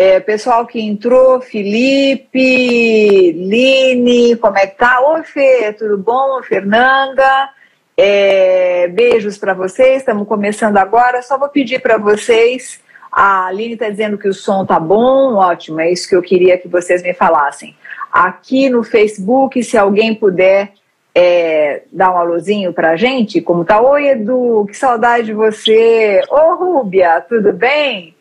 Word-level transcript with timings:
É, 0.00 0.20
pessoal 0.20 0.64
que 0.64 0.80
entrou, 0.80 1.40
Felipe, 1.40 3.32
Line, 3.32 4.36
como 4.36 4.56
é 4.56 4.64
que 4.68 4.78
tá? 4.78 5.00
Oi, 5.00 5.24
Fê, 5.24 5.72
tudo 5.72 5.98
bom? 5.98 6.40
Fernanda, 6.40 7.50
é, 7.96 8.86
beijos 8.86 9.36
para 9.36 9.54
vocês, 9.54 9.96
estamos 9.96 10.28
começando 10.28 10.76
agora. 10.76 11.20
Só 11.20 11.36
vou 11.36 11.48
pedir 11.48 11.80
para 11.82 11.98
vocês, 11.98 12.80
a 13.10 13.46
Aline 13.46 13.72
está 13.72 13.90
dizendo 13.90 14.16
que 14.16 14.28
o 14.28 14.32
som 14.32 14.64
tá 14.64 14.78
bom, 14.78 15.34
ótimo, 15.34 15.80
é 15.80 15.90
isso 15.90 16.08
que 16.08 16.14
eu 16.14 16.22
queria 16.22 16.56
que 16.56 16.68
vocês 16.68 17.02
me 17.02 17.12
falassem. 17.12 17.74
Aqui 18.12 18.70
no 18.70 18.84
Facebook, 18.84 19.60
se 19.64 19.76
alguém 19.76 20.14
puder 20.14 20.74
é, 21.12 21.82
dar 21.90 22.12
um 22.12 22.18
alôzinho 22.18 22.72
a 22.72 22.94
gente, 22.94 23.40
como 23.40 23.64
tá? 23.64 23.80
Oi, 23.80 24.10
Edu, 24.10 24.64
que 24.68 24.76
saudade 24.76 25.26
de 25.26 25.34
você. 25.34 26.20
Ô, 26.30 26.54
Rúbia, 26.54 27.20
tudo 27.28 27.52
bem? 27.52 28.14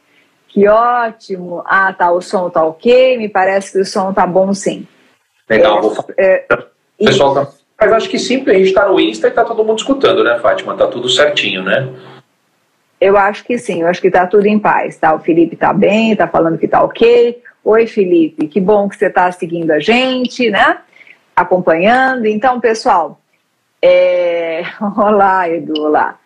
Que 0.57 0.67
ótimo. 0.67 1.61
Ah, 1.67 1.93
tá, 1.93 2.11
o 2.11 2.19
som 2.19 2.49
tá 2.49 2.63
ok, 2.65 3.15
me 3.19 3.29
parece 3.29 3.73
que 3.73 3.79
o 3.79 3.85
som 3.85 4.11
tá 4.11 4.25
bom 4.25 4.55
sim. 4.55 4.87
Legal, 5.47 5.93
é, 6.17 6.45
é, 6.49 7.05
pessoal 7.05 7.35
tá... 7.35 7.47
Mas 7.79 7.91
acho 7.91 8.09
que 8.09 8.17
sim, 8.17 8.43
a 8.47 8.53
gente 8.53 8.69
está 8.69 8.87
no 8.87 8.99
Insta 8.99 9.27
e 9.27 9.29
está 9.29 9.45
todo 9.45 9.63
mundo 9.63 9.77
escutando, 9.77 10.23
né, 10.23 10.39
Fátima? 10.39 10.75
Tá 10.75 10.87
tudo 10.87 11.09
certinho, 11.09 11.61
né? 11.61 11.87
Eu 12.99 13.15
acho 13.15 13.43
que 13.43 13.55
sim, 13.59 13.83
eu 13.83 13.87
acho 13.87 14.01
que 14.01 14.07
está 14.07 14.25
tudo 14.25 14.47
em 14.47 14.57
paz, 14.57 14.97
tá? 14.97 15.13
O 15.13 15.19
Felipe 15.19 15.53
está 15.53 15.71
bem, 15.71 16.13
está 16.13 16.27
falando 16.27 16.57
que 16.57 16.65
está 16.65 16.81
ok. 16.81 17.39
Oi, 17.63 17.85
Felipe, 17.85 18.47
que 18.47 18.59
bom 18.59 18.89
que 18.89 18.95
você 18.95 19.05
está 19.05 19.31
seguindo 19.31 19.69
a 19.69 19.79
gente, 19.79 20.49
né? 20.49 20.79
Acompanhando. 21.35 22.25
Então, 22.25 22.59
pessoal, 22.59 23.21
é... 23.79 24.63
olá, 24.97 25.47
Edu, 25.47 25.83
olá. 25.83 26.17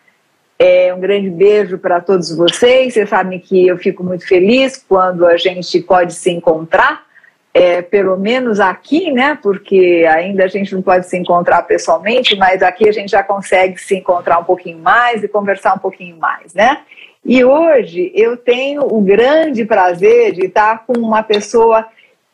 É, 0.63 0.93
um 0.93 0.99
grande 0.99 1.27
beijo 1.27 1.79
para 1.79 1.99
todos 1.99 2.37
vocês. 2.37 2.93
Vocês 2.93 3.09
sabem 3.09 3.39
que 3.39 3.65
eu 3.65 3.79
fico 3.79 4.03
muito 4.03 4.27
feliz 4.27 4.77
quando 4.77 5.25
a 5.25 5.35
gente 5.35 5.81
pode 5.81 6.13
se 6.13 6.29
encontrar, 6.29 7.03
é, 7.51 7.81
pelo 7.81 8.15
menos 8.15 8.59
aqui, 8.59 9.09
né? 9.11 9.39
Porque 9.41 10.05
ainda 10.07 10.43
a 10.43 10.47
gente 10.47 10.75
não 10.75 10.83
pode 10.83 11.07
se 11.07 11.17
encontrar 11.17 11.63
pessoalmente, 11.63 12.35
mas 12.35 12.61
aqui 12.61 12.87
a 12.87 12.91
gente 12.91 13.09
já 13.09 13.23
consegue 13.23 13.81
se 13.81 13.95
encontrar 13.95 14.37
um 14.37 14.43
pouquinho 14.43 14.77
mais 14.77 15.23
e 15.23 15.27
conversar 15.27 15.73
um 15.73 15.79
pouquinho 15.79 16.15
mais, 16.17 16.53
né? 16.53 16.81
E 17.25 17.43
hoje 17.43 18.11
eu 18.13 18.37
tenho 18.37 18.83
o 18.83 19.01
grande 19.01 19.65
prazer 19.65 20.31
de 20.31 20.45
estar 20.45 20.85
com 20.85 20.93
uma 20.93 21.23
pessoa 21.23 21.87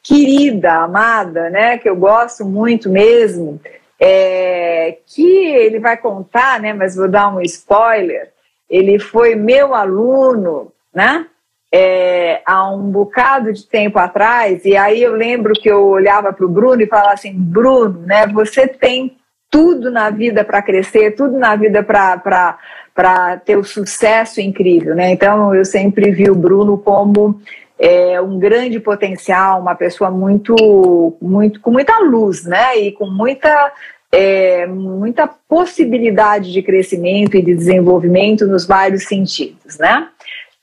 querida, 0.04 0.74
amada, 0.74 1.50
né? 1.50 1.78
Que 1.78 1.88
eu 1.88 1.96
gosto 1.96 2.44
muito 2.44 2.90
mesmo 2.90 3.58
é, 4.00 4.98
que 5.06 5.46
ele 5.46 5.80
vai 5.80 5.98
contar, 5.98 6.60
né, 6.60 6.74
mas 6.74 6.96
vou 6.96 7.08
dar 7.08 7.34
um 7.34 7.42
spoiler, 7.42 8.32
ele 8.70 9.00
foi 9.00 9.36
meu 9.36 9.74
aluno, 9.74 10.72
né, 10.94 11.26
é, 11.72 12.42
há 12.46 12.72
um 12.72 12.92
bocado 12.92 13.52
de 13.52 13.66
tempo 13.66 14.00
atrás, 14.00 14.64
e 14.66 14.78
aí 14.78 15.02
eu 15.02 15.14
lembro 15.14 15.54
que 15.54 15.70
eu 15.70 15.88
olhava 15.88 16.32
para 16.32 16.46
o 16.46 16.50
Bruno 16.50 16.82
e 16.82 16.88
falava 16.88 17.14
assim, 17.14 17.34
Bruno, 17.34 18.02
né, 18.06 18.28
você 18.28 18.68
tem 18.68 19.18
tudo 19.50 19.90
na 19.90 20.10
vida 20.10 20.44
para 20.44 20.62
crescer, 20.62 21.16
tudo 21.16 21.38
na 21.38 21.56
vida 21.56 21.82
para 21.84 23.38
ter 23.46 23.58
o 23.58 23.64
sucesso 23.64 24.40
incrível, 24.40 24.94
né, 24.96 25.10
então 25.12 25.56
eu 25.56 25.66
sempre 25.66 26.12
vi 26.12 26.30
o 26.30 26.36
Bruno 26.36 26.78
como 26.78 27.42
é, 27.80 28.20
um 28.22 28.40
grande 28.40 28.80
potencial, 28.80 29.62
uma 29.62 29.76
pessoa 29.76 30.10
muito, 30.10 31.16
muito, 31.22 31.60
com 31.60 31.72
muita 31.72 32.00
luz, 32.00 32.44
né? 32.46 32.78
E 32.78 32.92
com 32.92 33.06
muita, 33.08 33.72
é, 34.12 34.66
muita 34.66 35.28
possibilidade 35.28 36.52
de 36.52 36.62
crescimento 36.62 37.38
e 37.38 37.42
de 37.42 37.56
desenvolvimento 37.56 38.48
nos 38.48 38.66
vários 38.66 39.04
sentidos, 39.04 39.78
né? 39.78 40.08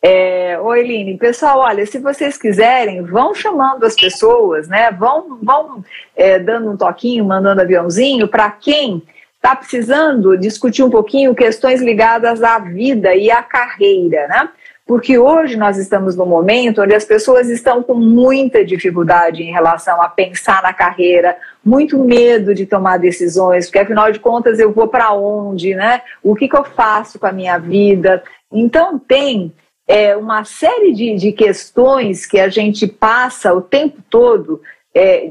É, 0.02 0.58
Oi, 0.60 0.82
Line. 0.82 1.16
Pessoal, 1.16 1.60
olha, 1.60 1.86
se 1.86 1.98
vocês 1.98 2.36
quiserem, 2.36 3.00
vão 3.00 3.34
chamando 3.34 3.84
as 3.84 3.94
pessoas, 3.94 4.68
né? 4.68 4.90
Vão, 4.90 5.38
vão 5.42 5.84
é, 6.14 6.38
dando 6.38 6.70
um 6.70 6.76
toquinho, 6.76 7.24
mandando 7.24 7.62
aviãozinho 7.62 8.28
para 8.28 8.50
quem 8.50 9.02
está 9.36 9.56
precisando 9.56 10.36
discutir 10.36 10.82
um 10.82 10.90
pouquinho 10.90 11.34
questões 11.34 11.80
ligadas 11.80 12.42
à 12.42 12.58
vida 12.58 13.14
e 13.14 13.30
à 13.30 13.42
carreira, 13.42 14.26
né? 14.28 14.48
Porque 14.86 15.18
hoje 15.18 15.56
nós 15.56 15.78
estamos 15.78 16.14
num 16.14 16.26
momento 16.26 16.82
onde 16.82 16.94
as 16.94 17.04
pessoas 17.04 17.48
estão 17.48 17.82
com 17.82 17.94
muita 17.94 18.64
dificuldade 18.64 19.42
em 19.42 19.50
relação 19.50 20.00
a 20.02 20.08
pensar 20.08 20.62
na 20.62 20.74
carreira, 20.74 21.36
muito 21.64 21.98
medo 21.98 22.54
de 22.54 22.66
tomar 22.66 22.98
decisões, 22.98 23.66
porque 23.66 23.78
afinal 23.78 24.12
de 24.12 24.20
contas 24.20 24.58
eu 24.58 24.72
vou 24.72 24.86
para 24.86 25.12
onde, 25.12 25.74
né? 25.74 26.02
O 26.22 26.34
que, 26.34 26.48
que 26.48 26.56
eu 26.56 26.64
faço 26.64 27.18
com 27.18 27.26
a 27.26 27.32
minha 27.32 27.56
vida? 27.56 28.22
Então 28.52 28.98
tem 28.98 29.52
é, 29.88 30.14
uma 30.16 30.44
série 30.44 30.92
de, 30.92 31.14
de 31.16 31.32
questões 31.32 32.26
que 32.26 32.38
a 32.38 32.48
gente 32.48 32.86
passa 32.86 33.54
o 33.54 33.62
tempo 33.62 34.02
todo 34.10 34.60
é, 34.94 35.28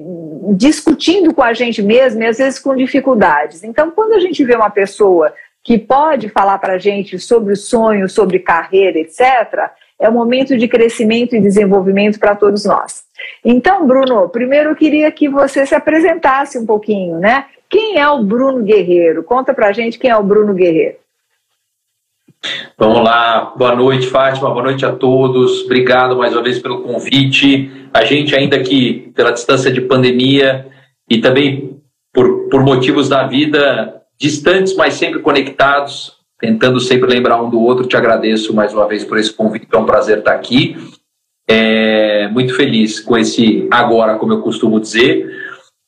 discutindo 0.55 1.33
com 1.33 1.41
a 1.41 1.53
gente 1.53 1.81
mesmo 1.81 2.21
e 2.21 2.25
às 2.25 2.37
vezes 2.37 2.59
com 2.59 2.75
dificuldades. 2.75 3.63
Então, 3.63 3.91
quando 3.91 4.13
a 4.13 4.19
gente 4.19 4.43
vê 4.43 4.55
uma 4.55 4.69
pessoa 4.69 5.33
que 5.63 5.77
pode 5.77 6.29
falar 6.29 6.57
para 6.57 6.73
a 6.73 6.77
gente 6.77 7.17
sobre 7.17 7.55
sonhos, 7.55 8.11
sobre 8.11 8.39
carreira, 8.39 8.99
etc., 8.99 9.71
é 9.99 10.09
um 10.09 10.13
momento 10.13 10.57
de 10.57 10.67
crescimento 10.67 11.33
e 11.33 11.39
desenvolvimento 11.39 12.19
para 12.19 12.35
todos 12.35 12.65
nós. 12.65 13.03
Então, 13.45 13.87
Bruno, 13.87 14.27
primeiro 14.27 14.71
eu 14.71 14.75
queria 14.75 15.09
que 15.11 15.29
você 15.29 15.65
se 15.65 15.73
apresentasse 15.73 16.59
um 16.59 16.65
pouquinho, 16.65 17.19
né? 17.19 17.45
Quem 17.69 17.97
é 17.97 18.07
o 18.09 18.21
Bruno 18.21 18.63
Guerreiro? 18.63 19.23
Conta 19.23 19.53
para 19.53 19.67
a 19.67 19.71
gente 19.71 19.97
quem 19.97 20.09
é 20.09 20.17
o 20.17 20.23
Bruno 20.23 20.53
Guerreiro. 20.53 20.97
Vamos 22.77 23.01
lá, 23.01 23.53
boa 23.55 23.73
noite, 23.73 24.07
Fátima, 24.07 24.49
boa 24.49 24.63
noite 24.63 24.85
a 24.85 24.91
todos. 24.91 25.63
Obrigado 25.63 26.17
mais 26.17 26.33
uma 26.33 26.43
vez 26.43 26.59
pelo 26.59 26.83
convite. 26.83 27.71
A 27.93 28.03
gente, 28.03 28.35
ainda 28.35 28.61
que 28.61 29.11
pela 29.15 29.31
distância 29.31 29.71
de 29.71 29.79
pandemia 29.79 30.67
e 31.09 31.21
também 31.21 31.79
por, 32.13 32.49
por 32.49 32.61
motivos 32.61 33.07
da 33.07 33.25
vida, 33.25 34.02
distantes, 34.23 34.73
mas 34.73 34.93
sempre 34.93 35.19
conectados, 35.19 36.13
tentando 36.39 36.79
sempre 36.79 37.09
lembrar 37.09 37.43
um 37.43 37.49
do 37.49 37.59
outro. 37.59 37.85
Te 37.85 37.97
agradeço 37.97 38.53
mais 38.53 38.73
uma 38.73 38.87
vez 38.87 39.03
por 39.03 39.17
esse 39.17 39.33
convite, 39.33 39.67
é 39.69 39.77
um 39.77 39.85
prazer 39.85 40.19
estar 40.19 40.31
aqui. 40.31 40.77
É, 41.45 42.29
muito 42.29 42.55
feliz 42.55 43.01
com 43.01 43.17
esse 43.17 43.67
agora, 43.69 44.15
como 44.15 44.31
eu 44.31 44.41
costumo 44.41 44.79
dizer. 44.79 45.29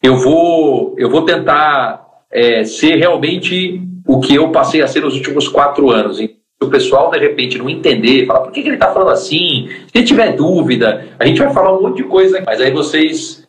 Eu 0.03 0.18
vou, 0.18 0.94
eu 0.97 1.09
vou 1.09 1.22
tentar 1.22 2.06
é, 2.29 2.66
ser 2.66 2.97
realmente 2.97 3.81
o 4.06 4.19
que 4.19 4.35
eu 4.35 4.51
passei 4.51 4.81
a 4.81 4.88
ser 4.88 5.00
nos 5.00 5.16
últimos 5.16 5.47
quatro 5.47 5.90
anos. 5.90 6.18
Se 6.18 6.35
o 6.62 6.68
pessoal 6.68 7.09
de 7.09 7.18
repente 7.18 7.57
não 7.57 7.69
entender, 7.69 8.25
falar 8.25 8.41
por 8.41 8.51
que, 8.51 8.62
que 8.62 8.68
ele 8.68 8.75
está 8.75 8.91
falando 8.91 9.12
assim, 9.12 9.69
se 9.95 10.03
tiver 10.03 10.35
dúvida, 10.35 11.07
a 11.18 11.25
gente 11.25 11.40
vai 11.40 11.53
falar 11.53 11.78
um 11.78 11.81
monte 11.81 11.97
de 11.97 12.03
coisa, 12.03 12.44
mas 12.45 12.59
aí 12.59 12.72
vocês 12.72 13.47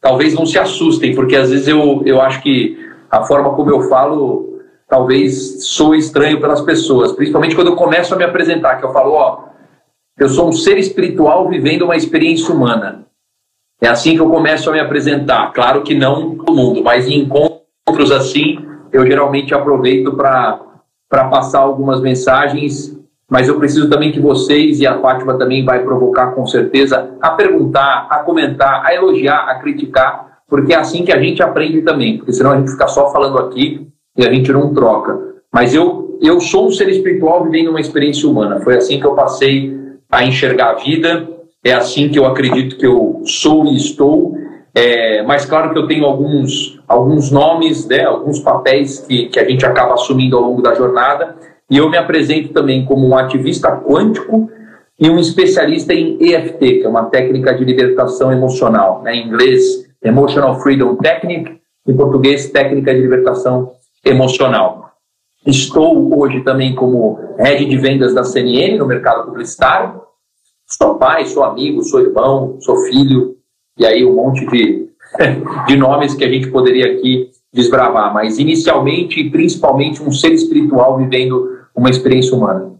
talvez 0.00 0.32
não 0.32 0.46
se 0.46 0.60
assustem, 0.60 1.12
porque 1.12 1.34
às 1.34 1.50
vezes 1.50 1.66
eu, 1.66 2.02
eu 2.06 2.20
acho 2.20 2.40
que 2.40 2.85
a 3.10 3.22
forma 3.24 3.54
como 3.54 3.70
eu 3.70 3.82
falo 3.82 4.56
talvez 4.88 5.64
sou 5.64 5.94
estranho 5.94 6.40
pelas 6.40 6.60
pessoas, 6.60 7.12
principalmente 7.12 7.54
quando 7.54 7.68
eu 7.68 7.76
começo 7.76 8.14
a 8.14 8.16
me 8.16 8.24
apresentar, 8.24 8.76
que 8.76 8.84
eu 8.84 8.92
falo, 8.92 9.12
ó, 9.12 9.46
eu 10.18 10.28
sou 10.28 10.48
um 10.48 10.52
ser 10.52 10.78
espiritual 10.78 11.48
vivendo 11.48 11.82
uma 11.82 11.96
experiência 11.96 12.54
humana. 12.54 13.04
É 13.80 13.88
assim 13.88 14.14
que 14.14 14.20
eu 14.20 14.30
começo 14.30 14.70
a 14.70 14.72
me 14.72 14.80
apresentar. 14.80 15.52
Claro 15.52 15.82
que 15.82 15.94
não 15.94 16.36
todo 16.36 16.56
mundo, 16.56 16.82
mas 16.82 17.06
em 17.06 17.20
encontros 17.20 18.10
assim, 18.10 18.64
eu 18.92 19.06
geralmente 19.06 19.54
aproveito 19.54 20.12
para 20.12 21.28
passar 21.28 21.60
algumas 21.60 22.00
mensagens, 22.00 22.98
mas 23.28 23.48
eu 23.48 23.58
preciso 23.58 23.90
também 23.90 24.12
que 24.12 24.20
vocês 24.20 24.80
e 24.80 24.86
a 24.86 24.98
Fátima 25.00 25.36
também 25.36 25.64
vai 25.64 25.82
provocar 25.82 26.28
com 26.28 26.46
certeza 26.46 27.14
a 27.20 27.30
perguntar, 27.30 28.06
a 28.08 28.20
comentar, 28.20 28.86
a 28.86 28.94
elogiar, 28.94 29.50
a 29.50 29.58
criticar, 29.58 30.35
porque 30.48 30.72
é 30.72 30.76
assim 30.76 31.04
que 31.04 31.12
a 31.12 31.20
gente 31.20 31.42
aprende 31.42 31.82
também, 31.82 32.18
porque 32.18 32.32
senão 32.32 32.52
a 32.52 32.56
gente 32.56 32.70
fica 32.70 32.86
só 32.86 33.10
falando 33.12 33.38
aqui 33.38 33.86
e 34.16 34.26
a 34.26 34.32
gente 34.32 34.52
não 34.52 34.72
troca. 34.72 35.18
Mas 35.52 35.74
eu, 35.74 36.18
eu 36.22 36.40
sou 36.40 36.68
um 36.68 36.70
ser 36.70 36.88
espiritual 36.88 37.44
vivendo 37.44 37.68
uma 37.68 37.80
experiência 37.80 38.28
humana, 38.28 38.60
foi 38.60 38.76
assim 38.76 39.00
que 39.00 39.06
eu 39.06 39.14
passei 39.14 39.76
a 40.10 40.24
enxergar 40.24 40.70
a 40.70 40.74
vida, 40.74 41.28
é 41.64 41.72
assim 41.72 42.08
que 42.08 42.18
eu 42.18 42.26
acredito 42.26 42.76
que 42.76 42.86
eu 42.86 43.22
sou 43.24 43.66
e 43.66 43.76
estou, 43.76 44.36
é, 44.74 45.22
mas 45.22 45.44
claro 45.46 45.72
que 45.72 45.78
eu 45.78 45.86
tenho 45.86 46.04
alguns, 46.04 46.78
alguns 46.86 47.30
nomes, 47.30 47.86
né, 47.88 48.04
alguns 48.04 48.38
papéis 48.38 49.00
que, 49.00 49.26
que 49.28 49.40
a 49.40 49.48
gente 49.48 49.64
acaba 49.64 49.94
assumindo 49.94 50.36
ao 50.36 50.42
longo 50.42 50.62
da 50.62 50.74
jornada, 50.74 51.34
e 51.68 51.78
eu 51.78 51.90
me 51.90 51.96
apresento 51.96 52.50
também 52.50 52.84
como 52.84 53.08
um 53.08 53.16
ativista 53.16 53.72
quântico 53.72 54.48
e 54.98 55.10
um 55.10 55.18
especialista 55.18 55.92
em 55.92 56.16
EFT, 56.20 56.58
que 56.58 56.84
é 56.84 56.88
uma 56.88 57.06
técnica 57.06 57.54
de 57.54 57.64
libertação 57.64 58.30
emocional, 58.30 59.02
né, 59.02 59.16
em 59.16 59.26
inglês 59.26 59.85
Emotional 60.02 60.60
Freedom 60.60 60.96
Technique, 60.96 61.60
em 61.86 61.96
português, 61.96 62.50
Técnica 62.50 62.94
de 62.94 63.00
Libertação 63.00 63.72
Emocional. 64.04 64.92
Estou 65.46 66.18
hoje 66.18 66.40
também 66.42 66.74
como 66.74 67.18
head 67.38 67.64
de 67.64 67.76
vendas 67.76 68.14
da 68.14 68.24
CNN 68.24 68.76
no 68.78 68.86
mercado 68.86 69.26
publicitário. 69.26 70.00
Sou 70.66 70.96
pai, 70.96 71.26
sou 71.26 71.44
amigo, 71.44 71.82
sou 71.84 72.00
irmão, 72.00 72.56
sou 72.60 72.76
filho, 72.86 73.36
e 73.78 73.86
aí 73.86 74.04
um 74.04 74.14
monte 74.14 74.44
de, 74.46 74.88
de 75.68 75.76
nomes 75.76 76.14
que 76.14 76.24
a 76.24 76.28
gente 76.28 76.50
poderia 76.50 76.92
aqui 76.92 77.30
desbravar, 77.52 78.12
mas 78.12 78.38
inicialmente 78.38 79.20
e 79.20 79.30
principalmente 79.30 80.02
um 80.02 80.10
ser 80.10 80.32
espiritual 80.32 80.98
vivendo 80.98 81.60
uma 81.74 81.90
experiência 81.90 82.36
humana. 82.36 82.75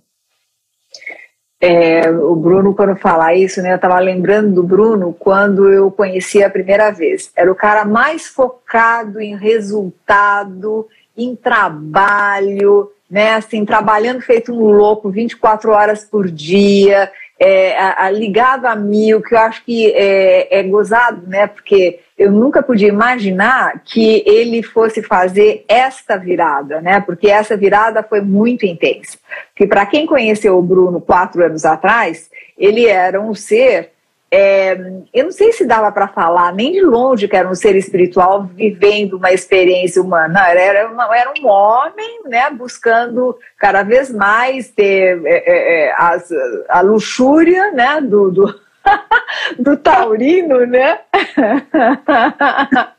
É, 1.69 2.09
o 2.09 2.37
Bruno, 2.37 2.73
quando 2.73 2.95
fala 2.95 3.35
isso, 3.35 3.61
né, 3.61 3.73
eu 3.73 3.77
estava 3.77 3.99
lembrando 3.99 4.55
do 4.55 4.63
Bruno 4.63 5.13
quando 5.13 5.69
eu 5.73 5.91
conheci 5.91 6.41
a 6.41 6.49
primeira 6.49 6.93
vez. 6.93 7.33
Era 7.35 7.51
o 7.51 7.57
cara 7.57 7.85
mais 7.85 8.29
focado 8.29 9.21
em 9.21 9.37
resultado, 9.37 10.87
em 11.17 11.35
trabalho, 11.35 12.93
né, 13.11 13.35
assim, 13.35 13.65
trabalhando 13.65 14.21
feito 14.21 14.53
um 14.53 14.71
louco 14.71 15.11
24 15.11 15.73
horas 15.73 16.05
por 16.05 16.31
dia, 16.31 17.11
é, 17.39 17.77
a, 17.79 18.07
a, 18.07 18.11
ligado 18.11 18.67
a 18.67 18.75
mil, 18.75 19.21
que 19.21 19.35
eu 19.35 19.39
acho 19.39 19.65
que 19.65 19.93
é, 19.93 20.59
é 20.59 20.63
gozado, 20.63 21.27
né, 21.27 21.47
porque 21.47 22.01
eu 22.19 22.33
nunca 22.33 22.63
podia 22.63 22.89
imaginar 22.89 23.83
que 23.85 24.23
ele 24.27 24.63
fosse 24.63 25.03
fazer 25.03 25.65
esta 25.69 26.17
virada, 26.17 26.81
né? 26.81 26.99
Porque 26.99 27.29
essa 27.29 27.55
virada 27.59 28.03
foi 28.03 28.23
muito 28.23 28.65
intensa. 28.65 29.19
Que 29.55 29.67
para 29.67 29.85
quem 29.85 30.07
conheceu 30.07 30.57
o 30.57 30.63
Bruno 30.63 30.99
quatro 30.99 31.45
anos 31.45 31.67
atrás, 31.67 32.31
ele 32.57 32.87
era 32.87 33.21
um 33.21 33.35
ser 33.35 33.91
é, 34.31 34.73
eu 35.15 35.25
não 35.25 35.31
sei 35.31 35.53
se 35.53 35.65
dava 35.65 35.93
para 35.93 36.09
falar 36.09 36.53
nem 36.53 36.73
de 36.73 36.81
longe 36.81 37.29
que 37.29 37.37
era 37.37 37.49
um 37.49 37.55
ser 37.55 37.77
espiritual 37.77 38.43
vivendo 38.45 39.15
uma 39.15 39.31
experiência 39.33 40.03
humana. 40.03 40.49
Era, 40.49 40.89
uma, 40.89 41.17
era 41.17 41.33
um 41.41 41.47
homem 41.47 42.23
né, 42.25 42.51
buscando 42.51 43.39
cada 43.57 43.83
vez 43.83 44.11
mais 44.11 44.69
ter 44.69 45.25
é, 45.25 45.43
é, 45.47 45.85
é 45.87 45.95
as, 45.97 46.29
a 46.69 46.81
luxúria 46.81 47.71
né, 47.71 48.01
do, 48.01 48.31
do, 48.33 48.61
do 49.59 49.77
taurino, 49.77 50.67
né? 50.67 51.01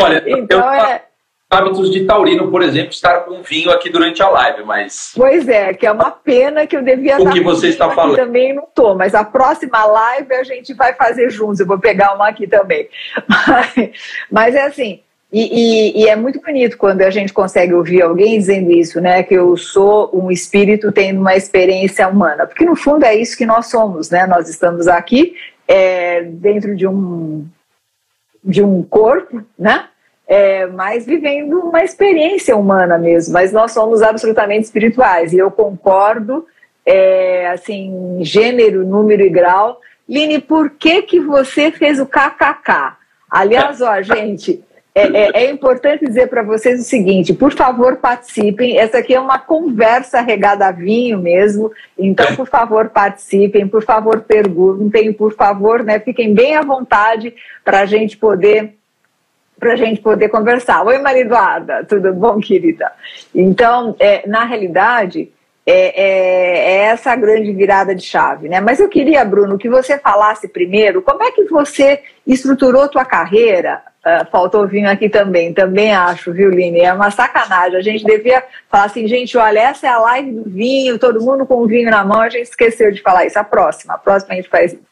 Olha, 0.00 0.24
então, 0.26 0.58
eu, 0.58 0.70
é 0.70 1.07
hábitos 1.50 1.90
de 1.90 2.04
taurino, 2.04 2.50
por 2.50 2.62
exemplo, 2.62 2.90
estar 2.90 3.20
com 3.20 3.42
vinho 3.42 3.70
aqui 3.70 3.88
durante 3.88 4.22
a 4.22 4.28
live, 4.28 4.64
mas... 4.64 5.12
Pois 5.16 5.48
é, 5.48 5.72
que 5.72 5.86
é 5.86 5.92
uma 5.92 6.10
pena 6.10 6.66
que 6.66 6.76
eu 6.76 6.82
devia 6.82 7.18
o 7.18 7.30
que 7.30 7.40
você 7.40 7.68
está 7.68 7.90
falando 7.90 8.16
também 8.16 8.54
não 8.54 8.66
tô, 8.74 8.94
mas 8.94 9.14
a 9.14 9.24
próxima 9.24 9.84
live 9.86 10.34
a 10.34 10.44
gente 10.44 10.74
vai 10.74 10.92
fazer 10.94 11.30
juntos, 11.30 11.60
eu 11.60 11.66
vou 11.66 11.78
pegar 11.78 12.14
uma 12.14 12.28
aqui 12.28 12.46
também. 12.46 12.88
Mas, 13.28 13.90
mas 14.30 14.54
é 14.54 14.62
assim, 14.62 15.00
e, 15.32 15.42
e, 15.42 16.02
e, 16.02 16.08
é 16.08 16.16
muito 16.16 16.40
bonito 16.40 16.78
quando 16.78 17.02
a 17.02 17.10
gente 17.10 17.32
consegue 17.32 17.74
ouvir 17.74 18.00
alguém 18.02 18.38
dizendo 18.38 18.70
isso, 18.70 18.98
né? 19.00 19.22
Que 19.22 19.34
eu 19.34 19.56
sou 19.58 20.10
um 20.14 20.30
espírito 20.30 20.90
tendo 20.90 21.20
uma 21.20 21.36
experiência 21.36 22.08
humana. 22.08 22.46
Porque 22.46 22.64
no 22.64 22.74
fundo 22.74 23.04
é 23.04 23.14
isso 23.14 23.36
que 23.36 23.44
nós 23.44 23.66
somos, 23.66 24.08
né? 24.08 24.26
Nós 24.26 24.48
estamos 24.48 24.88
aqui 24.88 25.34
é, 25.66 26.22
dentro 26.22 26.74
de 26.74 26.86
um, 26.86 27.46
de 28.42 28.62
um 28.62 28.82
corpo, 28.82 29.42
né? 29.58 29.88
É, 30.28 30.66
mas 30.66 31.06
vivendo 31.06 31.58
uma 31.58 31.82
experiência 31.82 32.54
humana 32.54 32.98
mesmo. 32.98 33.32
Mas 33.32 33.50
nós 33.50 33.72
somos 33.72 34.02
absolutamente 34.02 34.66
espirituais 34.66 35.32
e 35.32 35.38
eu 35.38 35.50
concordo, 35.50 36.46
é, 36.84 37.48
assim, 37.48 38.18
gênero, 38.20 38.86
número 38.86 39.22
e 39.22 39.30
grau. 39.30 39.80
Line, 40.06 40.38
por 40.38 40.70
que 40.70 41.02
que 41.02 41.18
você 41.18 41.70
fez 41.70 41.98
o 41.98 42.06
KKK? 42.06 42.98
Aliás, 43.30 43.80
ó, 43.80 44.00
gente, 44.02 44.62
é, 44.94 45.02
é, 45.02 45.44
é, 45.44 45.50
importante 45.50 46.04
dizer 46.04 46.28
para 46.28 46.42
vocês 46.42 46.80
o 46.80 46.84
seguinte: 46.84 47.32
por 47.32 47.52
favor, 47.52 47.96
participem. 47.96 48.78
Essa 48.78 48.98
aqui 48.98 49.14
é 49.14 49.20
uma 49.20 49.38
conversa 49.38 50.20
regada 50.20 50.66
a 50.66 50.72
vinho 50.72 51.18
mesmo. 51.18 51.70
Então, 51.98 52.34
por 52.36 52.46
favor, 52.48 52.88
participem, 52.88 53.68
por 53.68 53.82
favor, 53.82 54.20
perguntem, 54.20 55.12
por 55.12 55.34
favor, 55.34 55.84
né, 55.84 56.00
fiquem 56.00 56.34
bem 56.34 56.56
à 56.56 56.62
vontade 56.62 57.34
para 57.64 57.80
a 57.80 57.86
gente 57.86 58.16
poder 58.16 58.77
para 59.58 59.72
a 59.72 59.76
gente 59.76 60.00
poder 60.00 60.28
conversar. 60.28 60.84
Oi, 60.84 60.98
Maria 60.98 61.22
Eduarda, 61.22 61.84
tudo 61.84 62.12
bom, 62.12 62.38
querida? 62.40 62.92
Então, 63.34 63.94
é, 63.98 64.26
na 64.26 64.44
realidade, 64.44 65.30
é, 65.66 65.72
é, 65.72 66.58
é, 66.58 66.76
essa 66.86 67.12
a 67.12 67.16
grande 67.16 67.52
virada 67.52 67.94
de 67.94 68.02
chave, 68.02 68.48
né? 68.48 68.58
Mas 68.58 68.80
eu 68.80 68.88
queria, 68.88 69.22
Bruno, 69.24 69.58
que 69.58 69.68
você 69.68 69.98
falasse 69.98 70.48
primeiro 70.48 71.02
como 71.02 71.22
é 71.22 71.30
que 71.30 71.44
você 71.44 72.00
estruturou 72.32 72.88
tua 72.88 73.04
carreira 73.04 73.82
Uh, 74.08 74.24
faltou 74.30 74.66
vinho 74.66 74.88
aqui 74.88 75.08
também, 75.08 75.52
também 75.52 75.92
acho, 75.92 76.32
viu, 76.32 76.48
Line? 76.48 76.80
É 76.80 76.92
uma 76.92 77.10
sacanagem. 77.10 77.76
A 77.76 77.82
gente 77.82 78.04
devia 78.04 78.42
falar 78.70 78.84
assim, 78.84 79.08
gente, 79.08 79.36
olha, 79.36 79.58
essa 79.58 79.88
é 79.88 79.90
a 79.90 79.98
live 79.98 80.30
do 80.30 80.48
vinho, 80.48 80.98
todo 80.98 81.20
mundo 81.20 81.44
com 81.44 81.56
o 81.56 81.66
vinho 81.66 81.90
na 81.90 82.04
mão, 82.04 82.20
a 82.20 82.28
gente 82.28 82.44
esqueceu 82.44 82.92
de 82.92 83.02
falar 83.02 83.26
isso. 83.26 83.38
A 83.38 83.44
próxima, 83.44 83.94
a 83.94 83.98
próxima 83.98 84.32
a 84.32 84.36
gente 84.36 84.48
faz 84.48 84.72
isso. 84.72 84.82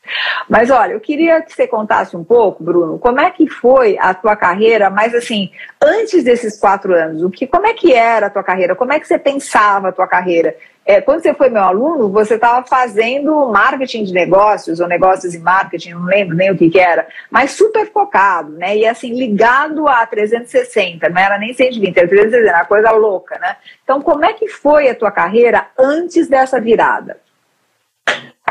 Mas 0.49 0.71
olha, 0.71 0.93
eu 0.93 1.01
queria 1.01 1.41
que 1.41 1.53
você 1.53 1.69
contasse 1.69 2.17
um 2.17 2.25
pouco, 2.25 2.63
Bruno, 2.63 2.99
como 2.99 3.21
é 3.21 3.31
que 3.31 3.49
foi 3.49 3.97
a 4.01 4.13
tua 4.13 4.35
carreira, 4.35 4.91
mas 4.91 5.15
assim, 5.15 5.51
antes 5.81 6.25
desses 6.25 6.59
quatro 6.59 6.93
anos, 6.93 7.23
o 7.23 7.31
que, 7.31 7.47
como 7.47 7.67
é 7.67 7.73
que 7.73 7.95
era 7.95 8.27
a 8.27 8.31
tua 8.31 8.43
carreira? 8.43 8.75
Como 8.75 8.93
é 8.93 8.99
que 8.99 9.07
você 9.07 9.19
pensava 9.19 9.89
a 9.89 9.93
tua 9.93 10.09
carreira? 10.09 10.55
É, 10.89 11.01
quando 11.01 11.21
você 11.21 11.35
foi 11.35 11.51
meu 11.51 11.65
aluno, 11.65 12.09
você 12.09 12.35
estava 12.35 12.65
fazendo 12.65 13.47
marketing 13.47 14.05
de 14.05 14.13
negócios, 14.13 14.79
ou 14.79 14.87
negócios 14.87 15.35
e 15.35 15.39
marketing, 15.41 15.91
não 15.91 16.05
lembro 16.05 16.37
nem 16.37 16.53
o 16.53 16.57
que, 16.57 16.71
que 16.71 16.79
era, 16.79 17.09
mas 17.29 17.51
super 17.51 17.91
focado, 17.91 18.53
né? 18.53 18.77
E 18.77 18.87
assim, 18.87 19.13
ligado 19.13 19.89
a 19.89 20.07
360, 20.07 21.09
não 21.09 21.21
era 21.21 21.39
nem 21.39 21.53
120, 21.53 21.97
era 21.97 22.07
360, 22.07 22.49
era 22.49 22.65
coisa 22.65 22.93
louca, 22.93 23.37
né? 23.41 23.57
Então, 23.83 24.01
como 24.01 24.25
é 24.25 24.33
que 24.33 24.47
foi 24.47 24.89
a 24.89 24.95
tua 24.95 25.11
carreira 25.11 25.67
antes 25.77 26.29
dessa 26.29 26.61
virada? 26.61 27.19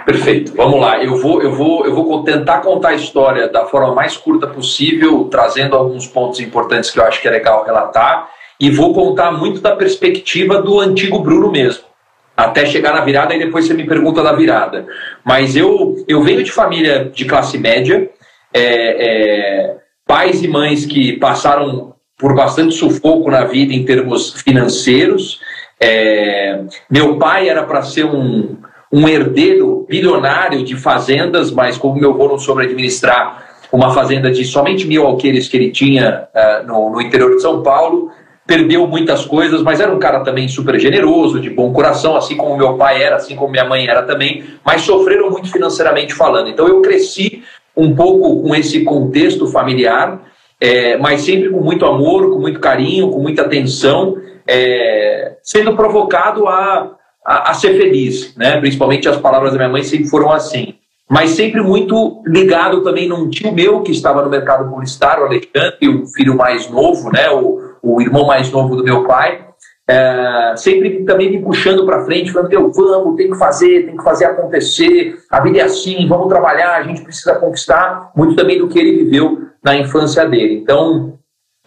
Perfeito. 0.06 0.54
Vamos 0.58 0.82
lá. 0.82 1.02
Eu 1.02 1.16
vou, 1.16 1.42
eu 1.42 1.54
vou, 1.54 1.86
eu 1.86 1.96
vou 1.96 2.22
tentar 2.26 2.60
contar 2.60 2.90
a 2.90 2.96
história 2.96 3.48
da 3.48 3.66
forma 3.66 3.96
mais 3.96 4.18
curta 4.18 4.46
possível, 4.46 5.24
trazendo 5.32 5.74
alguns 5.74 6.06
pontos 6.06 6.42
importantes 6.42 6.92
que 6.92 7.00
eu 7.00 7.06
acho 7.06 7.22
que 7.22 7.30
é 7.30 7.32
legal 7.32 7.64
relatar, 7.64 8.30
e 8.60 8.70
vou 8.70 8.94
contar 8.94 9.32
muito 9.32 9.62
da 9.62 9.74
perspectiva 9.74 10.62
do 10.62 10.82
antigo 10.82 11.20
Bruno 11.20 11.50
mesmo 11.50 11.95
até 12.36 12.66
chegar 12.66 12.94
na 12.94 13.02
virada 13.02 13.34
e 13.34 13.40
depois 13.40 13.66
você 13.66 13.74
me 13.74 13.86
pergunta 13.86 14.22
da 14.22 14.34
virada. 14.34 14.86
Mas 15.24 15.56
eu, 15.56 16.04
eu 16.08 16.22
venho 16.22 16.44
de 16.44 16.52
família 16.52 17.10
de 17.14 17.26
classe 17.26 17.58
média, 17.58 18.10
é, 18.54 18.62
é, 18.62 19.76
pais 20.06 20.44
e 20.44 20.48
mães 20.48 20.86
que 20.86 21.14
passaram 21.14 21.94
por 22.18 22.34
bastante 22.34 22.76
sufoco 22.76 23.30
na 23.30 23.44
vida 23.46 23.74
em 23.74 23.86
termos 23.86 24.34
financeiros. 24.42 25.40
É, 25.80 26.62
meu 26.90 27.18
pai 27.18 27.50
era 27.50 27.64
para 27.64 27.82
ser 27.82 28.06
um, 28.06 28.58
um 28.92 29.08
herdeiro 29.08 29.86
bilionário 29.90 30.64
de 30.64 30.76
fazendas, 30.76 31.52
mas 31.52 31.78
como 31.78 32.00
meu 32.00 32.12
avô 32.12 32.28
não 32.28 32.40
soube 32.40 32.64
administrar 32.64 33.46
uma 33.72 33.94
fazenda 33.94 34.32
de 34.32 34.46
somente 34.46 34.88
mil 34.88 35.06
alqueires 35.06 35.50
que 35.50 35.58
ele 35.58 35.72
tinha 35.72 36.28
uh, 36.34 36.66
no, 36.66 36.92
no 36.92 37.02
interior 37.02 37.36
de 37.36 37.42
São 37.42 37.62
Paulo, 37.62 38.10
perdeu 38.46 38.86
muitas 38.88 39.26
coisas, 39.26 39.62
mas 39.62 39.80
era 39.80 39.94
um 39.94 40.00
cara 40.00 40.20
também 40.20 40.48
super 40.48 40.80
generoso, 40.80 41.40
de 41.40 41.50
bom 41.50 41.74
coração, 41.74 42.16
assim 42.16 42.38
como 42.38 42.58
meu 42.58 42.78
pai 42.78 43.02
era, 43.02 43.16
assim 43.16 43.36
como 43.36 43.52
minha 43.52 43.66
mãe 43.66 43.88
era 43.88 44.04
também, 44.04 44.44
mas 44.64 44.82
sofreram 44.82 45.32
muito 45.32 45.52
financeiramente 45.52 46.14
falando. 46.14 46.50
Então 46.50 46.68
eu 46.68 46.82
cresci 46.82 47.44
um 47.76 47.96
pouco 47.96 48.44
com 48.44 48.56
esse 48.56 48.84
contexto 48.84 49.48
familiar, 49.48 50.22
é, 50.62 50.96
mas 50.98 51.22
sempre 51.22 51.50
com 51.50 51.60
muito 51.60 51.86
amor, 51.86 52.32
com 52.32 52.40
muito 52.40 52.60
carinho, 52.60 53.10
com 53.10 53.20
muita 53.20 53.42
atenção, 53.42 54.16
é, 54.48 55.38
sendo 55.42 55.76
provocado 55.76 56.48
a, 56.48 56.96
a, 57.26 57.52
a, 57.52 57.54
ser 57.54 57.76
feliz, 57.78 58.36
né? 58.38 58.58
Principalmente 58.60 59.10
as 59.10 59.18
palavras 59.18 59.52
da 59.52 59.58
minha 59.58 59.70
mãe 59.70 59.84
sempre 59.84 60.08
foram 60.08 60.32
assim. 60.32 60.76
Mas 61.10 61.32
sempre 61.32 61.62
muito 61.62 62.24
ligado 62.26 62.84
também 62.84 63.08
num 63.08 63.30
tio 63.30 63.52
meu 63.52 63.82
que 63.82 63.92
estava 63.92 64.24
no 64.24 64.30
mercado 64.30 64.70
publicitário, 64.70 65.24
o 65.24 65.26
Alexandre, 65.28 65.88
o 65.88 66.08
filho 66.08 66.36
mais 66.36 66.70
novo, 66.70 67.12
né? 67.12 67.30
O, 67.30 67.65
o 67.86 68.02
irmão 68.02 68.26
mais 68.26 68.52
novo 68.52 68.76
do 68.76 68.84
meu 68.84 69.04
pai, 69.04 69.46
é, 69.88 70.54
sempre 70.58 71.04
também 71.06 71.30
me 71.30 71.44
puxando 71.44 71.86
para 71.86 72.04
frente, 72.04 72.32
falando: 72.32 72.52
eu 72.52 72.72
vamos, 72.72 73.16
tem 73.16 73.30
que 73.30 73.38
fazer, 73.38 73.86
tem 73.86 73.96
que 73.96 74.04
fazer 74.04 74.26
acontecer, 74.26 75.16
a 75.30 75.40
vida 75.42 75.60
é 75.60 75.62
assim, 75.62 76.08
vamos 76.08 76.28
trabalhar, 76.28 76.76
a 76.78 76.84
gente 76.84 77.02
precisa 77.02 77.36
conquistar. 77.36 78.12
Muito 78.16 78.36
também 78.36 78.58
do 78.58 78.68
que 78.68 78.80
ele 78.80 79.04
viveu 79.04 79.44
na 79.64 79.76
infância 79.78 80.28
dele. 80.28 80.56
Então, 80.56 81.20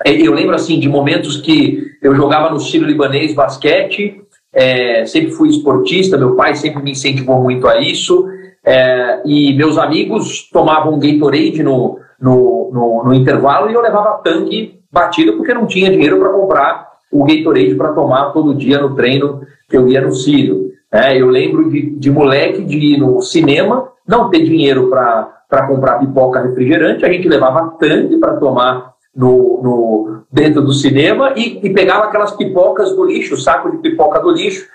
é, 0.05 0.11
eu 0.11 0.35
lembro 0.35 0.55
assim 0.55 0.81
de 0.81 0.89
momentos 0.89 1.37
que 1.37 1.87
eu 2.03 2.15
jogava 2.15 2.51
no 2.51 2.59
Ciro 2.59 2.87
Libanês 2.87 3.35
basquete, 3.35 4.21
é, 4.53 5.07
sempre 5.07 5.31
fui 5.31 5.49
esportista, 5.51 6.19
meu 6.19 6.35
pai 6.35 6.57
sempre 6.57 6.83
me 6.83 6.91
incentivou 6.91 7.41
muito 7.41 7.69
a 7.69 7.81
isso, 7.81 8.27
é, 8.65 9.23
e 9.25 9.55
meus 9.55 9.79
amigos 9.79 10.49
tomavam 10.51 10.99
Gatorade 10.99 11.63
no, 11.63 12.01
no, 12.21 12.71
no, 12.73 13.05
no 13.05 13.15
intervalo 13.15 13.71
e 13.71 13.75
eu 13.75 13.81
levava 13.81 14.21
tanque 14.23 14.78
batido 14.91 15.35
porque 15.37 15.55
não 15.55 15.67
tinha 15.67 15.91
dinheiro 15.91 16.19
para 16.19 16.31
comprar 16.31 16.89
o 17.11 17.25
Gatorade 17.25 17.75
para 17.75 17.93
tomar 17.93 18.33
todo 18.33 18.55
dia 18.55 18.81
no 18.81 18.95
treino 18.95 19.41
que 19.69 19.77
eu 19.77 19.89
ia 19.89 20.01
no 20.01 20.13
Sírio. 20.13 20.69
É, 20.93 21.21
eu 21.21 21.29
lembro 21.29 21.71
de, 21.71 21.91
de 21.91 22.11
moleque 22.11 22.65
de 22.65 22.77
ir 22.77 22.99
no 22.99 23.21
cinema, 23.21 23.89
não 24.07 24.31
ter 24.31 24.43
dinheiro 24.43 24.89
para 24.89 25.67
comprar 25.67 25.99
pipoca 25.99 26.41
refrigerante, 26.41 27.05
a 27.05 27.13
gente 27.13 27.29
levava 27.29 27.77
tanque 27.79 28.17
para 28.17 28.37
tomar 28.37 28.95
no, 29.15 29.61
no, 29.63 30.23
dentro 30.33 30.63
do 30.63 30.73
cinema 30.73 31.35
e, 31.37 31.61
e, 31.63 31.71
pegava 31.71 32.05
aquelas 32.05 32.33
pipocas 32.33 32.95
do 32.95 33.05
lixo, 33.05 33.37
saco 33.37 33.71
de 33.71 33.79
pipoca 33.79 34.21
do 34.21 34.31
lixo. 34.31 34.67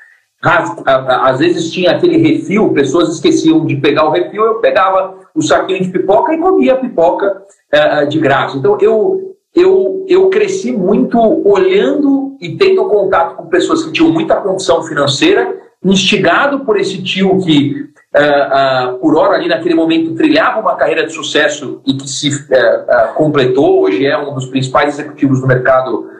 Às 0.43 1.39
vezes 1.39 1.71
tinha 1.71 1.91
aquele 1.91 2.17
refil, 2.17 2.73
pessoas 2.73 3.07
esqueciam 3.09 3.65
de 3.65 3.77
pegar 3.77 4.05
o 4.05 4.11
refil, 4.11 4.43
eu 4.43 4.55
pegava 4.55 5.15
o 5.33 5.41
saquinho 5.41 5.81
de 5.81 5.89
pipoca 5.89 6.33
e 6.33 6.37
comia 6.37 6.73
a 6.73 6.77
pipoca 6.77 7.43
é, 7.71 8.05
de 8.05 8.19
graça. 8.19 8.57
Então 8.57 8.77
eu, 8.81 9.32
eu, 9.55 10.05
eu 10.07 10.29
cresci 10.29 10.71
muito 10.71 11.19
olhando 11.47 12.35
e 12.41 12.57
tendo 12.57 12.85
contato 12.85 13.35
com 13.35 13.47
pessoas 13.47 13.83
que 13.83 13.91
tinham 13.91 14.11
muita 14.11 14.35
condição 14.37 14.83
financeira, 14.83 15.55
instigado 15.83 16.61
por 16.61 16.79
esse 16.79 17.01
tio 17.03 17.37
que 17.39 17.85
uh, 18.15 18.95
uh, 18.95 18.99
por 18.99 19.15
hora 19.15 19.35
ali 19.35 19.47
naquele 19.47 19.75
momento 19.75 20.15
trilhava 20.15 20.59
uma 20.59 20.75
carreira 20.75 21.05
de 21.05 21.13
sucesso 21.13 21.81
e 21.85 21.93
que 21.93 22.09
se 22.09 22.29
uh, 22.29 23.13
completou, 23.15 23.81
hoje 23.81 24.05
é 24.05 24.17
um 24.17 24.33
dos 24.33 24.47
principais 24.47 24.97
executivos 24.97 25.41
do 25.41 25.47
mercado 25.47 26.11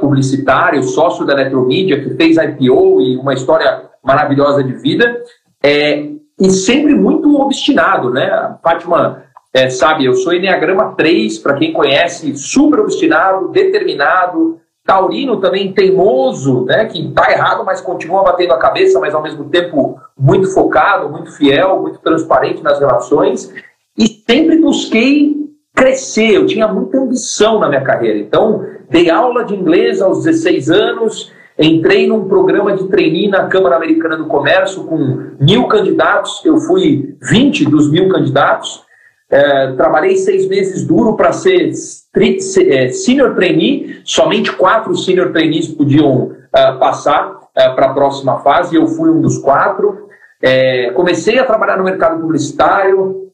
publicitário, 0.00 0.82
sócio 0.82 1.24
da 1.24 1.34
Eletromídia, 1.34 2.02
que 2.02 2.10
fez 2.16 2.36
IPO 2.36 3.00
e 3.00 3.16
uma 3.16 3.32
história 3.32 3.84
maravilhosa 4.02 4.60
de 4.60 4.72
vida, 4.72 5.22
é, 5.62 6.04
e 6.40 6.50
sempre 6.50 6.96
muito 6.96 7.40
obstinado, 7.40 8.10
né? 8.10 8.24
A 8.24 8.58
Fátima 8.60 9.22
é, 9.52 9.70
sabe, 9.70 10.04
eu 10.04 10.14
sou 10.14 10.32
Enneagrama 10.32 10.94
3, 10.96 11.38
para 11.38 11.54
quem 11.54 11.72
conhece, 11.72 12.36
super 12.36 12.80
obstinado, 12.80 13.48
determinado, 13.48 14.60
taurino 14.84 15.38
também 15.38 15.72
teimoso, 15.72 16.64
né, 16.64 16.86
que 16.86 17.08
está 17.08 17.30
errado, 17.30 17.64
mas 17.64 17.80
continua 17.80 18.22
batendo 18.22 18.54
a 18.54 18.58
cabeça, 18.58 18.98
mas 18.98 19.14
ao 19.14 19.22
mesmo 19.22 19.44
tempo 19.50 20.00
muito 20.18 20.52
focado, 20.52 21.10
muito 21.10 21.30
fiel, 21.32 21.82
muito 21.82 21.98
transparente 21.98 22.62
nas 22.62 22.78
relações, 22.78 23.52
e 23.98 24.06
sempre 24.06 24.58
busquei 24.58 25.36
crescer, 25.74 26.36
eu 26.36 26.46
tinha 26.46 26.66
muita 26.66 26.98
ambição 26.98 27.58
na 27.58 27.68
minha 27.68 27.82
carreira. 27.82 28.18
Então, 28.18 28.64
dei 28.88 29.10
aula 29.10 29.44
de 29.44 29.54
inglês 29.54 30.00
aos 30.00 30.24
16 30.24 30.70
anos, 30.70 31.32
entrei 31.58 32.06
num 32.06 32.26
programa 32.26 32.74
de 32.74 32.88
trainee 32.88 33.28
na 33.28 33.46
Câmara 33.46 33.76
Americana 33.76 34.16
do 34.16 34.26
Comércio 34.26 34.84
com 34.84 35.36
mil 35.38 35.66
candidatos, 35.68 36.44
eu 36.44 36.56
fui 36.58 37.16
20 37.22 37.66
dos 37.66 37.90
mil 37.90 38.08
candidatos, 38.08 38.87
é, 39.30 39.72
trabalhei 39.72 40.16
seis 40.16 40.48
meses 40.48 40.86
duro 40.86 41.14
para 41.14 41.32
ser 41.32 41.70
é, 41.70 42.88
senior 42.88 43.34
trainee, 43.34 44.00
somente 44.04 44.50
quatro 44.52 44.96
senior 44.96 45.32
trainees 45.32 45.68
podiam 45.68 46.32
uh, 46.32 46.78
passar 46.78 47.32
uh, 47.32 47.74
para 47.74 47.86
a 47.86 47.94
próxima 47.94 48.38
fase, 48.38 48.74
eu 48.74 48.86
fui 48.86 49.10
um 49.10 49.20
dos 49.20 49.38
quatro. 49.38 50.08
É, 50.42 50.92
comecei 50.92 51.38
a 51.38 51.44
trabalhar 51.44 51.76
no 51.76 51.84
mercado 51.84 52.20
publicitário, 52.20 53.30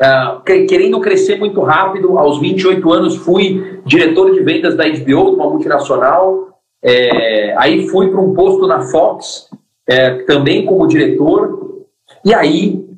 uh, 0.00 0.42
querendo 0.42 1.00
crescer 1.00 1.38
muito 1.38 1.60
rápido. 1.60 2.18
Aos 2.18 2.40
28 2.40 2.92
anos, 2.92 3.16
fui 3.16 3.80
diretor 3.84 4.32
de 4.32 4.40
vendas 4.40 4.74
da 4.74 4.84
HBO, 4.88 5.34
uma 5.34 5.48
multinacional. 5.48 6.48
É, 6.82 7.54
aí 7.58 7.86
fui 7.88 8.10
para 8.10 8.20
um 8.20 8.32
posto 8.34 8.66
na 8.66 8.80
Fox, 8.80 9.48
é, 9.86 10.22
também 10.24 10.64
como 10.64 10.88
diretor. 10.88 11.84
E 12.24 12.34
aí 12.34 12.89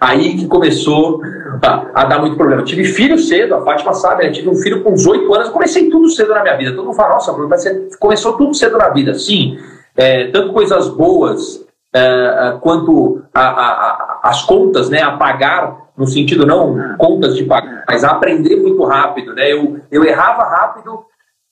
Aí 0.00 0.36
que 0.36 0.46
começou 0.46 1.20
a, 1.62 2.02
a, 2.02 2.04
dar 2.04 2.18
muito 2.18 2.36
problema. 2.36 2.62
tive 2.62 2.84
filho 2.84 3.18
cedo, 3.18 3.54
a 3.54 3.62
Fátima 3.62 3.94
sabe, 3.94 4.24
né? 4.24 4.30
tive 4.30 4.48
um 4.48 4.54
filho 4.54 4.82
com 4.82 4.92
18 4.92 5.34
anos, 5.34 5.48
comecei 5.48 5.88
tudo 5.88 6.10
cedo 6.10 6.34
na 6.34 6.42
minha 6.42 6.56
vida. 6.56 6.74
Todo 6.74 6.86
mundo 6.86 6.96
fala, 6.96 7.14
nossa, 7.14 7.32
Bruno, 7.32 7.48
você 7.48 7.88
começou 7.98 8.36
tudo 8.36 8.52
cedo 8.52 8.76
na 8.76 8.90
vida. 8.90 9.14
Sim, 9.14 9.56
é, 9.96 10.28
tanto 10.30 10.52
coisas 10.52 10.88
boas 10.88 11.64
é, 11.94 12.00
é 12.00 12.58
quanto 12.60 13.22
a, 13.32 13.40
a, 13.40 14.20
as 14.24 14.42
contas, 14.42 14.90
né? 14.90 15.00
A 15.00 15.16
pagar, 15.16 15.88
no 15.96 16.06
sentido 16.06 16.44
não 16.44 16.96
contas 16.98 17.34
de 17.34 17.44
pagar, 17.44 17.84
mas 17.88 18.04
a 18.04 18.10
aprender 18.10 18.56
muito 18.56 18.84
rápido, 18.84 19.34
né? 19.34 19.50
Eu, 19.50 19.80
eu 19.90 20.04
errava 20.04 20.42
rápido 20.44 21.04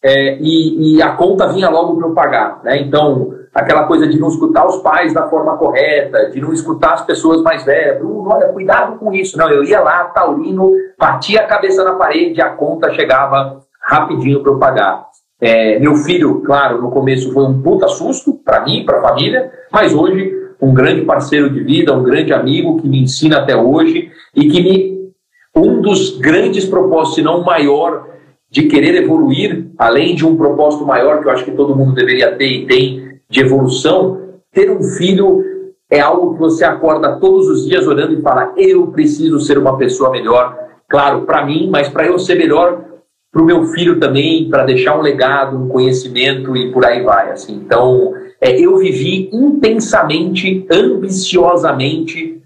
é, 0.03 0.39
e, 0.41 0.97
e, 0.97 1.03
a 1.03 1.13
conta 1.13 1.49
vinha 1.49 1.71
logo 1.71 1.97
para 1.97 2.07
eu 2.07 2.15
pagar, 2.15 2.61
né? 2.63 2.79
Então, 2.79 3.33
aquela 3.57 3.85
coisa 3.85 4.07
de 4.07 4.19
não 4.19 4.29
escutar 4.29 4.67
os 4.67 4.77
pais 4.83 5.15
da 5.15 5.29
forma 5.29 5.57
correta, 5.57 6.31
de 6.31 6.41
não 6.41 6.53
escutar 6.53 6.93
as 6.93 7.07
pessoas 7.07 7.41
mais 7.43 7.65
velhas. 7.65 7.99
Bruno, 7.99 8.29
olha, 8.31 8.49
cuidado 8.49 8.99
com 8.99 9.15
isso. 9.15 9.39
Não, 9.39 9.51
eu 9.51 9.65
ia 9.65 9.81
lá, 9.81 10.05
taurino, 10.05 10.71
batia 10.99 11.41
a 11.41 11.47
cabeça 11.47 11.83
na 11.83 11.95
parede, 11.95 12.41
a 12.43 12.51
conta 12.51 12.93
chegava 12.93 13.61
rapidinho 13.81 14.43
para 14.43 14.53
eu 14.53 14.59
pagar. 14.59 15.07
É, 15.41 15.79
meu 15.79 15.97
filho, 15.97 16.43
claro, 16.43 16.83
no 16.83 16.91
começo 16.91 17.33
foi 17.33 17.45
um 17.45 17.63
puta 17.63 17.89
susto 17.89 18.35
para 18.45 18.63
mim, 18.63 18.85
para 18.85 18.99
a 18.99 19.03
família, 19.03 19.51
mas 19.73 19.95
hoje 19.95 20.35
um 20.61 20.73
grande 20.73 21.03
parceiro 21.03 21.51
de 21.51 21.61
vida, 21.61 21.95
um 21.95 22.03
grande 22.03 22.33
amigo 22.33 22.81
que 22.81 22.89
me 22.89 23.03
ensina 23.03 23.39
até 23.39 23.57
hoje 23.57 24.11
e 24.35 24.49
que 24.49 24.63
me 24.63 24.97
um 25.55 25.81
dos 25.81 26.19
grandes 26.19 26.67
propósitos, 26.67 27.15
se 27.15 27.23
não 27.23 27.41
o 27.41 27.45
maior, 27.45 28.07
de 28.51 28.65
querer 28.65 29.03
evoluir, 29.03 29.67
além 29.79 30.15
de 30.15 30.27
um 30.27 30.37
propósito 30.37 30.85
maior 30.85 31.21
que 31.21 31.29
eu 31.29 31.33
acho 31.33 31.45
que 31.45 31.53
todo 31.53 31.75
mundo 31.75 31.95
deveria 31.95 32.37
ter 32.37 32.47
e 32.47 32.67
tem, 32.67 33.16
de 33.29 33.41
evolução, 33.41 34.41
ter 34.53 34.71
um 34.71 34.83
filho 34.83 35.45
é 35.91 36.01
algo 36.01 36.35
que 36.35 36.41
você 36.41 36.65
acorda 36.65 37.17
todos 37.17 37.49
os 37.49 37.67
dias 37.67 37.87
orando 37.87 38.15
e 38.15 38.23
fala: 38.23 38.53
eu 38.57 38.89
preciso 38.89 39.41
ser 39.41 39.59
uma 39.59 39.77
pessoa 39.77 40.11
melhor. 40.11 40.57
Claro, 40.89 41.23
para 41.23 41.45
mim, 41.45 41.69
mas 41.71 41.89
para 41.89 42.07
eu 42.07 42.19
ser 42.19 42.37
melhor 42.37 42.85
para 43.33 43.43
o 43.43 43.45
meu 43.45 43.65
filho 43.65 44.01
também, 44.01 44.49
para 44.49 44.65
deixar 44.65 44.99
um 44.99 45.03
legado, 45.03 45.59
um 45.59 45.69
conhecimento 45.69 46.57
e 46.57 46.73
por 46.73 46.85
aí 46.87 47.03
vai. 47.03 47.31
Assim. 47.31 47.55
Então, 47.55 48.15
é, 48.41 48.59
eu 48.59 48.79
vivi 48.79 49.29
intensamente, 49.33 50.67
ambiciosamente, 50.71 52.41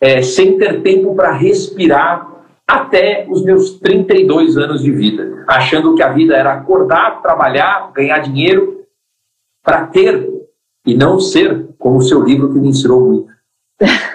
é, 0.00 0.22
sem 0.22 0.56
ter 0.56 0.80
tempo 0.80 1.14
para 1.14 1.32
respirar 1.32 2.26
até 2.66 3.26
os 3.28 3.44
meus 3.44 3.78
32 3.80 4.56
anos 4.56 4.82
de 4.82 4.90
vida, 4.90 5.44
achando 5.46 5.94
que 5.94 6.02
a 6.02 6.12
vida 6.12 6.34
era 6.34 6.54
acordar, 6.54 7.20
trabalhar, 7.20 7.90
ganhar 7.92 8.20
dinheiro 8.20 8.79
para 9.62 9.86
ter 9.86 10.28
e 10.86 10.94
não 10.94 11.20
ser, 11.20 11.68
como 11.78 11.98
o 11.98 12.02
seu 12.02 12.22
livro 12.22 12.52
que 12.52 12.58
me 12.58 12.68
ensinou 12.68 13.00
muito. 13.00 13.28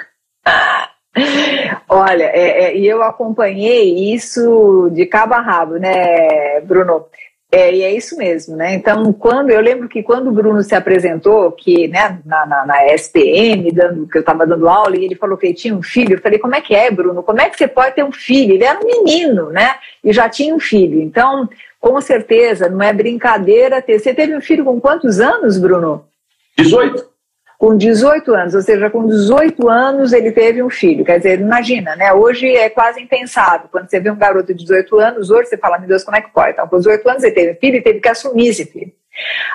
Olha, 1.87 2.23
é, 2.25 2.63
é, 2.63 2.77
e 2.77 2.85
eu 2.87 3.01
acompanhei 3.01 4.13
isso 4.13 4.89
de 4.93 5.05
cabo 5.05 5.33
a 5.33 5.41
rabo, 5.41 5.75
né, 5.75 6.59
Bruno? 6.61 7.05
É, 7.51 7.73
e 7.73 7.83
é 7.83 7.93
isso 7.93 8.17
mesmo, 8.17 8.55
né? 8.57 8.73
Então, 8.73 9.13
quando 9.13 9.49
eu 9.49 9.61
lembro 9.61 9.87
que 9.87 10.03
quando 10.03 10.27
o 10.27 10.31
Bruno 10.31 10.61
se 10.61 10.75
apresentou, 10.75 11.51
que 11.53 11.87
né, 11.87 12.19
na, 12.25 12.45
na, 12.45 12.65
na 12.65 12.85
SPM, 12.87 13.71
dando, 13.71 14.07
que 14.07 14.17
eu 14.17 14.21
estava 14.21 14.45
dando 14.45 14.67
aula, 14.67 14.97
e 14.97 15.05
ele 15.05 15.15
falou 15.15 15.37
que 15.37 15.45
ele 15.45 15.53
tinha 15.53 15.73
um 15.73 15.81
filho, 15.81 16.15
eu 16.15 16.21
falei, 16.21 16.37
como 16.37 16.53
é 16.53 16.59
que 16.59 16.75
é, 16.75 16.91
Bruno? 16.91 17.23
Como 17.23 17.39
é 17.39 17.49
que 17.49 17.55
você 17.57 17.67
pode 17.67 17.95
ter 17.95 18.03
um 18.03 18.11
filho? 18.11 18.55
Ele 18.55 18.65
era 18.65 18.77
um 18.77 18.85
menino, 18.85 19.51
né? 19.51 19.75
E 20.03 20.11
já 20.11 20.27
tinha 20.27 20.53
um 20.53 20.59
filho. 20.59 20.99
Então, 21.01 21.47
com 21.85 22.01
certeza, 22.01 22.67
não 22.67 22.81
é 22.81 22.91
brincadeira 22.91 23.79
ter. 23.79 23.99
Você 23.99 24.11
teve 24.11 24.35
um 24.35 24.41
filho 24.41 24.65
com 24.65 24.81
quantos 24.81 25.19
anos, 25.19 25.59
Bruno? 25.59 26.03
18. 26.57 27.13
Com 27.59 27.77
18 27.77 28.33
anos, 28.33 28.55
ou 28.55 28.61
seja, 28.63 28.89
com 28.89 29.05
18 29.05 29.69
anos 29.69 30.11
ele 30.11 30.31
teve 30.31 30.63
um 30.63 30.69
filho. 30.69 31.05
Quer 31.05 31.17
dizer, 31.17 31.39
imagina, 31.39 31.95
né? 31.95 32.11
Hoje 32.11 32.47
é 32.47 32.71
quase 32.71 32.99
impensável. 32.99 33.69
Quando 33.71 33.87
você 33.87 33.99
vê 33.99 34.09
um 34.09 34.15
garoto 34.15 34.51
de 34.51 34.63
18 34.63 34.99
anos, 34.99 35.29
hoje 35.29 35.49
você 35.49 35.57
fala, 35.57 35.77
meu 35.77 35.87
Deus, 35.87 36.03
como 36.03 36.17
é 36.17 36.21
que 36.21 36.33
pode? 36.33 36.53
Então, 36.53 36.67
com 36.67 36.77
18 36.77 37.07
anos 37.07 37.23
ele 37.23 37.35
teve 37.35 37.53
filho 37.59 37.77
e 37.77 37.81
teve 37.81 37.99
que 37.99 38.09
assumir 38.09 38.47
esse 38.47 38.65
filho. 38.65 38.91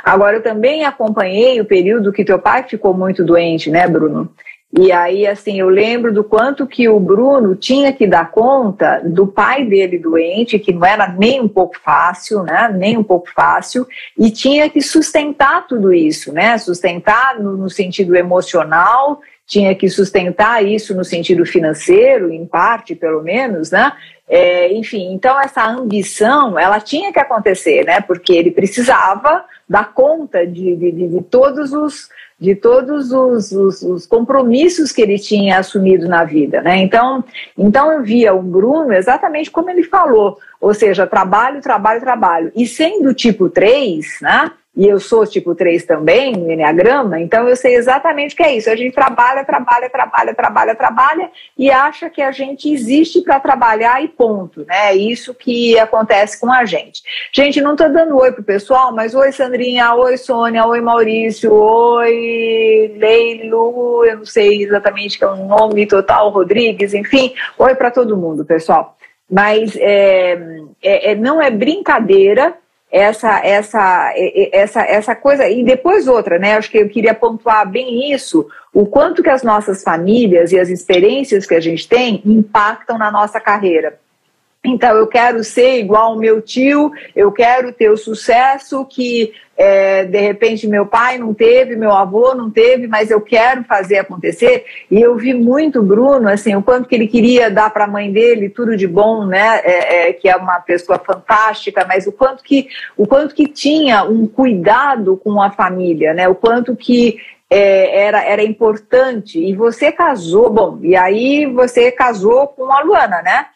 Agora, 0.04 0.36
eu 0.36 0.42
também 0.42 0.84
acompanhei 0.84 1.60
o 1.60 1.64
período 1.64 2.12
que 2.12 2.24
teu 2.24 2.38
pai 2.38 2.62
ficou 2.62 2.94
muito 2.94 3.24
doente, 3.24 3.70
né, 3.70 3.88
Bruno? 3.88 4.32
E 4.72 4.92
aí, 4.92 5.26
assim, 5.26 5.58
eu 5.58 5.68
lembro 5.68 6.12
do 6.12 6.22
quanto 6.22 6.64
que 6.64 6.88
o 6.88 7.00
Bruno 7.00 7.56
tinha 7.56 7.92
que 7.92 8.06
dar 8.06 8.30
conta 8.30 9.00
do 9.04 9.26
pai 9.26 9.64
dele 9.64 9.98
doente, 9.98 10.60
que 10.60 10.72
não 10.72 10.86
era 10.86 11.08
nem 11.08 11.40
um 11.40 11.48
pouco 11.48 11.76
fácil, 11.80 12.44
né? 12.44 12.72
Nem 12.72 12.96
um 12.96 13.02
pouco 13.02 13.28
fácil, 13.32 13.84
e 14.16 14.30
tinha 14.30 14.70
que 14.70 14.80
sustentar 14.80 15.66
tudo 15.66 15.92
isso, 15.92 16.32
né? 16.32 16.56
Sustentar 16.56 17.40
no, 17.40 17.56
no 17.56 17.68
sentido 17.68 18.14
emocional, 18.14 19.20
tinha 19.44 19.74
que 19.74 19.88
sustentar 19.88 20.64
isso 20.64 20.94
no 20.94 21.04
sentido 21.04 21.44
financeiro, 21.44 22.32
em 22.32 22.46
parte, 22.46 22.94
pelo 22.94 23.20
menos, 23.20 23.72
né? 23.72 23.92
É, 24.28 24.72
enfim, 24.72 25.12
então 25.12 25.40
essa 25.40 25.66
ambição, 25.66 26.56
ela 26.56 26.78
tinha 26.78 27.12
que 27.12 27.18
acontecer, 27.18 27.84
né? 27.84 28.00
Porque 28.00 28.32
ele 28.32 28.52
precisava 28.52 29.44
dar 29.70 29.94
conta 29.94 30.44
de, 30.44 30.74
de, 30.74 30.90
de 30.90 31.22
todos 31.22 31.72
os 31.72 32.08
de 32.40 32.54
todos 32.54 33.12
os, 33.12 33.52
os, 33.52 33.82
os, 33.82 34.06
compromissos 34.06 34.92
que 34.92 35.02
ele 35.02 35.18
tinha 35.18 35.58
assumido 35.58 36.08
na 36.08 36.24
vida, 36.24 36.62
né? 36.62 36.78
Então, 36.78 37.22
então 37.56 37.92
eu 37.92 38.02
via 38.02 38.32
o 38.32 38.40
Bruno 38.40 38.94
exatamente 38.94 39.50
como 39.50 39.68
ele 39.68 39.82
falou, 39.82 40.38
ou 40.58 40.72
seja, 40.72 41.06
trabalho, 41.06 41.60
trabalho, 41.60 42.00
trabalho. 42.00 42.50
E 42.56 42.66
sendo 42.66 43.12
tipo 43.12 43.50
3, 43.50 44.06
né? 44.22 44.50
E 44.76 44.86
eu 44.86 45.00
sou 45.00 45.26
tipo 45.26 45.54
3 45.54 45.84
também, 45.84 46.32
no 46.32 46.50
Enneagrama, 46.50 47.20
então 47.20 47.48
eu 47.48 47.56
sei 47.56 47.74
exatamente 47.74 48.34
o 48.34 48.36
que 48.36 48.42
é 48.42 48.56
isso. 48.56 48.70
A 48.70 48.76
gente 48.76 48.94
trabalha, 48.94 49.44
trabalha, 49.44 49.90
trabalha, 49.90 50.34
trabalha, 50.34 50.74
trabalha 50.76 51.30
e 51.58 51.70
acha 51.70 52.08
que 52.08 52.22
a 52.22 52.30
gente 52.30 52.72
existe 52.72 53.20
para 53.20 53.40
trabalhar 53.40 54.02
e 54.02 54.06
ponto, 54.06 54.64
né? 54.64 54.90
É 54.90 54.94
isso 54.94 55.34
que 55.34 55.76
acontece 55.76 56.40
com 56.40 56.52
a 56.52 56.64
gente. 56.64 57.02
Gente, 57.32 57.60
não 57.60 57.72
estou 57.72 57.92
dando 57.92 58.16
oi 58.16 58.30
pro 58.30 58.44
pessoal, 58.44 58.94
mas 58.94 59.14
oi 59.14 59.32
Sandrinha, 59.32 59.92
oi 59.94 60.16
Sônia, 60.16 60.64
oi 60.64 60.80
Maurício, 60.80 61.52
oi 61.52 62.94
Leilu, 62.96 64.04
eu 64.04 64.18
não 64.18 64.24
sei 64.24 64.62
exatamente 64.62 65.18
que 65.18 65.24
é 65.24 65.28
o 65.28 65.48
nome 65.48 65.84
total, 65.84 66.30
Rodrigues, 66.30 66.94
enfim, 66.94 67.34
oi 67.58 67.74
para 67.74 67.90
todo 67.90 68.16
mundo, 68.16 68.44
pessoal. 68.44 68.96
Mas 69.28 69.76
é, 69.76 70.38
é, 70.80 71.10
é 71.10 71.14
não 71.16 71.42
é 71.42 71.50
brincadeira 71.50 72.56
essa 72.90 73.38
essa 73.44 74.12
essa 74.52 74.82
essa 74.82 75.14
coisa 75.14 75.48
e 75.48 75.62
depois 75.64 76.08
outra, 76.08 76.38
né? 76.38 76.56
Acho 76.56 76.70
que 76.70 76.78
eu 76.78 76.88
queria 76.88 77.14
pontuar 77.14 77.68
bem 77.68 78.12
isso, 78.12 78.48
o 78.72 78.86
quanto 78.86 79.22
que 79.22 79.30
as 79.30 79.42
nossas 79.42 79.82
famílias 79.82 80.52
e 80.52 80.58
as 80.58 80.68
experiências 80.68 81.46
que 81.46 81.54
a 81.54 81.60
gente 81.60 81.88
tem 81.88 82.20
impactam 82.24 82.98
na 82.98 83.10
nossa 83.10 83.40
carreira. 83.40 83.98
Então, 84.62 84.94
eu 84.94 85.06
quero 85.06 85.42
ser 85.42 85.78
igual 85.78 86.12
ao 86.12 86.18
meu 86.18 86.42
tio, 86.42 86.92
eu 87.16 87.32
quero 87.32 87.72
ter 87.72 87.90
o 87.90 87.96
sucesso 87.96 88.84
que, 88.84 89.32
é, 89.56 90.04
de 90.04 90.20
repente, 90.20 90.68
meu 90.68 90.84
pai 90.84 91.16
não 91.16 91.32
teve, 91.32 91.76
meu 91.76 91.92
avô 91.92 92.34
não 92.34 92.50
teve, 92.50 92.86
mas 92.86 93.10
eu 93.10 93.22
quero 93.22 93.64
fazer 93.64 94.00
acontecer. 94.00 94.66
E 94.90 95.00
eu 95.00 95.16
vi 95.16 95.32
muito 95.32 95.82
Bruno, 95.82 96.28
assim, 96.28 96.54
o 96.54 96.62
quanto 96.62 96.86
que 96.86 96.94
ele 96.94 97.08
queria 97.08 97.50
dar 97.50 97.70
para 97.70 97.84
a 97.84 97.88
mãe 97.88 98.12
dele 98.12 98.50
tudo 98.50 98.76
de 98.76 98.86
bom, 98.86 99.24
né? 99.24 99.60
É, 99.64 100.08
é, 100.08 100.12
que 100.12 100.28
é 100.28 100.36
uma 100.36 100.60
pessoa 100.60 100.98
fantástica, 100.98 101.86
mas 101.88 102.06
o 102.06 102.12
quanto 102.12 102.44
que, 102.44 102.68
o 102.98 103.06
quanto 103.06 103.34
que 103.34 103.46
tinha 103.46 104.04
um 104.04 104.26
cuidado 104.26 105.16
com 105.16 105.40
a 105.40 105.50
família, 105.50 106.12
né? 106.12 106.28
O 106.28 106.34
quanto 106.34 106.76
que 106.76 107.16
é, 107.48 108.02
era, 108.02 108.22
era 108.22 108.42
importante. 108.42 109.38
E 109.42 109.54
você 109.54 109.90
casou, 109.90 110.50
bom, 110.50 110.78
e 110.82 110.94
aí 110.94 111.46
você 111.46 111.90
casou 111.90 112.46
com 112.46 112.70
a 112.70 112.82
Luana, 112.82 113.22
né? 113.22 113.46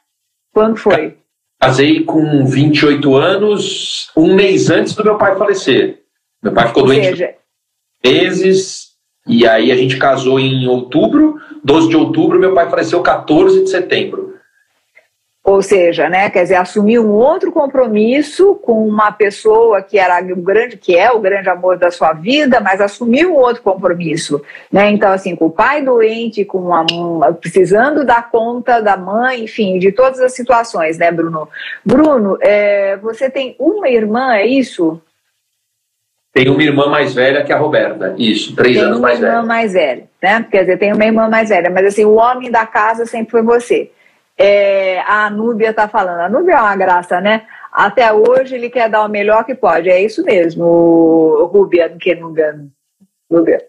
Quando 0.55 0.77
foi? 0.77 1.17
Casei 1.61 2.05
com 2.05 2.47
28 2.47 3.17
anos, 3.17 4.11
um 4.17 4.37
mês 4.37 4.71
antes 4.71 4.95
do 4.95 5.03
meu 5.03 5.19
pai 5.19 5.37
falecer. 5.37 6.03
Meu 6.41 6.53
pai 6.53 6.69
ficou 6.69 6.85
Ou 6.85 6.89
doente 6.91 7.07
seja... 7.09 7.35
meses, 8.05 8.91
e 9.27 9.49
aí 9.49 9.73
a 9.73 9.77
gente 9.77 9.97
casou 9.97 10.39
em 10.39 10.69
outubro, 10.69 11.41
12 11.65 11.89
de 11.89 11.97
outubro, 11.97 12.39
meu 12.39 12.55
pai 12.55 12.71
faleceu 12.71 13.03
14 13.03 13.65
de 13.65 13.71
setembro. 13.71 14.24
Ou 15.45 15.61
seja, 15.61 16.09
né, 16.09 16.31
quer 16.31 16.45
dizer, 16.45 16.55
assumir 16.55 16.99
um 16.99 17.11
outro 17.11 17.53
compromisso 17.53 18.55
com 18.63 18.89
uma 18.89 19.13
pessoa 19.13 19.83
que 19.83 19.99
era 19.99 20.19
o 20.33 20.37
grande, 20.37 20.79
que 20.79 20.97
é 20.97 21.13
o 21.13 21.21
grande 21.21 21.51
amor 21.51 21.77
da 21.77 21.91
sua 21.91 22.15
vida, 22.15 22.61
mas 22.61 22.81
assumir 22.81 23.27
um 23.27 23.35
outro 23.35 23.63
compromisso, 23.63 24.41
né? 24.73 24.91
Então, 24.91 25.13
assim, 25.13 25.37
com 25.37 25.45
o 25.45 25.51
pai 25.51 25.83
doente, 25.83 26.47
com 26.47 26.73
a, 26.75 26.87
precisando 27.39 28.07
dar 28.07 28.31
conta 28.31 28.81
da 28.81 28.97
mãe, 28.97 29.45
enfim, 29.45 29.79
de 29.79 29.93
todas 29.93 30.19
as 30.19 30.33
situações, 30.33 30.97
né, 30.97 31.13
Bruno? 31.13 31.47
Bruno, 31.85 32.39
é, 32.41 32.97
você 32.97 33.29
tem 33.29 33.55
uma 33.59 33.91
irmã, 33.91 34.35
é 34.35 34.47
isso? 34.47 34.99
Tem 36.33 36.49
uma 36.49 36.63
irmã 36.63 36.89
mais 36.89 37.13
velha 37.13 37.45
que 37.45 37.53
a 37.53 37.59
Roberta, 37.59 38.15
isso, 38.17 38.57
três 38.57 38.77
tem 38.77 38.87
anos 38.87 38.99
mais 38.99 39.21
velha. 39.21 39.33
Tem 39.33 39.41
uma 39.41 39.43
irmã 39.43 39.55
mais 39.55 39.73
velha, 39.75 40.05
né? 40.23 40.47
Quer 40.51 40.61
dizer, 40.63 40.79
tem 40.79 40.93
uma 40.95 41.05
irmã 41.05 41.29
mais 41.29 41.51
velha, 41.51 41.69
mas 41.69 41.85
assim, 41.85 42.07
o 42.07 42.15
homem 42.15 42.51
da 42.51 42.65
casa 42.65 43.05
sempre 43.05 43.31
foi 43.31 43.43
você. 43.43 43.91
É, 44.37 45.01
a 45.01 45.31
Núbia 45.31 45.71
está 45.71 45.89
falando. 45.89 46.21
A 46.21 46.29
Núbia 46.29 46.55
é 46.55 46.61
uma 46.61 46.77
graça, 46.77 47.21
né? 47.21 47.47
Até 47.73 48.13
hoje 48.13 48.55
ele 48.55 48.71
quer 48.71 48.89
dar 48.89 49.05
o 49.05 49.09
melhor 49.09 49.45
que 49.45 49.55
pode. 49.55 49.89
É 49.89 50.01
isso 50.01 50.25
mesmo, 50.25 51.49
Rúbia, 51.53 51.89
que 52.01 52.15
Núbia. 52.15 52.59
Núbia. 53.31 53.65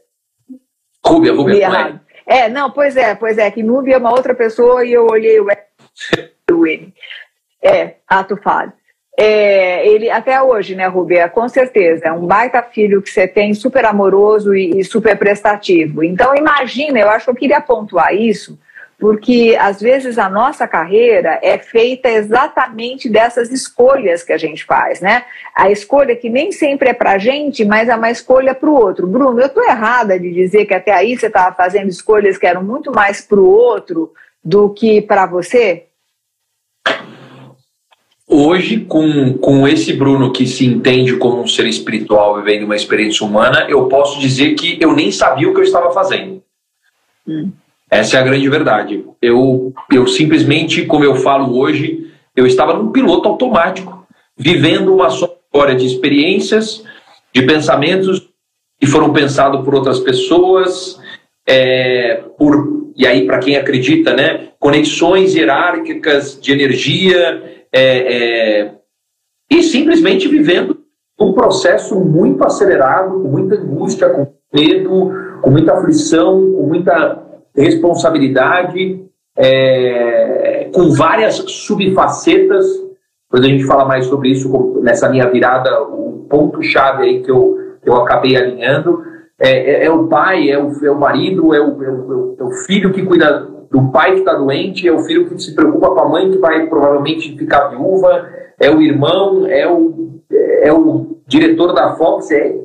Rúbia, 1.06 1.34
Rúbia. 1.34 2.02
É, 2.26 2.50
não, 2.50 2.72
pois 2.72 2.98
é, 2.98 3.14
pois 3.14 3.38
é, 3.38 3.50
que 3.52 3.62
Núbia 3.62 3.96
é 3.96 3.98
uma 3.98 4.12
outra 4.12 4.34
pessoa 4.34 4.84
e 4.84 4.94
eu 4.94 5.06
olhei 5.06 5.40
o 5.40 5.48
ele. 6.68 6.94
É, 7.64 7.96
ato 8.08 8.38
falho. 8.38 8.74
É, 9.18 9.88
ele 9.88 10.10
até 10.10 10.42
hoje, 10.42 10.76
né, 10.76 10.88
Rubia, 10.88 11.30
com 11.30 11.48
certeza, 11.48 12.08
é 12.08 12.12
um 12.12 12.28
baita 12.28 12.62
filho 12.62 13.02
que 13.02 13.10
você 13.10 13.28
tem, 13.28 13.54
super 13.54 13.86
amoroso 13.86 14.54
e, 14.54 14.80
e 14.80 14.84
super 14.84 15.18
prestativo. 15.18 16.04
Então, 16.04 16.36
imagina, 16.36 17.00
eu 17.00 17.10
acho 17.10 17.26
que 17.26 17.32
eu 17.32 17.36
queria 17.36 17.62
pontuar 17.62 18.14
isso, 18.14 18.60
porque 19.00 19.58
às 19.60 19.82
vezes 19.82 20.18
a 20.18 20.30
nossa 20.30 20.68
carreira 20.68 21.40
é 21.42 21.58
feita 21.58 22.10
exatamente 22.10 23.10
dessas 23.10 23.52
escolhas 23.52 24.24
que 24.24 24.32
a 24.32 24.38
gente 24.38 24.64
faz, 24.64 25.02
né? 25.02 25.26
A 25.54 25.70
escolha 25.70 26.16
que 26.16 26.30
nem 26.30 26.52
sempre 26.52 26.90
é 26.90 26.94
para 26.94 27.12
a 27.12 27.18
gente, 27.18 27.66
mas 27.66 27.90
é 27.90 27.96
uma 27.96 28.10
escolha 28.10 28.56
para 28.56 28.70
o 28.70 28.74
outro. 28.74 29.06
Bruno, 29.06 29.40
eu 29.40 29.48
estou 29.48 29.64
errada 29.64 30.18
de 30.20 30.32
dizer 30.32 30.66
que 30.66 30.74
até 30.74 30.94
aí 30.94 31.18
você 31.18 31.28
estava 31.28 31.54
fazendo 31.54 31.90
escolhas 31.90 32.38
que 32.38 32.48
eram 32.48 32.64
muito 32.64 32.92
mais 32.92 33.22
para 33.22 33.40
o 33.40 33.50
outro 33.50 34.14
do 34.44 34.70
que 34.70 35.02
para 35.02 35.26
você? 35.26 35.86
Hoje, 38.28 38.80
com, 38.80 39.38
com 39.38 39.68
esse 39.68 39.94
Bruno 39.94 40.32
que 40.32 40.48
se 40.48 40.66
entende 40.66 41.16
como 41.18 41.42
um 41.42 41.48
ser 41.48 41.68
espiritual 41.68 42.36
vivendo 42.42 42.64
uma 42.64 42.76
experiência 42.76 43.26
humana, 43.26 43.68
eu 43.70 43.88
posso 43.88 44.20
dizer 44.20 44.56
que 44.56 44.78
eu 44.82 44.94
nem 44.94 45.12
sabia 45.12 45.48
o 45.48 45.54
que 45.54 45.60
eu 45.60 45.64
estava 45.64 45.92
fazendo. 45.92 46.42
Hum. 47.28 47.52
Essa 47.90 48.18
é 48.18 48.20
a 48.20 48.24
grande 48.24 48.50
verdade. 48.50 49.06
Eu, 49.22 49.74
eu 49.92 50.08
simplesmente, 50.08 50.86
como 50.86 51.04
eu 51.04 51.16
falo 51.16 51.58
hoje, 51.58 52.12
eu 52.36 52.46
estava 52.46 52.74
num 52.74 52.92
piloto 52.92 53.30
automático, 53.30 54.06
vivendo 54.38 54.94
uma 54.94 55.08
história 55.08 55.76
de 55.76 55.86
experiências, 55.86 56.84
de 57.34 57.42
pensamentos 57.44 58.30
que 58.80 58.88
foram 58.88 59.14
pensados 59.14 59.64
por 59.64 59.76
outras 59.76 60.00
pessoas, 60.00 61.00
é, 61.48 62.24
por 62.38 62.76
e 62.98 63.06
aí 63.06 63.26
para 63.26 63.40
quem 63.40 63.58
acredita, 63.58 64.16
né, 64.16 64.50
conexões 64.58 65.36
hierárquicas 65.36 66.40
de 66.40 66.54
energia 66.54 67.66
é, 67.72 67.82
é, 67.82 68.72
e 69.52 69.62
simplesmente 69.64 70.30
vivendo 70.30 70.80
um 71.20 71.34
processo 71.34 72.00
muito 72.00 72.44
acelerado, 72.44 73.22
com 73.22 73.28
muita 73.28 73.56
angústia, 73.56 74.10
com 74.10 74.34
medo, 74.54 75.12
com 75.42 75.50
muita 75.50 75.74
aflição, 75.74 76.40
com 76.54 76.68
muita 76.68 77.25
responsabilidade, 77.56 79.06
é, 79.38 80.70
com 80.74 80.92
várias 80.92 81.36
subfacetas. 81.36 82.66
Depois 83.30 83.44
a 83.44 83.48
gente 83.48 83.66
fala 83.66 83.86
mais 83.86 84.06
sobre 84.06 84.30
isso 84.30 84.80
nessa 84.82 85.10
minha 85.10 85.30
virada, 85.30 85.82
o 85.84 86.26
ponto-chave 86.30 87.04
aí 87.04 87.22
que 87.22 87.32
eu, 87.32 87.58
que 87.82 87.90
eu 87.90 87.96
acabei 87.96 88.36
alinhando. 88.36 89.04
É, 89.40 89.50
é, 89.50 89.86
é, 89.86 89.92
o 89.92 90.08
pai, 90.08 90.50
é 90.50 90.58
o, 90.58 90.72
é 90.86 90.92
o 90.92 91.00
marido, 91.00 91.54
é 91.54 91.60
o, 91.60 91.84
é 91.84 91.90
o, 91.90 92.36
é 92.40 92.44
o 92.44 92.52
filho 92.66 92.94
que 92.94 93.04
cuida 93.04 93.48
do 93.70 93.92
pai 93.92 94.14
que 94.14 94.20
está 94.20 94.34
doente, 94.34 94.88
é 94.88 94.92
o 94.92 95.00
filho 95.00 95.28
que 95.28 95.38
se 95.42 95.54
preocupa 95.54 95.92
com 95.92 96.00
a 96.00 96.10
mãe 96.10 96.32
que 96.32 96.38
vai 96.38 96.68
provavelmente 96.68 97.38
ficar 97.38 97.68
viúva, 97.68 98.30
é 98.60 98.72
o 98.72 98.82
irmão, 98.82 99.46
é 99.46 99.70
o, 99.70 100.22
é 100.62 100.72
o 100.72 101.18
diretor 101.28 101.74
da 101.74 101.96
Fox. 101.96 102.32
É, 102.32 102.56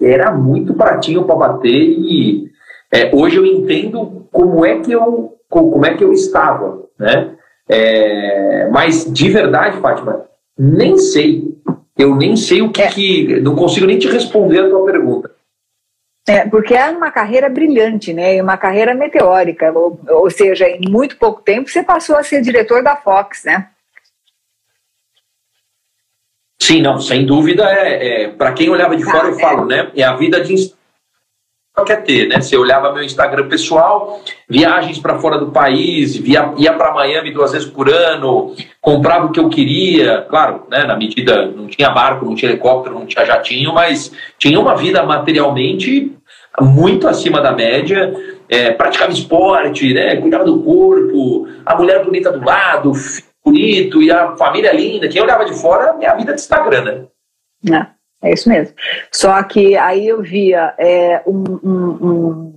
era 0.00 0.32
muito 0.32 0.74
pratinho 0.74 1.24
para 1.24 1.36
bater 1.36 1.70
e 1.70 2.50
é, 2.92 3.14
hoje 3.14 3.36
eu 3.36 3.44
entendo 3.44 4.23
como 4.34 4.66
é 4.66 4.80
que 4.80 4.90
eu, 4.90 5.38
como 5.48 5.86
é 5.86 5.94
que 5.94 6.02
eu 6.02 6.12
estava, 6.12 6.82
né? 6.98 7.36
É, 7.68 8.68
mas 8.68 9.04
de 9.10 9.30
verdade, 9.30 9.80
Fátima, 9.80 10.26
nem 10.58 10.98
sei. 10.98 11.54
Eu 11.96 12.16
nem 12.16 12.34
sei 12.34 12.60
o 12.60 12.72
que, 12.72 12.82
é. 12.82 12.88
que. 12.88 13.40
Não 13.40 13.54
consigo 13.54 13.86
nem 13.86 13.96
te 13.96 14.08
responder 14.08 14.58
a 14.58 14.68
tua 14.68 14.84
pergunta. 14.84 15.30
É, 16.26 16.48
porque 16.48 16.74
é 16.74 16.90
uma 16.90 17.12
carreira 17.12 17.48
brilhante, 17.48 18.12
né? 18.12 18.42
Uma 18.42 18.56
carreira 18.56 18.92
meteórica. 18.92 19.72
Ou, 19.72 20.00
ou 20.08 20.28
seja, 20.28 20.68
em 20.68 20.90
muito 20.90 21.16
pouco 21.16 21.40
tempo 21.40 21.70
você 21.70 21.84
passou 21.84 22.16
a 22.16 22.24
ser 22.24 22.42
diretor 22.42 22.82
da 22.82 22.96
Fox, 22.96 23.44
né? 23.44 23.68
Sim, 26.60 26.82
não, 26.82 26.98
sem 26.98 27.24
dúvida 27.24 27.70
é, 27.70 28.24
é 28.24 28.28
para 28.30 28.52
quem 28.52 28.68
olhava 28.68 28.96
de 28.96 29.04
fora 29.04 29.28
eu 29.28 29.38
falo, 29.38 29.64
né? 29.64 29.92
É 29.94 30.02
a 30.02 30.16
vida 30.16 30.40
de 30.40 30.74
quer 31.82 32.04
ter, 32.04 32.28
né? 32.28 32.40
Você 32.40 32.56
olhava 32.56 32.92
meu 32.92 33.02
Instagram 33.02 33.48
pessoal, 33.48 34.20
viagens 34.48 34.98
para 35.00 35.18
fora 35.18 35.38
do 35.38 35.50
país, 35.50 36.16
via, 36.16 36.52
ia 36.56 36.72
para 36.72 36.92
Miami 36.92 37.32
duas 37.32 37.50
vezes 37.50 37.66
por 37.66 37.88
ano, 37.90 38.54
comprava 38.80 39.26
o 39.26 39.32
que 39.32 39.40
eu 39.40 39.48
queria, 39.48 40.24
claro, 40.28 40.66
né? 40.70 40.84
Na 40.84 40.96
medida 40.96 41.46
não 41.46 41.66
tinha 41.66 41.90
barco, 41.90 42.24
não 42.24 42.36
tinha 42.36 42.52
helicóptero, 42.52 42.94
não 42.94 43.06
tinha 43.06 43.24
jatinho, 43.24 43.72
mas 43.74 44.12
tinha 44.38 44.60
uma 44.60 44.76
vida 44.76 45.02
materialmente 45.02 46.12
muito 46.60 47.08
acima 47.08 47.40
da 47.40 47.50
média, 47.50 48.14
é, 48.48 48.70
praticava 48.70 49.10
esporte, 49.10 49.92
né? 49.92 50.14
Cuidava 50.16 50.44
do 50.44 50.62
corpo, 50.62 51.48
a 51.66 51.74
mulher 51.74 52.04
bonita 52.04 52.30
do 52.30 52.44
lado, 52.44 52.92
bonito 53.44 54.00
e 54.00 54.12
a 54.12 54.36
família 54.36 54.72
linda. 54.72 55.08
Quem 55.08 55.20
olhava 55.20 55.44
de 55.44 55.54
fora 55.54 55.96
é 56.00 56.06
a 56.06 56.14
vida 56.14 56.32
de 56.32 56.40
Instagram, 56.40 56.82
né? 56.82 57.04
É. 57.76 57.93
É 58.24 58.32
isso 58.32 58.48
mesmo. 58.48 58.74
Só 59.12 59.42
que 59.42 59.76
aí 59.76 60.08
eu 60.08 60.22
via 60.22 60.74
é, 60.78 61.22
um, 61.26 61.44
um, 61.62 61.90
um, 62.00 62.54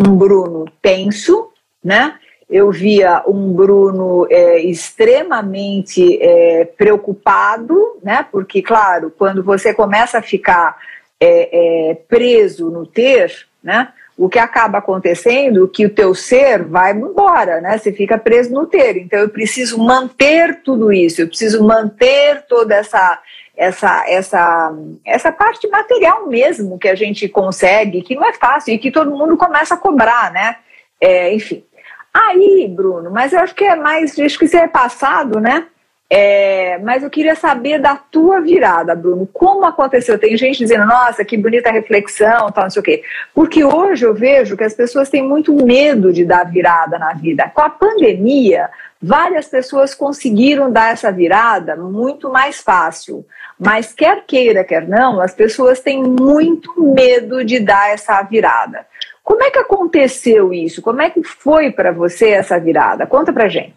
um, 0.00 0.16
Bruno 0.16 0.64
tenso, 0.82 1.48
né? 1.82 2.16
Eu 2.50 2.72
via 2.72 3.22
um 3.26 3.52
Bruno 3.52 4.26
é, 4.28 4.58
extremamente 4.58 6.20
é, 6.20 6.64
preocupado, 6.64 7.98
né? 8.02 8.26
Porque, 8.32 8.60
claro, 8.60 9.14
quando 9.16 9.44
você 9.44 9.72
começa 9.72 10.18
a 10.18 10.22
ficar 10.22 10.76
é, 11.20 11.90
é, 11.90 11.94
preso 11.94 12.68
no 12.68 12.84
ter, 12.84 13.32
né? 13.62 13.92
O 14.16 14.28
que 14.28 14.38
acaba 14.38 14.78
acontecendo 14.78 15.64
é 15.64 15.68
que 15.72 15.86
o 15.86 15.90
teu 15.90 16.14
ser 16.14 16.64
vai 16.64 16.92
embora, 16.92 17.60
né? 17.60 17.78
Você 17.78 17.92
fica 17.92 18.18
preso 18.18 18.52
no 18.52 18.66
ter. 18.66 18.96
Então 18.96 19.20
eu 19.20 19.28
preciso 19.28 19.78
manter 19.78 20.62
tudo 20.62 20.92
isso, 20.92 21.20
eu 21.20 21.28
preciso 21.28 21.62
manter 21.64 22.42
toda 22.48 22.74
essa 22.74 23.20
essa, 23.56 24.04
essa, 24.08 24.72
essa 25.04 25.32
parte 25.32 25.68
material 25.68 26.26
mesmo 26.26 26.78
que 26.78 26.88
a 26.88 26.94
gente 26.94 27.28
consegue, 27.28 28.02
que 28.02 28.14
não 28.14 28.24
é 28.24 28.32
fácil 28.32 28.74
e 28.74 28.78
que 28.78 28.90
todo 28.90 29.16
mundo 29.16 29.36
começa 29.36 29.74
a 29.74 29.78
cobrar, 29.78 30.32
né? 30.32 30.56
É, 31.00 31.32
enfim. 31.32 31.64
Aí, 32.12 32.68
Bruno, 32.68 33.10
mas 33.10 33.32
eu 33.32 33.40
acho 33.40 33.54
que 33.54 33.64
é 33.64 33.74
mais, 33.74 34.18
acho 34.18 34.38
que 34.38 34.44
isso 34.44 34.56
é 34.56 34.68
passado, 34.68 35.40
né? 35.40 35.66
É, 36.08 36.78
mas 36.78 37.02
eu 37.02 37.10
queria 37.10 37.34
saber 37.34 37.80
da 37.80 37.96
tua 37.96 38.40
virada, 38.40 38.94
Bruno. 38.94 39.28
Como 39.32 39.64
aconteceu? 39.64 40.18
Tem 40.18 40.36
gente 40.36 40.58
dizendo, 40.58 40.86
nossa, 40.86 41.24
que 41.24 41.36
bonita 41.36 41.72
reflexão, 41.72 42.52
tal, 42.52 42.64
não 42.64 42.70
sei 42.70 42.80
o 42.80 42.84
quê. 42.84 43.02
Porque 43.34 43.64
hoje 43.64 44.04
eu 44.04 44.14
vejo 44.14 44.56
que 44.56 44.62
as 44.62 44.74
pessoas 44.74 45.08
têm 45.08 45.26
muito 45.26 45.52
medo 45.52 46.12
de 46.12 46.24
dar 46.24 46.44
virada 46.44 46.98
na 46.98 47.14
vida. 47.14 47.50
Com 47.52 47.62
a 47.62 47.70
pandemia, 47.70 48.70
várias 49.02 49.48
pessoas 49.48 49.94
conseguiram 49.94 50.70
dar 50.70 50.92
essa 50.92 51.10
virada 51.10 51.74
muito 51.74 52.30
mais 52.30 52.60
fácil. 52.60 53.26
Mas 53.64 53.92
quer 53.94 54.24
queira, 54.26 54.62
quer 54.62 54.86
não, 54.86 55.20
as 55.20 55.34
pessoas 55.34 55.80
têm 55.80 56.02
muito 56.02 56.72
medo 56.82 57.44
de 57.44 57.58
dar 57.58 57.90
essa 57.90 58.20
virada. 58.22 58.86
Como 59.22 59.42
é 59.42 59.50
que 59.50 59.58
aconteceu 59.58 60.52
isso? 60.52 60.82
Como 60.82 61.00
é 61.00 61.08
que 61.08 61.22
foi 61.22 61.70
para 61.70 61.90
você 61.90 62.30
essa 62.30 62.60
virada? 62.60 63.06
Conta 63.06 63.32
pra 63.32 63.48
gente. 63.48 63.74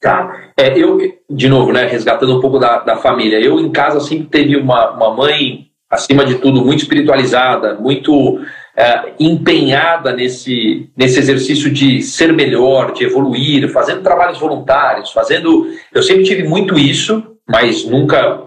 Tá. 0.00 0.50
É, 0.56 0.76
eu, 0.76 0.98
de 1.30 1.48
novo, 1.48 1.72
né, 1.72 1.86
resgatando 1.86 2.36
um 2.36 2.40
pouco 2.40 2.58
da, 2.58 2.80
da 2.80 2.96
família, 2.96 3.38
eu 3.38 3.60
em 3.60 3.70
casa 3.70 4.00
sempre 4.00 4.26
teve 4.26 4.56
uma, 4.56 4.90
uma 4.90 5.14
mãe, 5.14 5.68
acima 5.88 6.24
de 6.24 6.34
tudo, 6.36 6.64
muito 6.64 6.80
espiritualizada, 6.80 7.74
muito 7.74 8.40
é, 8.76 9.12
empenhada 9.20 10.12
nesse, 10.12 10.90
nesse 10.96 11.20
exercício 11.20 11.70
de 11.70 12.02
ser 12.02 12.32
melhor, 12.32 12.92
de 12.92 13.04
evoluir, 13.04 13.70
fazendo 13.70 14.02
trabalhos 14.02 14.40
voluntários, 14.40 15.12
fazendo. 15.12 15.68
Eu 15.94 16.02
sempre 16.02 16.24
tive 16.24 16.42
muito 16.42 16.76
isso, 16.76 17.31
mas 17.48 17.84
nunca 17.84 18.42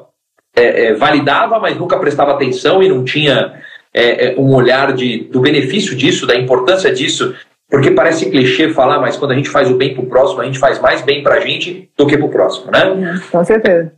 é, 0.55 0.87
é, 0.87 0.93
validava, 0.93 1.59
mas 1.59 1.77
nunca 1.77 1.99
prestava 1.99 2.31
atenção 2.31 2.81
e 2.81 2.89
não 2.89 3.03
tinha 3.03 3.61
é, 3.93 4.27
é, 4.27 4.35
um 4.37 4.53
olhar 4.53 4.93
de, 4.93 5.25
do 5.25 5.41
benefício 5.41 5.95
disso, 5.95 6.25
da 6.25 6.35
importância 6.35 6.93
disso 6.93 7.35
porque 7.69 7.91
parece 7.91 8.29
clichê 8.29 8.69
falar, 8.69 8.99
mas 8.99 9.17
quando 9.17 9.31
a 9.31 9.35
gente 9.35 9.49
faz 9.49 9.69
o 9.69 9.75
bem 9.75 9.93
para 9.93 10.03
o 10.03 10.07
próximo, 10.07 10.41
a 10.41 10.45
gente 10.45 10.59
faz 10.59 10.79
mais 10.79 11.01
bem 11.01 11.23
para 11.23 11.35
a 11.35 11.39
gente 11.39 11.89
do 11.97 12.05
que 12.05 12.17
para 12.17 12.25
o 12.25 12.29
próximo, 12.29 12.71
né? 12.71 12.85
Uhum, 12.85 13.19
com 13.31 13.43
certeza. 13.43 13.91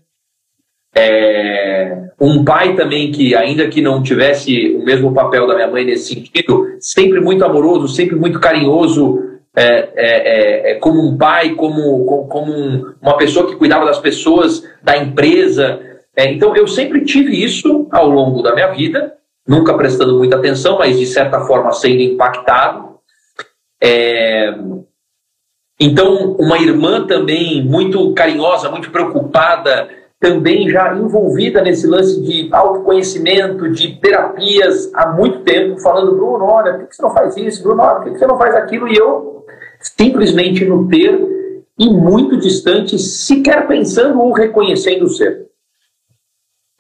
É, 0.96 1.96
um 2.20 2.44
pai 2.44 2.76
também 2.76 3.12
que, 3.12 3.36
ainda 3.36 3.68
que 3.68 3.82
não 3.82 4.02
tivesse 4.02 4.74
o 4.74 4.84
mesmo 4.84 5.14
papel 5.14 5.46
da 5.46 5.54
minha 5.54 5.68
mãe 5.68 5.86
nesse 5.86 6.16
sentido, 6.16 6.66
sempre 6.80 7.20
muito 7.20 7.44
amoroso, 7.44 7.88
sempre 7.88 8.16
muito 8.16 8.40
carinhoso, 8.40 9.22
é, 9.58 9.64
é, 9.64 9.92
é, 9.96 10.72
é 10.72 10.76
como 10.76 11.02
um 11.02 11.18
pai, 11.18 11.56
como, 11.56 12.06
como, 12.06 12.28
como 12.28 12.54
um, 12.54 12.94
uma 13.02 13.18
pessoa 13.18 13.48
que 13.48 13.56
cuidava 13.56 13.86
das 13.86 13.98
pessoas, 13.98 14.64
da 14.84 14.96
empresa. 14.96 15.80
É, 16.16 16.32
então, 16.32 16.56
eu 16.56 16.68
sempre 16.68 17.04
tive 17.04 17.44
isso 17.44 17.88
ao 17.92 18.08
longo 18.08 18.44
da 18.44 18.54
minha 18.54 18.68
vida, 18.68 19.16
nunca 19.48 19.74
prestando 19.74 20.16
muita 20.16 20.36
atenção, 20.36 20.78
mas 20.78 21.00
de 21.00 21.08
certa 21.08 21.40
forma 21.42 21.72
sendo 21.72 22.02
impactado. 22.02 23.00
Então, 25.80 26.36
uma 26.40 26.60
irmã 26.60 27.08
também 27.08 27.64
muito 27.64 28.14
carinhosa, 28.14 28.70
muito 28.70 28.92
preocupada, 28.92 29.90
também 30.20 30.70
já 30.70 30.96
envolvida 30.96 31.62
nesse 31.62 31.88
lance 31.88 32.22
de 32.22 32.50
autoconhecimento, 32.52 33.72
de 33.72 33.96
terapias 34.00 34.92
há 34.94 35.08
muito 35.14 35.40
tempo, 35.44 35.80
falando, 35.80 36.16
Bruno, 36.16 36.46
olha, 36.46 36.74
por 36.74 36.88
que 36.88 36.96
você 36.96 37.02
não 37.02 37.12
faz 37.12 37.38
isso? 37.38 37.64
Bruno, 37.64 37.82
olha, 37.82 38.02
por 38.02 38.12
que 38.12 38.20
você 38.20 38.28
não 38.28 38.38
faz 38.38 38.56
aquilo? 38.56 38.88
E 38.88 38.96
eu 38.96 39.37
simplesmente 39.96 40.66
no 40.66 40.88
ter 40.88 41.28
e 41.78 41.90
muito 41.90 42.38
distante, 42.38 42.98
sequer 42.98 43.68
pensando 43.68 44.20
ou 44.20 44.32
reconhecendo 44.32 45.04
o 45.04 45.10
ser. 45.10 45.48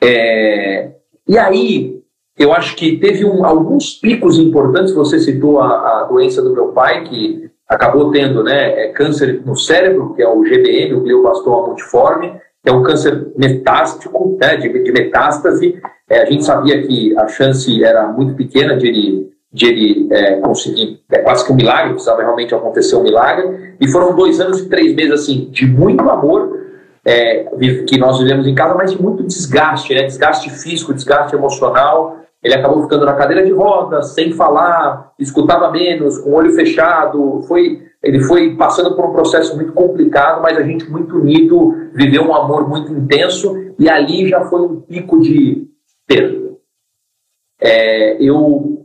É... 0.01 0.91
E 1.27 1.37
aí, 1.37 2.01
eu 2.37 2.53
acho 2.53 2.75
que 2.75 2.97
teve 2.97 3.25
um, 3.25 3.45
alguns 3.45 3.93
picos 3.93 4.37
importantes. 4.37 4.93
Você 4.93 5.19
citou 5.19 5.59
a, 5.59 6.01
a, 6.01 6.03
doença 6.03 6.41
do 6.41 6.53
meu 6.53 6.69
pai, 6.69 7.03
que 7.03 7.49
acabou 7.67 8.11
tendo 8.11 8.43
né, 8.43 8.85
é 8.85 8.87
câncer 8.89 9.41
no 9.45 9.55
cérebro, 9.55 10.13
que 10.13 10.21
é 10.21 10.27
o 10.27 10.43
GBM, 10.43 10.93
o 10.93 11.01
glioblastoma 11.01 11.67
multiforme, 11.67 12.33
que 12.63 12.69
é 12.69 12.71
um 12.71 12.83
câncer 12.83 13.31
metástico, 13.35 14.37
né, 14.39 14.55
de, 14.55 14.83
de 14.83 14.91
metástase. 14.91 15.79
É, 16.09 16.21
a 16.21 16.25
gente 16.25 16.45
sabia 16.45 16.81
que 16.85 17.17
a 17.17 17.27
chance 17.27 17.83
era 17.83 18.07
muito 18.07 18.35
pequena 18.35 18.77
de 18.77 18.87
ele, 18.87 19.29
de 19.51 19.65
ele 19.65 20.07
é, 20.11 20.35
conseguir, 20.37 21.01
é 21.11 21.19
quase 21.19 21.45
que 21.45 21.51
um 21.51 21.55
milagre, 21.55 21.93
precisava 21.93 22.21
realmente 22.21 22.53
acontecer 22.53 22.95
um 22.95 23.03
milagre. 23.03 23.75
E 23.79 23.87
foram 23.91 24.15
dois 24.15 24.39
anos 24.39 24.59
e 24.59 24.69
três 24.69 24.93
meses 24.95 25.13
assim, 25.13 25.49
de 25.51 25.65
muito 25.65 26.07
amor, 26.09 26.57
é, 27.05 27.45
que 27.87 27.97
nós 27.97 28.19
vivemos 28.19 28.45
em 28.45 28.53
casa, 28.53 28.75
mas 28.75 28.91
de 28.91 29.01
muito 29.01 29.23
desgaste, 29.23 29.93
né? 29.93 30.03
desgaste 30.03 30.49
físico, 30.49 30.93
desgaste 30.93 31.33
emocional. 31.35 32.17
Ele 32.43 32.53
acabou 32.53 32.83
ficando 32.83 33.05
na 33.05 33.13
cadeira 33.13 33.43
de 33.43 33.51
rodas, 33.51 34.13
sem 34.13 34.31
falar, 34.31 35.11
escutava 35.17 35.71
menos, 35.71 36.19
com 36.19 36.31
o 36.31 36.33
olho 36.35 36.51
fechado. 36.51 37.41
Foi, 37.47 37.81
ele 38.03 38.19
foi 38.19 38.55
passando 38.55 38.95
por 38.95 39.05
um 39.05 39.11
processo 39.11 39.55
muito 39.55 39.73
complicado, 39.73 40.41
mas 40.41 40.57
a 40.57 40.63
gente 40.63 40.89
muito 40.89 41.17
unido, 41.17 41.73
viveu 41.93 42.23
um 42.23 42.35
amor 42.35 42.67
muito 42.67 42.93
intenso 42.93 43.55
e 43.79 43.89
ali 43.89 44.27
já 44.27 44.41
foi 44.41 44.61
um 44.61 44.81
pico 44.81 45.19
de 45.21 45.67
perda. 46.05 46.47
É, 47.59 48.21
eu, 48.21 48.76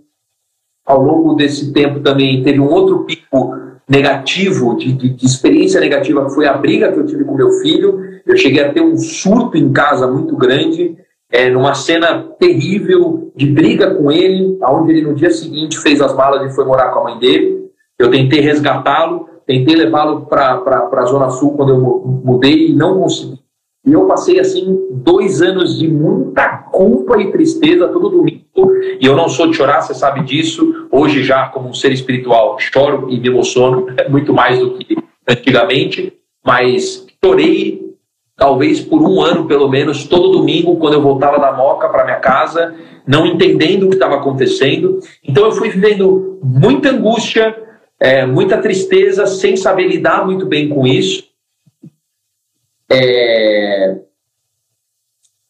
ao 0.85 1.03
longo 1.03 1.35
desse 1.35 1.73
tempo 1.73 2.01
também, 2.01 2.43
teve 2.43 2.61
um 2.61 2.69
outro 2.69 3.05
pico 3.05 3.55
negativo, 3.89 4.77
de, 4.77 4.93
de, 4.93 5.11
de, 5.11 5.27
experiência 5.27 5.81
negativa, 5.81 6.25
que 6.25 6.35
foi 6.35 6.47
a 6.47 6.55
briga 6.55 6.93
que 6.93 6.99
eu 6.99 7.07
tive 7.07 7.25
com 7.25 7.35
meu 7.35 7.51
filho. 7.61 8.01
Eu 8.27 8.37
cheguei 8.37 8.65
a 8.65 8.73
ter 8.73 8.81
um 8.81 8.97
surto 8.97 9.57
em 9.57 9.73
casa 9.73 10.07
muito 10.07 10.37
grande 10.37 10.97
é, 11.31 11.51
numa 11.51 11.75
cena 11.75 12.23
terrível 12.39 13.33
de 13.35 13.47
briga 13.47 13.95
com 13.95 14.11
ele, 14.11 14.59
onde 14.63 14.93
ele 14.93 15.03
no 15.03 15.15
dia 15.15 15.31
seguinte 15.31 15.79
fez 15.79 16.01
as 16.01 16.15
malas 16.15 16.51
e 16.51 16.55
foi 16.55 16.65
morar 16.65 16.91
com 16.91 17.01
a 17.01 17.05
mãe 17.05 17.19
dele. 17.19 17.71
Eu 17.99 18.11
tentei 18.11 18.41
resgatá-lo, 18.41 19.29
tentei 19.47 19.75
levá-lo 19.75 20.27
para 20.27 20.89
a 20.93 21.05
Zona 21.05 21.31
Sul 21.31 21.53
quando 21.57 21.71
eu 21.71 22.23
mudei 22.25 22.69
e 22.69 22.75
não 22.75 23.01
consegui. 23.01 23.41
E 23.85 23.93
eu 23.93 24.07
passei, 24.07 24.39
assim, 24.39 24.79
dois 24.91 25.43
anos 25.43 25.79
de 25.79 25.89
muita 25.89 26.59
culpa 26.71 27.21
e 27.21 27.33
tristeza 27.33 27.89
todo 27.89 28.11
domingo. 28.11 28.32
E 28.57 29.07
eu 29.07 29.17
não 29.17 29.29
sou 29.29 29.47
de 29.47 29.57
chorar, 29.57 29.81
você 29.81 29.95
sabe 29.95 30.23
disso. 30.25 30.89
Hoje, 30.91 31.25
já 31.25 31.49
como 31.49 31.69
um 31.69 31.75
ser 31.75 31.93
espiritual, 31.93 32.59
choro 32.59 33.09
e 33.11 33.19
me 33.19 33.29
emociono 33.29 33.87
muito 34.09 34.33
mais 34.33 34.59
do 34.59 34.79
que 34.79 34.97
antigamente. 35.29 36.13
Mas 36.45 37.07
chorei 37.25 37.83
talvez 38.37 38.81
por 38.81 39.01
um 39.01 39.21
ano 39.21 39.47
pelo 39.47 39.69
menos, 39.69 40.05
todo 40.05 40.33
domingo, 40.33 40.77
quando 40.77 40.95
eu 40.95 41.03
voltava 41.03 41.39
da 41.39 41.53
Moca 41.53 41.89
para 41.89 42.05
minha 42.05 42.19
casa, 42.19 42.75
não 43.07 43.27
entendendo 43.27 43.85
o 43.85 43.89
que 43.89 43.95
estava 43.95 44.17
acontecendo. 44.17 44.99
Então 45.23 45.45
eu 45.45 45.53
fui 45.53 45.71
vivendo 45.71 46.41
muita 46.43 46.91
angústia, 46.91 47.57
é, 48.01 48.27
muita 48.27 48.59
tristeza, 48.59 49.27
sem 49.27 49.57
saber 49.57 49.87
lidar 49.87 50.27
muito 50.27 50.45
bem 50.47 50.69
com 50.69 50.87
isso. 50.87 51.25
É... 52.91 53.97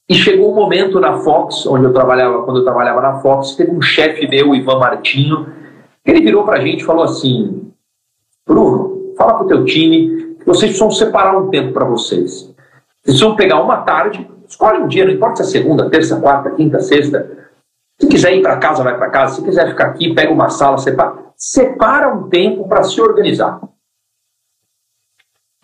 E 0.08 0.14
chegou 0.14 0.52
um 0.52 0.54
momento 0.54 1.00
na 1.00 1.18
Fox, 1.18 1.66
onde 1.66 1.84
eu 1.84 1.92
trabalhava, 1.92 2.42
quando 2.42 2.58
eu 2.58 2.64
trabalhava 2.64 3.00
na 3.00 3.20
Fox, 3.20 3.54
teve 3.54 3.70
um 3.70 3.80
chefe 3.80 4.26
meu, 4.26 4.54
Ivan 4.54 4.78
Martinho, 4.78 5.46
ele 6.04 6.20
virou 6.20 6.44
para 6.44 6.58
a 6.58 6.60
gente 6.60 6.80
e 6.80 6.84
falou 6.84 7.04
assim: 7.04 7.72
Bruno, 8.46 9.14
fala 9.16 9.34
para 9.34 9.44
o 9.44 9.48
teu 9.48 9.64
time 9.64 10.34
que 10.38 10.46
vocês 10.46 10.72
precisam 10.72 10.90
separar 10.90 11.38
um 11.38 11.48
tempo 11.48 11.72
para 11.72 11.84
vocês. 11.84 12.52
Vocês 13.04 13.20
vão 13.20 13.36
pegar 13.36 13.60
uma 13.62 13.78
tarde, 13.78 14.28
escolhe 14.46 14.82
um 14.82 14.88
dia, 14.88 15.04
não 15.04 15.12
importa 15.12 15.42
se 15.44 15.56
é 15.56 15.60
segunda, 15.60 15.88
terça, 15.88 16.20
quarta, 16.20 16.50
quinta, 16.50 16.80
sexta. 16.80 17.42
Se 18.00 18.08
quiser 18.08 18.34
ir 18.34 18.42
para 18.42 18.56
casa, 18.56 18.82
vai 18.82 18.96
para 18.96 19.10
casa. 19.10 19.36
Se 19.36 19.42
quiser 19.42 19.68
ficar 19.68 19.86
aqui, 19.86 20.12
pega 20.12 20.32
uma 20.32 20.48
sala, 20.48 20.78
separa. 20.78 21.14
Separa 21.36 22.14
um 22.14 22.28
tempo 22.28 22.68
para 22.68 22.82
se 22.82 23.00
organizar. 23.00 23.60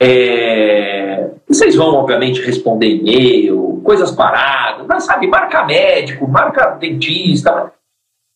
É... 0.00 1.30
Vocês 1.48 1.74
vão, 1.74 1.94
obviamente, 1.94 2.42
responder 2.42 2.88
e-mail, 2.88 3.80
coisas 3.84 4.11
paradas, 4.11 4.87
mas 4.87 5.04
sabe, 5.04 5.26
marca 5.26 5.64
médico, 5.64 6.28
marca 6.28 6.66
dentista. 6.72 7.72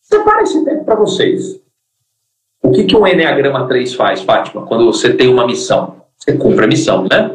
Separa 0.00 0.42
esse 0.42 0.64
tempo 0.64 0.84
para 0.84 0.94
vocês. 0.94 1.60
O 2.62 2.70
que, 2.70 2.84
que 2.84 2.96
um 2.96 3.06
Enneagrama 3.06 3.66
3 3.66 3.94
faz, 3.94 4.22
Fátima, 4.22 4.64
quando 4.66 4.86
você 4.86 5.12
tem 5.12 5.28
uma 5.28 5.46
missão? 5.46 6.02
Você 6.16 6.32
cumpre 6.36 6.64
a 6.64 6.68
missão, 6.68 7.06
né? 7.10 7.30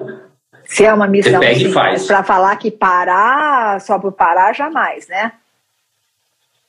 Se 0.65 0.85
é 0.85 0.93
uma 0.93 1.07
missão 1.07 1.39
para 2.07 2.23
falar 2.23 2.55
que 2.57 2.71
parar 2.71 3.79
só 3.81 3.99
por 3.99 4.11
parar, 4.11 4.53
jamais, 4.53 5.07
né? 5.07 5.33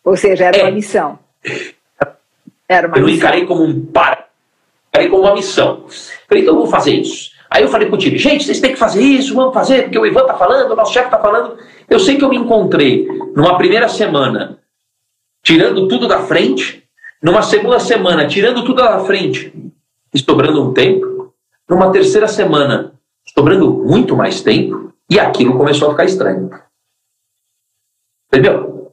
Ou 0.04 0.16
seja, 0.16 0.46
era 0.46 0.56
é. 0.56 0.62
uma 0.64 0.70
missão. 0.70 1.18
Era 2.68 2.86
uma 2.86 2.96
eu 2.96 3.02
não 3.02 3.08
encarei 3.08 3.46
como 3.46 3.64
um 3.64 3.86
para, 3.86 4.26
encarei 4.88 5.08
como 5.08 5.22
uma 5.22 5.34
missão. 5.34 5.86
Falei, 6.28 6.42
então 6.42 6.54
vamos 6.54 6.70
fazer 6.70 6.92
isso. 6.92 7.30
Aí 7.50 7.62
eu 7.62 7.68
falei 7.68 7.88
pro 7.88 7.96
time, 7.96 8.18
gente, 8.18 8.44
vocês 8.44 8.60
têm 8.60 8.72
que 8.72 8.78
fazer 8.78 9.02
isso, 9.02 9.34
vamos 9.34 9.54
fazer, 9.54 9.84
porque 9.84 9.98
o 9.98 10.04
Ivan 10.04 10.26
tá 10.26 10.34
falando, 10.34 10.70
o 10.70 10.76
nosso 10.76 10.92
chefe 10.92 11.10
tá 11.10 11.18
falando. 11.18 11.56
Eu 11.88 11.98
sei 11.98 12.16
que 12.16 12.24
eu 12.24 12.28
me 12.28 12.36
encontrei 12.36 13.06
numa 13.34 13.56
primeira 13.56 13.88
semana 13.88 14.58
tirando 15.42 15.88
tudo 15.88 16.06
da 16.06 16.20
frente, 16.20 16.84
numa 17.22 17.42
segunda 17.42 17.80
semana 17.80 18.26
tirando 18.26 18.64
tudo 18.64 18.82
da 18.82 19.00
frente 19.00 19.52
e 20.12 20.18
sobrando 20.18 20.62
um 20.62 20.74
tempo, 20.74 21.32
numa 21.68 21.90
terceira 21.90 22.28
semana 22.28 22.92
sobrando 23.34 23.72
muito 23.72 24.16
mais 24.16 24.40
tempo, 24.42 24.92
e 25.10 25.18
aquilo 25.18 25.56
começou 25.56 25.88
a 25.88 25.90
ficar 25.92 26.04
estranho. 26.04 26.50
Entendeu? 28.26 28.92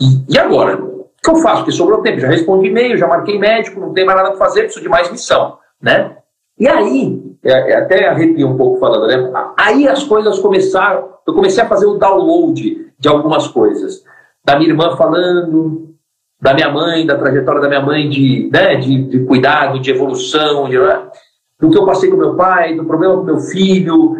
E, 0.00 0.34
e 0.34 0.38
agora? 0.38 0.82
O 0.82 1.10
que 1.22 1.30
eu 1.30 1.36
faço? 1.36 1.58
Porque 1.58 1.72
sobrou 1.72 2.02
tempo, 2.02 2.20
já 2.20 2.28
respondi 2.28 2.68
e-mail, 2.68 2.96
já 2.96 3.06
marquei 3.06 3.38
médico, 3.38 3.80
não 3.80 3.92
tem 3.92 4.04
mais 4.04 4.18
nada 4.18 4.30
para 4.30 4.38
fazer, 4.38 4.62
preciso 4.62 4.82
de 4.82 4.88
mais 4.88 5.10
missão, 5.10 5.58
né? 5.80 6.19
E 6.60 6.68
aí, 6.68 7.22
é, 7.42 7.72
é, 7.72 7.76
até 7.76 8.06
arrepio 8.06 8.46
um 8.46 8.56
pouco 8.56 8.78
falando, 8.78 9.06
né? 9.06 9.32
Aí 9.56 9.88
as 9.88 10.02
coisas 10.02 10.38
começaram, 10.38 11.08
eu 11.26 11.32
comecei 11.32 11.64
a 11.64 11.68
fazer 11.68 11.86
o 11.86 11.96
download 11.96 12.92
de 12.98 13.08
algumas 13.08 13.48
coisas. 13.48 14.04
Da 14.44 14.58
minha 14.58 14.68
irmã 14.68 14.94
falando, 14.94 15.94
da 16.38 16.52
minha 16.52 16.70
mãe, 16.70 17.06
da 17.06 17.16
trajetória 17.16 17.62
da 17.62 17.68
minha 17.68 17.80
mãe 17.80 18.10
de, 18.10 18.50
né, 18.52 18.76
de, 18.76 19.04
de 19.04 19.24
cuidado, 19.24 19.80
de 19.80 19.90
evolução, 19.90 20.68
de, 20.68 20.78
né, 20.78 21.08
do 21.58 21.70
que 21.70 21.78
eu 21.78 21.86
passei 21.86 22.10
com 22.10 22.16
meu 22.18 22.34
pai, 22.34 22.76
do 22.76 22.84
problema 22.84 23.16
com 23.16 23.24
meu 23.24 23.38
filho. 23.38 24.16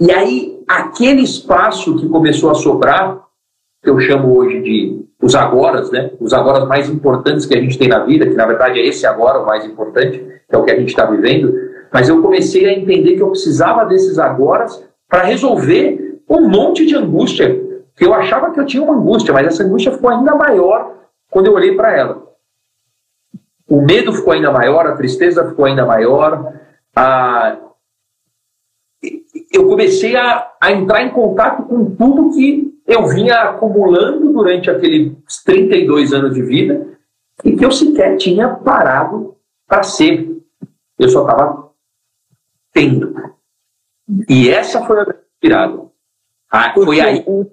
E 0.00 0.10
aí, 0.10 0.62
aquele 0.66 1.20
espaço 1.20 1.96
que 1.96 2.08
começou 2.08 2.50
a 2.50 2.54
sobrar, 2.54 3.20
que 3.82 3.90
eu 3.90 4.00
chamo 4.00 4.34
hoje 4.38 4.62
de 4.62 5.05
os 5.20 5.34
agoras, 5.34 5.90
né? 5.90 6.10
Os 6.20 6.32
agoras 6.32 6.66
mais 6.68 6.88
importantes 6.88 7.46
que 7.46 7.56
a 7.56 7.60
gente 7.60 7.78
tem 7.78 7.88
na 7.88 8.00
vida, 8.00 8.26
que 8.26 8.34
na 8.34 8.46
verdade 8.46 8.78
é 8.78 8.86
esse 8.86 9.06
agora 9.06 9.40
o 9.40 9.46
mais 9.46 9.64
importante, 9.64 10.18
que 10.18 10.54
é 10.54 10.58
o 10.58 10.64
que 10.64 10.70
a 10.70 10.78
gente 10.78 10.88
está 10.88 11.06
vivendo. 11.06 11.54
Mas 11.92 12.08
eu 12.08 12.20
comecei 12.20 12.66
a 12.66 12.72
entender 12.72 13.16
que 13.16 13.22
eu 13.22 13.30
precisava 13.30 13.84
desses 13.86 14.18
agoras 14.18 14.84
para 15.08 15.22
resolver 15.22 16.20
um 16.28 16.48
monte 16.48 16.84
de 16.84 16.94
angústia, 16.94 17.64
que 17.96 18.04
eu 18.04 18.12
achava 18.12 18.50
que 18.50 18.60
eu 18.60 18.66
tinha 18.66 18.82
uma 18.82 18.94
angústia, 18.94 19.32
mas 19.32 19.46
essa 19.46 19.62
angústia 19.62 19.92
ficou 19.92 20.10
ainda 20.10 20.34
maior 20.34 20.92
quando 21.30 21.46
eu 21.46 21.54
olhei 21.54 21.74
para 21.74 21.96
ela. 21.96 22.26
O 23.68 23.80
medo 23.80 24.12
ficou 24.12 24.32
ainda 24.32 24.50
maior, 24.50 24.86
a 24.86 24.96
tristeza 24.96 25.48
ficou 25.48 25.64
ainda 25.64 25.86
maior, 25.86 26.52
a... 26.94 27.56
eu 29.52 29.66
comecei 29.66 30.14
a, 30.14 30.52
a 30.60 30.72
entrar 30.72 31.02
em 31.02 31.10
contato 31.10 31.64
com 31.64 31.84
tudo 31.96 32.32
que 32.32 32.75
eu 32.86 33.06
vinha 33.08 33.36
acumulando 33.50 34.32
durante 34.32 34.70
aqueles 34.70 35.12
32 35.44 36.12
anos 36.12 36.34
de 36.34 36.42
vida 36.42 36.96
e 37.44 37.56
que 37.56 37.64
eu 37.64 37.70
sequer 37.70 38.16
tinha 38.16 38.48
parado 38.48 39.36
para 39.66 39.82
ser. 39.82 40.28
Eu 40.98 41.08
só 41.08 41.22
estava 41.22 41.70
tendo. 42.72 43.34
E 44.28 44.48
essa 44.48 44.84
foi 44.84 45.00
a 45.00 45.14
virada. 45.42 45.82
Ah, 46.50 46.72
foi 46.72 47.00
aí. 47.00 47.24
O, 47.26 47.50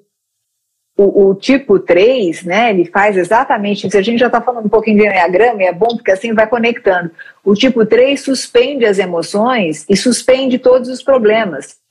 o, 0.95 1.29
o, 1.29 1.35
tipo 1.35 1.79
3, 1.79 2.43
né, 2.43 2.69
ele 2.69 2.85
faz 2.85 3.17
exatamente 3.17 3.87
isso. 3.87 3.97
A 3.97 4.01
gente 4.01 4.19
já 4.19 4.27
está 4.27 4.39
falando 4.39 4.67
um 4.67 4.69
pouquinho 4.69 4.97
de 4.97 5.05
Enneagrama 5.07 5.63
e 5.63 5.65
é 5.65 5.73
bom 5.73 5.95
porque 5.95 6.11
assim 6.11 6.33
vai 6.33 6.47
conectando. 6.47 7.11
O 7.43 7.55
tipo 7.55 7.83
3 7.85 8.21
suspende 8.21 8.85
as 8.85 8.99
emoções 8.99 9.85
e 9.89 9.97
suspende 9.97 10.59
todos 10.59 10.89
os 10.89 11.01
problemas. 11.01 11.82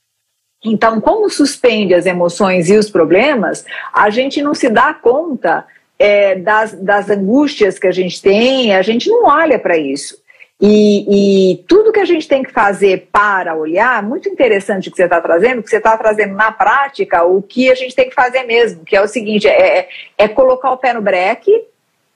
Então, 0.65 1.01
como 1.01 1.29
suspende 1.29 1.95
as 1.95 2.07
emoções 2.07 2.71
e 2.71 2.77
os 2.77 2.89
problemas, 2.89 3.65
a 3.93 4.11
gente 4.11 4.41
não 4.41 4.55
se 4.55 4.69
dá 4.69 4.95
conta 4.95 5.67
é, 5.99 6.37
das, 6.37 6.73
das 6.73 7.11
angústias 7.11 7.79
que 7.79 7.87
a 7.87 7.93
gente 7.93 8.23
tem, 8.23 8.75
a 8.75 8.83
gente 8.83 9.09
não 9.09 9.25
olha 9.25 9.59
para 9.59 9.77
isso. 9.77 10.23
E, 10.65 11.55
e, 11.55 11.65
tudo 11.65 11.91
que 11.91 11.99
a 11.99 12.05
gente 12.05 12.29
tem 12.29 12.41
que 12.41 12.53
fazer 12.53 13.09
para 13.11 13.57
olhar, 13.57 14.01
muito 14.01 14.29
interessante 14.29 14.89
o 14.89 14.93
que 14.93 14.97
você 14.97 15.05
está 15.05 15.21
trazendo, 15.21 15.61
que 15.61 15.69
você 15.69 15.79
está 15.79 15.97
trazendo 15.97 16.35
na 16.35 16.53
prática 16.53 17.25
o 17.25 17.43
que 17.43 17.69
a 17.69 17.75
gente 17.75 17.97
tem 17.97 18.09
que 18.09 18.15
fazer 18.15 18.45
mesmo, 18.45 18.85
que 18.85 18.95
é 18.95 19.03
o 19.03 19.09
seguinte: 19.09 19.49
é, 19.49 19.89
é 20.17 20.29
colocar 20.29 20.71
o 20.71 20.77
pé 20.77 20.93
no 20.93 21.03
breque 21.03 21.65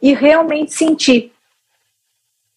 e 0.01 0.15
realmente 0.15 0.73
sentir. 0.73 1.33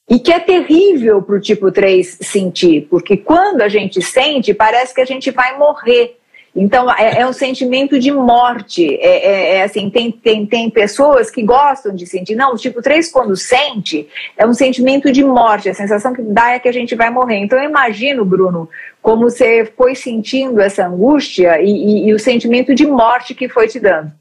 E 0.09 0.17
que 0.17 0.31
é 0.31 0.39
terrível 0.39 1.21
para 1.21 1.35
o 1.35 1.39
tipo 1.39 1.71
3 1.71 2.17
sentir, 2.21 2.87
porque 2.89 3.15
quando 3.15 3.61
a 3.61 3.69
gente 3.69 4.01
sente, 4.01 4.53
parece 4.55 4.93
que 4.93 5.01
a 5.01 5.05
gente 5.05 5.29
vai 5.29 5.55
morrer. 5.57 6.17
Então, 6.55 6.91
é, 6.91 7.21
é 7.21 7.27
um 7.27 7.31
sentimento 7.31 7.99
de 7.99 8.11
morte. 8.11 8.95
É, 8.95 9.07
é, 9.07 9.55
é, 9.57 9.63
assim, 9.63 9.87
tem, 9.89 10.11
tem, 10.11 10.47
tem 10.47 10.69
pessoas 10.69 11.29
que 11.29 11.43
gostam 11.43 11.93
de 11.93 12.07
sentir. 12.07 12.35
Não, 12.35 12.53
o 12.53 12.57
tipo 12.57 12.81
3, 12.81 13.11
quando 13.11 13.35
sente, 13.35 14.07
é 14.35 14.47
um 14.47 14.53
sentimento 14.53 15.11
de 15.11 15.23
morte. 15.23 15.69
A 15.69 15.75
sensação 15.75 16.11
que 16.11 16.23
dá 16.23 16.53
é 16.53 16.59
que 16.59 16.67
a 16.67 16.73
gente 16.73 16.95
vai 16.95 17.11
morrer. 17.11 17.37
Então, 17.37 17.59
eu 17.59 17.69
imagino, 17.69 18.25
Bruno, 18.25 18.67
como 19.01 19.29
você 19.29 19.71
foi 19.77 19.93
sentindo 19.93 20.59
essa 20.59 20.87
angústia 20.87 21.61
e, 21.61 21.69
e, 21.69 22.07
e 22.07 22.13
o 22.13 22.19
sentimento 22.19 22.73
de 22.73 22.87
morte 22.87 23.35
que 23.35 23.47
foi 23.47 23.67
te 23.67 23.79
dando. 23.79 24.11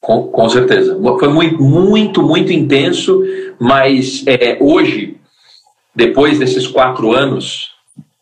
Com, 0.00 0.28
com 0.28 0.48
certeza. 0.48 0.98
Foi 1.18 1.28
muito, 1.28 1.62
muito, 1.62 2.22
muito 2.22 2.52
intenso, 2.52 3.22
mas 3.58 4.24
é, 4.26 4.56
hoje, 4.60 5.16
depois 5.94 6.38
desses 6.38 6.66
quatro 6.66 7.12
anos, 7.12 7.72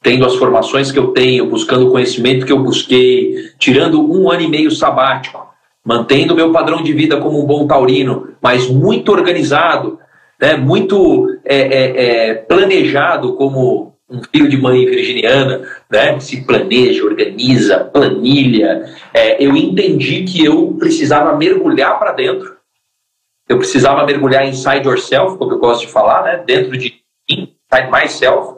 tendo 0.02 0.24
as 0.24 0.36
formações 0.36 0.90
que 0.90 0.98
eu 0.98 1.08
tenho, 1.08 1.50
buscando 1.50 1.88
o 1.88 1.90
conhecimento 1.90 2.46
que 2.46 2.52
eu 2.52 2.62
busquei, 2.62 3.50
tirando 3.58 4.00
um 4.00 4.30
ano 4.30 4.42
e 4.42 4.48
meio 4.48 4.70
sabático, 4.70 5.46
mantendo 5.84 6.34
meu 6.34 6.52
padrão 6.52 6.82
de 6.82 6.92
vida 6.92 7.18
como 7.18 7.42
um 7.42 7.46
bom 7.46 7.66
taurino, 7.66 8.28
mas 8.40 8.68
muito 8.68 9.12
organizado, 9.12 9.98
né, 10.40 10.56
muito 10.56 11.28
é, 11.44 11.58
é, 11.58 12.28
é 12.30 12.34
planejado 12.34 13.34
como 13.34 13.95
um 14.08 14.22
filho 14.22 14.48
de 14.48 14.56
mãe 14.56 14.86
virginiana, 14.86 15.66
né, 15.90 16.18
se 16.20 16.44
planeja, 16.44 17.04
organiza, 17.04 17.84
planilha, 17.84 18.84
é, 19.12 19.42
eu 19.44 19.56
entendi 19.56 20.24
que 20.24 20.44
eu 20.44 20.76
precisava 20.78 21.36
mergulhar 21.36 21.98
para 21.98 22.12
dentro, 22.12 22.56
eu 23.48 23.58
precisava 23.58 24.06
mergulhar 24.06 24.46
inside 24.46 24.86
yourself, 24.86 25.36
como 25.36 25.52
eu 25.52 25.58
gosto 25.58 25.82
de 25.82 25.92
falar, 25.92 26.22
né, 26.22 26.42
dentro 26.46 26.76
de 26.78 27.02
inside 27.28 27.90
myself, 27.90 28.56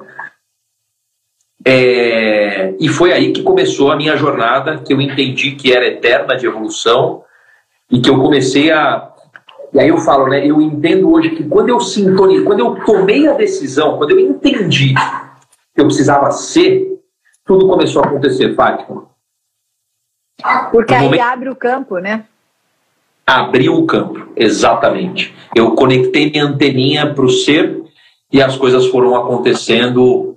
é, 1.67 2.75
e 2.79 2.89
foi 2.89 3.13
aí 3.13 3.33
que 3.33 3.43
começou 3.43 3.91
a 3.91 3.97
minha 3.97 4.17
jornada, 4.17 4.79
que 4.79 4.93
eu 4.93 5.01
entendi 5.01 5.53
que 5.53 5.73
era 5.73 5.87
eterna 5.87 6.37
de 6.37 6.47
evolução 6.47 7.25
e 7.91 8.01
que 8.01 8.09
eu 8.09 8.19
comecei 8.19 8.71
a 8.71 9.13
e 9.71 9.79
aí 9.79 9.89
eu 9.89 9.99
falo, 9.99 10.29
né? 10.29 10.47
Eu 10.47 10.63
entendo 10.63 11.13
hoje 11.13 11.31
que 11.31 11.45
quando 11.45 11.69
eu 11.69 11.79
sintonizei, 11.79 12.43
quando 12.43 12.61
eu 12.61 12.77
tomei 12.87 13.29
a 13.29 13.35
decisão, 13.35 13.99
quando 13.99 14.13
eu 14.13 14.19
entendi 14.19 14.95
que 15.79 15.83
eu 15.83 15.87
precisava 15.87 16.33
ser, 16.33 16.99
tudo 17.47 17.69
começou 17.69 18.03
a 18.03 18.07
acontecer, 18.07 18.53
Fátima. 18.57 19.07
Porque 20.73 20.93
no 20.93 20.99
aí 20.99 21.05
momento... 21.05 21.21
abre 21.21 21.49
o 21.51 21.55
campo, 21.55 21.99
né? 21.99 22.25
Abriu 23.25 23.75
o 23.75 23.87
campo, 23.87 24.27
exatamente. 24.35 25.33
Eu 25.55 25.77
conectei 25.77 26.33
minha 26.33 26.47
anteninha 26.47 27.15
para 27.15 27.25
o 27.25 27.31
ser 27.31 27.81
e 28.33 28.43
as 28.43 28.57
coisas 28.57 28.89
foram 28.89 29.15
acontecendo. 29.15 30.37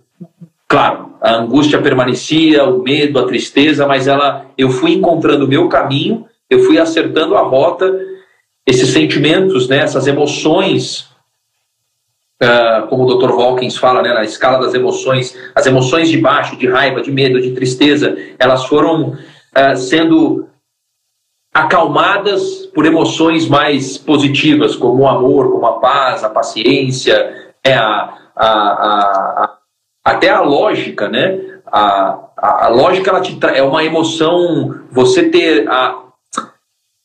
Claro, 0.68 1.16
a 1.20 1.38
angústia 1.38 1.82
permanecia, 1.82 2.64
o 2.64 2.84
medo, 2.84 3.18
a 3.18 3.26
tristeza, 3.26 3.88
mas 3.88 4.08
ela, 4.08 4.46
eu 4.56 4.70
fui 4.70 4.94
encontrando 4.94 5.46
o 5.46 5.48
meu 5.48 5.68
caminho, 5.68 6.28
eu 6.52 6.60
fui 6.66 6.78
acertando 6.78 7.36
a 7.36 7.42
rota, 7.42 7.92
esses 8.68 8.90
sentimentos, 8.90 9.68
né, 9.68 9.78
essas 9.78 10.06
emoções 10.06 11.11
uh, 12.42 12.88
como 12.88 13.04
o 13.04 13.16
Dr. 13.16 13.32
Hawkins 13.32 13.78
fala, 13.78 14.02
né, 14.02 14.14
na 14.14 14.24
escala 14.24 14.60
das 14.60 14.74
emoções, 14.74 15.38
as 15.56 15.66
emoções 15.66 16.10
de 16.10 16.18
baixo, 16.18 16.56
de 16.58 16.68
raiva, 16.68 17.02
de 17.02 17.12
medo, 17.12 17.42
de 17.42 17.52
tristeza, 17.52 18.18
elas 18.40 18.66
foram 18.66 19.12
uh, 19.12 19.78
sendo 19.78 20.48
acalmadas 21.54 22.66
por 22.74 22.86
emoções 22.86 23.48
mais 23.48 23.98
positivas, 23.98 24.76
como 24.76 25.04
o 25.04 25.08
amor, 25.08 25.52
como 25.52 25.66
a 25.66 25.80
paz, 25.80 26.24
a 26.24 26.30
paciência, 26.30 27.54
é 27.64 27.74
a, 27.74 28.14
a, 28.36 28.48
a, 28.48 29.58
até 30.04 30.30
a 30.30 30.42
lógica, 30.42 31.10
né? 31.10 31.40
A 31.74 32.68
lógica 32.70 33.10
ela 33.10 33.22
te 33.22 33.38
é 33.54 33.64
uma 33.64 33.84
emoção, 33.84 34.82
você 34.92 35.30
ter 35.30 35.70
a, 35.70 36.02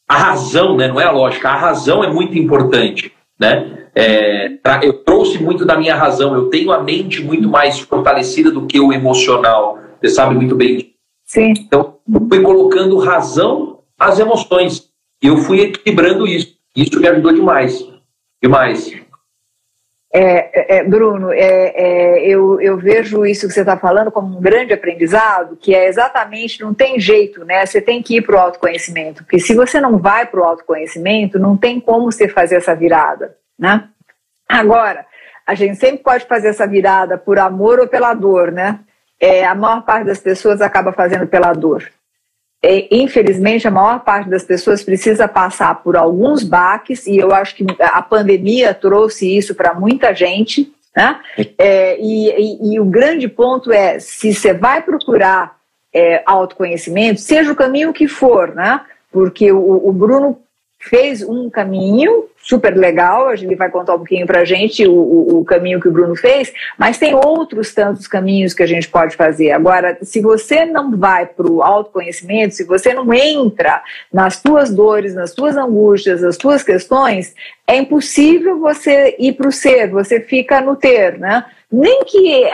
a 0.09 0.17
razão, 0.17 0.77
né? 0.77 0.89
Não 0.89 1.01
é 1.01 1.05
a 1.05 1.11
lógica, 1.11 1.49
a 1.49 1.57
razão 1.57 2.03
é 2.03 2.09
muito 2.09 2.39
importante, 2.39 3.13
né? 3.39 3.89
É, 3.95 4.59
eu 4.83 4.93
trouxe 5.05 5.43
muito 5.43 5.65
da 5.65 5.79
minha 5.79 5.95
razão, 5.95 6.35
eu 6.35 6.51
tenho 6.51 6.71
a 6.71 6.83
mente 6.83 7.23
muito 7.23 7.49
mais 7.49 7.79
fortalecida 7.79 8.51
do 8.51 8.67
que 8.67 8.79
o 8.79 8.93
emocional. 8.93 9.79
Você 10.01 10.11
sabe 10.11 10.35
muito 10.35 10.55
bem. 10.55 10.95
Sim. 11.25 11.55
Então, 11.59 11.97
eu 12.13 12.27
fui 12.29 12.43
colocando 12.43 12.99
razão 12.99 13.81
às 13.99 14.19
emoções. 14.19 14.91
E 15.23 15.29
eu 15.29 15.39
fui 15.39 15.61
equilibrando 15.61 16.27
isso. 16.27 16.55
Isso 16.77 17.01
me 17.01 17.09
ajudou 17.09 17.33
demais. 17.33 17.87
Demais. 18.43 18.95
É, 20.19 20.79
é, 20.79 20.85
Bruno, 20.85 21.31
é, 21.31 21.73
é, 21.75 22.27
eu, 22.27 22.59
eu, 22.61 22.79
vejo 22.79 23.27
isso 23.27 23.47
que 23.47 23.53
você 23.53 23.61
está 23.61 23.77
falando 23.77 24.11
como 24.11 24.39
um 24.39 24.41
grande 24.41 24.73
aprendizado, 24.73 25.59
que 25.61 25.75
é 25.75 25.89
exatamente, 25.89 26.63
não 26.63 26.73
tem 26.73 26.99
jeito, 26.99 27.45
né? 27.45 27.67
Você 27.67 27.83
tem 27.83 28.03
que 28.03 28.17
ir 28.17 28.23
para 28.23 28.37
o 28.37 28.39
autoconhecimento, 28.39 29.25
porque 29.25 29.39
se 29.39 29.55
você 29.55 29.79
não 29.79 29.99
vai 29.99 30.25
para 30.25 30.41
o 30.41 30.45
autoconhecimento, 30.45 31.39
não 31.39 31.57
tem 31.57 31.79
como 31.79 32.11
você 32.11 32.29
fazer 32.29 32.57
essa 32.57 32.75
virada 32.75 33.37
né? 33.59 33.89
Agora, 34.49 35.07
a 35.47 35.55
gente 35.55 35.77
sempre 35.77 36.03
pode 36.03 36.27
fazer 36.27 36.49
essa 36.49 36.67
virada 36.67 37.17
por 37.17 37.39
amor 37.39 37.81
ou 37.81 37.89
pela 37.89 38.15
dor, 38.15 38.53
né? 38.53 38.81
É, 39.19 39.45
a 39.45 39.55
maior 39.55 39.83
parte 39.83 40.07
das 40.07 40.19
pessoas 40.19 40.61
acaba 40.61 40.93
fazendo 40.93 41.27
pela 41.27 41.53
dor. 41.53 41.91
É, 42.69 42.89
infelizmente, 42.91 43.69
a 43.69 43.71
maior 43.71 44.01
parte 44.01 44.29
das 44.29 44.43
pessoas 44.43 44.83
precisa 44.83 45.29
passar 45.29 45.73
por 45.85 45.97
alguns 45.97 46.43
baques, 46.43 47.07
e 47.07 47.17
eu 47.17 47.33
acho 47.33 47.55
que 47.55 47.65
a 47.79 48.03
pandemia 48.03 48.75
trouxe 48.75 49.37
isso 49.37 49.55
para 49.55 49.73
muita 49.73 50.13
gente, 50.13 50.75
né? 50.95 51.21
É, 51.57 51.97
e, 52.01 52.29
e, 52.29 52.73
e, 52.73 52.81
o 52.81 52.85
grande 52.85 53.29
ponto 53.29 53.71
é: 53.71 54.01
se 54.01 54.35
você 54.35 54.53
vai 54.53 54.83
procurar 54.83 55.57
é, 55.95 56.25
autoconhecimento, 56.27 57.21
seja 57.21 57.53
o 57.53 57.57
caminho 57.57 57.93
que 57.93 58.09
for, 58.09 58.53
né? 58.53 58.81
Porque 59.13 59.53
o, 59.53 59.89
o 59.89 59.93
Bruno 59.93 60.37
fez 60.81 61.23
um 61.23 61.49
caminho 61.49 62.25
super 62.47 62.77
legal, 62.77 63.29
a 63.29 63.35
gente 63.35 63.57
vai 63.57 63.69
contar 63.69 63.95
um 63.95 63.99
pouquinho 63.99 64.25
para 64.25 64.43
a 64.43 64.45
gente 64.45 64.87
o, 64.87 64.93
o, 64.93 65.41
o, 65.41 65.45
caminho 65.45 65.81
que 65.81 65.89
o 65.89 65.91
Bruno 65.91 66.15
fez, 66.15 66.53
mas 66.79 66.97
tem 66.97 67.13
outros 67.13 67.75
tantos 67.75 68.07
caminhos 68.07 68.55
que 68.55 68.63
a 68.63 68.67
gente 68.67 68.89
pode 68.89 69.17
fazer. 69.17 69.51
Agora, 69.51 69.99
se 70.03 70.21
você 70.21 70.65
não 70.65 70.97
vai 70.97 71.27
para 71.27 71.51
o 71.51 71.61
autoconhecimento, 71.61 72.55
se 72.55 72.63
você 72.63 72.95
não 72.95 73.13
entra 73.13 73.83
nas 74.13 74.41
tuas 74.41 74.73
dores, 74.73 75.13
nas 75.13 75.35
tuas 75.35 75.57
angústias, 75.57 76.23
nas 76.23 76.37
tuas 76.37 76.63
questões, 76.63 77.35
é 77.67 77.77
impossível 77.77 78.61
você 78.61 79.17
ir 79.19 79.33
para 79.33 79.49
o 79.49 79.53
ser, 79.53 79.91
você 79.91 80.21
fica 80.21 80.61
no 80.61 80.77
ter, 80.77 81.19
né? 81.19 81.45
Nem 81.71 82.05
que. 82.05 82.45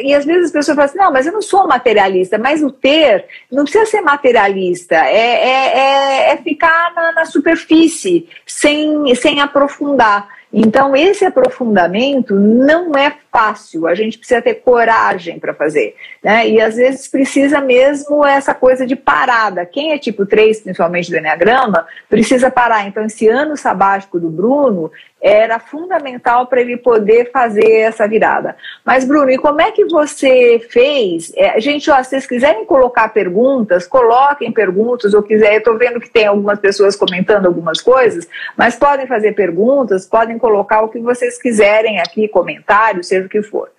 E 0.00 0.14
às 0.14 0.24
vezes 0.24 0.46
as 0.46 0.50
pessoas 0.50 0.76
falam 0.76 0.84
assim: 0.88 0.98
não, 0.98 1.12
mas 1.12 1.26
eu 1.26 1.32
não 1.32 1.42
sou 1.42 1.66
materialista, 1.66 2.38
mas 2.38 2.62
o 2.62 2.70
ter 2.70 3.26
não 3.50 3.64
precisa 3.64 3.84
ser 3.84 4.00
materialista, 4.00 4.94
é, 4.94 5.10
é, 5.10 5.78
é, 5.78 6.32
é 6.32 6.36
ficar 6.38 6.92
na, 6.94 7.12
na 7.12 7.24
superfície, 7.26 8.28
sem, 8.46 9.14
sem 9.14 9.40
aprofundar. 9.40 10.26
Então, 10.52 10.94
esse 10.94 11.24
aprofundamento 11.24 12.34
não 12.34 12.92
é 12.92 13.16
fácil, 13.32 13.86
a 13.86 13.94
gente 13.94 14.18
precisa 14.18 14.42
ter 14.42 14.56
coragem 14.56 15.38
para 15.38 15.54
fazer. 15.54 15.96
Né? 16.22 16.48
E 16.50 16.60
às 16.60 16.76
vezes 16.76 17.08
precisa 17.08 17.60
mesmo 17.60 18.24
essa 18.24 18.54
coisa 18.54 18.86
de 18.86 18.94
parada. 18.94 19.64
Quem 19.64 19.92
é 19.92 19.98
tipo 19.98 20.26
3, 20.26 20.60
principalmente 20.60 21.10
do 21.10 21.16
Enneagrama, 21.16 21.86
precisa 22.08 22.50
parar. 22.50 22.86
Então, 22.86 23.04
esse 23.04 23.26
ano 23.26 23.56
sabático 23.56 24.20
do 24.20 24.28
Bruno 24.28 24.90
era 25.22 25.60
fundamental 25.60 26.46
para 26.48 26.60
ele 26.60 26.76
poder 26.76 27.30
fazer 27.30 27.70
essa 27.70 28.08
virada. 28.08 28.56
Mas, 28.84 29.04
Bruno, 29.04 29.30
e 29.30 29.38
como 29.38 29.60
é 29.60 29.70
que 29.70 29.84
você 29.84 30.60
fez? 30.68 31.32
É, 31.36 31.60
gente, 31.60 31.88
ó, 31.90 32.02
se 32.02 32.10
vocês 32.10 32.26
quiserem 32.26 32.64
colocar 32.66 33.08
perguntas, 33.10 33.86
coloquem 33.86 34.50
perguntas, 34.50 35.14
ou 35.14 35.22
quiser, 35.22 35.54
eu 35.54 35.58
estou 35.58 35.78
vendo 35.78 36.00
que 36.00 36.10
tem 36.10 36.26
algumas 36.26 36.58
pessoas 36.58 36.96
comentando 36.96 37.46
algumas 37.46 37.80
coisas, 37.80 38.28
mas 38.56 38.74
podem 38.74 39.06
fazer 39.06 39.32
perguntas, 39.32 40.06
podem 40.06 40.38
colocar 40.38 40.82
o 40.82 40.88
que 40.88 40.98
vocês 40.98 41.40
quiserem 41.40 42.00
aqui, 42.00 42.26
comentários, 42.26 43.06
seja 43.06 43.21
o 43.26 43.28
que 43.28 43.42
for. 43.42 43.70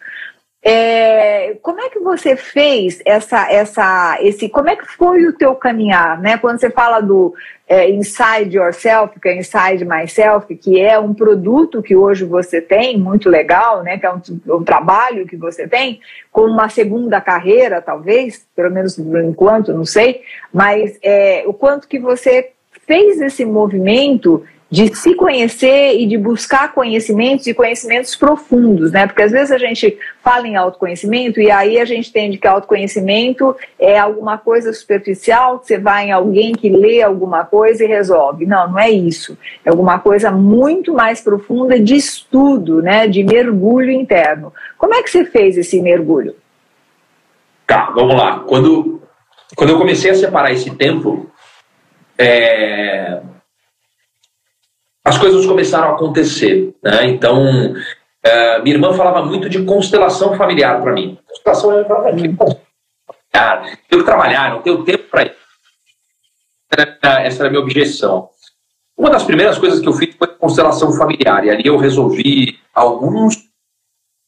É, 0.65 1.57
como 1.61 1.81
é 1.81 1.89
que 1.89 1.99
você 1.99 2.37
fez 2.37 3.01
essa, 3.05 3.51
essa, 3.51 4.17
esse, 4.21 4.47
como 4.47 4.69
é 4.69 4.77
que 4.77 4.85
foi 4.85 5.27
o 5.27 5.33
teu 5.33 5.53
caminhar, 5.55 6.21
né? 6.21 6.37
Quando 6.37 6.57
você 6.57 6.69
fala 6.69 7.01
do 7.01 7.33
é, 7.67 7.89
Inside 7.89 8.55
Yourself, 8.55 9.19
que 9.19 9.27
é 9.27 9.35
Inside 9.37 9.83
Myself, 9.83 10.55
que 10.55 10.79
é 10.79 10.97
um 10.97 11.13
produto 11.13 11.83
que 11.83 11.97
hoje 11.97 12.23
você 12.23 12.61
tem, 12.61 12.97
muito 12.97 13.29
legal, 13.29 13.83
né? 13.83 13.97
Que 13.97 14.05
é 14.05 14.13
um, 14.13 14.21
um 14.51 14.63
trabalho 14.63 15.27
que 15.27 15.35
você 15.35 15.67
tem, 15.67 15.99
com 16.31 16.43
uma 16.43 16.69
segunda 16.69 17.19
carreira, 17.19 17.81
talvez, 17.81 18.47
pelo 18.55 18.71
menos 18.71 18.95
por 18.95 19.21
enquanto, 19.21 19.73
não 19.73 19.83
sei, 19.83 20.21
mas 20.53 20.97
é, 21.03 21.43
o 21.45 21.51
quanto 21.51 21.89
que 21.89 21.99
você 21.99 22.51
fez 22.87 23.19
esse 23.19 23.43
movimento 23.43 24.45
de 24.73 24.95
se 24.95 25.13
conhecer 25.13 25.99
e 25.99 26.07
de 26.07 26.17
buscar 26.17 26.73
conhecimentos 26.73 27.45
e 27.45 27.53
conhecimentos 27.53 28.15
profundos, 28.15 28.91
né? 28.91 29.05
Porque 29.05 29.21
às 29.21 29.31
vezes 29.31 29.51
a 29.51 29.57
gente 29.59 29.99
fala 30.23 30.47
em 30.47 30.55
autoconhecimento 30.55 31.39
e 31.39 31.51
aí 31.51 31.79
a 31.79 31.85
gente 31.85 32.09
entende 32.09 32.39
que 32.39 32.47
autoconhecimento 32.47 33.55
é 33.77 33.99
alguma 33.99 34.35
coisa 34.39 34.73
superficial, 34.73 35.59
que 35.59 35.67
você 35.67 35.77
vai 35.77 36.07
em 36.07 36.11
alguém 36.11 36.53
que 36.53 36.69
lê 36.69 37.03
alguma 37.03 37.45
coisa 37.45 37.83
e 37.83 37.87
resolve. 37.87 38.47
Não, 38.47 38.71
não 38.71 38.79
é 38.79 38.89
isso. 38.89 39.37
É 39.63 39.69
alguma 39.69 39.99
coisa 39.99 40.31
muito 40.31 40.91
mais 40.91 41.21
profunda 41.21 41.79
de 41.79 41.95
estudo, 41.95 42.81
né? 42.81 43.07
De 43.07 43.23
mergulho 43.23 43.91
interno. 43.91 44.51
Como 44.75 44.95
é 44.95 45.03
que 45.03 45.11
você 45.11 45.23
fez 45.23 45.55
esse 45.55 45.79
mergulho? 45.83 46.35
Tá, 47.67 47.91
vamos 47.91 48.15
lá. 48.15 48.39
Quando, 48.39 49.03
quando 49.55 49.69
eu 49.69 49.77
comecei 49.77 50.09
a 50.09 50.15
separar 50.15 50.51
esse 50.51 50.71
tempo, 50.71 51.29
é, 52.17 53.21
as 55.03 55.17
coisas 55.17 55.45
começaram 55.45 55.89
a 55.89 55.91
acontecer. 55.93 56.73
Né? 56.81 57.07
Então, 57.07 57.75
é, 58.23 58.61
minha 58.61 58.75
irmã 58.75 58.93
falava 58.93 59.25
muito 59.25 59.49
de 59.49 59.63
constelação 59.63 60.35
familiar 60.35 60.81
para 60.81 60.93
mim. 60.93 61.17
Constelação 61.27 61.77
eu 61.77 61.85
falava, 61.85 62.15
que 62.15 62.35
familiar, 63.33 63.79
tenho 63.89 64.01
que 64.01 64.05
trabalhar, 64.05 64.51
não 64.51 64.61
tenho 64.61 64.83
tempo 64.83 65.03
para 65.09 65.23
isso. 65.23 65.43
Essa 67.01 67.41
era 67.41 67.47
a 67.47 67.51
minha 67.51 67.61
objeção. 67.61 68.29
Uma 68.97 69.09
das 69.09 69.23
primeiras 69.23 69.57
coisas 69.57 69.79
que 69.79 69.87
eu 69.87 69.93
fiz 69.93 70.15
foi 70.15 70.27
constelação 70.27 70.91
familiar, 70.93 71.45
e 71.45 71.49
ali 71.49 71.63
eu 71.65 71.77
resolvi 71.77 72.59
alguns, 72.73 73.37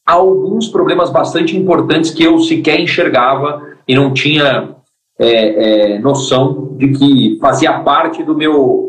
alguns 0.05 0.67
problemas 0.67 1.09
bastante 1.09 1.55
importantes 1.55 2.11
que 2.11 2.23
eu 2.23 2.39
sequer 2.39 2.79
enxergava 2.79 3.75
e 3.87 3.95
não 3.95 4.13
tinha 4.13 4.75
é, 5.19 5.93
é, 5.93 5.99
noção 5.99 6.75
de 6.77 6.91
que 6.93 7.37
fazia 7.39 7.79
parte 7.79 8.23
do 8.23 8.35
meu 8.35 8.84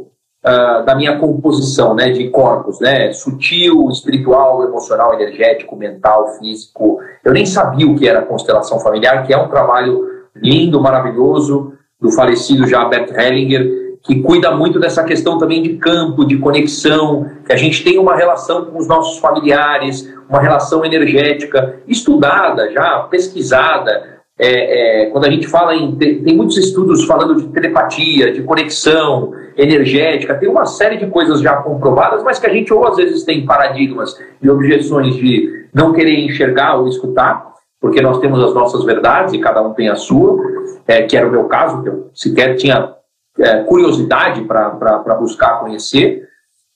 uh, 0.46 0.84
da 0.84 0.94
minha 0.94 1.18
composição 1.18 1.94
né, 1.94 2.10
de 2.10 2.28
corpos, 2.30 2.78
né, 2.78 3.12
sutil, 3.12 3.88
espiritual, 3.90 4.62
emocional, 4.62 5.12
energético, 5.14 5.74
mental, 5.74 6.28
físico. 6.38 7.00
Eu 7.24 7.32
nem 7.32 7.44
sabia 7.44 7.86
o 7.86 7.96
que 7.96 8.08
era 8.08 8.22
constelação 8.22 8.78
familiar, 8.78 9.26
que 9.26 9.32
é 9.32 9.36
um 9.36 9.48
trabalho 9.48 10.06
lindo, 10.34 10.80
maravilhoso, 10.80 11.72
do 12.00 12.12
falecido 12.12 12.66
já 12.66 12.84
Bert 12.84 13.10
Hellinger, 13.10 13.98
que 14.02 14.22
cuida 14.22 14.54
muito 14.54 14.78
dessa 14.78 15.02
questão 15.02 15.36
também 15.38 15.62
de 15.62 15.78
campo, 15.78 16.24
de 16.24 16.38
conexão, 16.38 17.28
que 17.44 17.52
a 17.52 17.56
gente 17.56 17.82
tem 17.82 17.98
uma 17.98 18.14
relação 18.14 18.66
com 18.66 18.78
os 18.78 18.86
nossos 18.86 19.18
familiares, 19.18 20.08
uma 20.28 20.40
relação 20.40 20.84
energética 20.84 21.80
estudada 21.88 22.70
já, 22.70 23.00
pesquisada, 23.10 24.16
é, 24.38 25.06
é, 25.06 25.06
quando 25.06 25.24
a 25.24 25.30
gente 25.30 25.48
fala 25.48 25.74
em. 25.74 25.96
Tem, 25.96 26.36
muitos 26.36 26.58
estudos 26.58 27.04
falando 27.04 27.34
de 27.40 27.48
telepatia, 27.48 28.32
de 28.32 28.42
conexão 28.42 29.32
energética, 29.56 30.34
tem 30.34 30.48
uma 30.48 30.66
série 30.66 30.98
de 30.98 31.06
coisas 31.06 31.40
já 31.40 31.56
comprovadas, 31.56 32.22
mas 32.22 32.38
que 32.38 32.46
a 32.46 32.52
gente 32.52 32.72
ou 32.72 32.86
às 32.86 32.96
vezes 32.96 33.24
tem 33.24 33.46
paradigmas 33.46 34.14
e 34.42 34.50
objeções 34.50 35.16
de 35.16 35.66
não 35.72 35.92
querer 35.92 36.18
enxergar 36.20 36.76
ou 36.76 36.88
escutar, 36.88 37.54
porque 37.80 38.00
nós 38.00 38.18
temos 38.18 38.42
as 38.42 38.54
nossas 38.54 38.84
verdades 38.84 39.32
e 39.32 39.38
cada 39.38 39.62
um 39.62 39.72
tem 39.72 39.88
a 39.88 39.94
sua, 39.94 40.38
é, 40.86 41.02
que 41.02 41.16
era 41.16 41.26
o 41.26 41.30
meu 41.30 41.44
caso, 41.44 41.82
que 41.82 41.88
eu 41.88 42.10
sequer 42.14 42.56
tinha 42.56 42.94
é, 43.38 43.62
curiosidade 43.62 44.42
para 44.42 45.14
buscar 45.18 45.60
conhecer. 45.60 46.28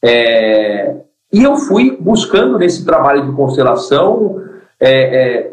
É, 0.02 0.96
e 1.32 1.42
eu 1.42 1.56
fui 1.56 1.96
buscando 2.00 2.58
nesse 2.58 2.84
trabalho 2.84 3.26
de 3.26 3.32
constelação 3.32 4.42
é, 4.80 5.52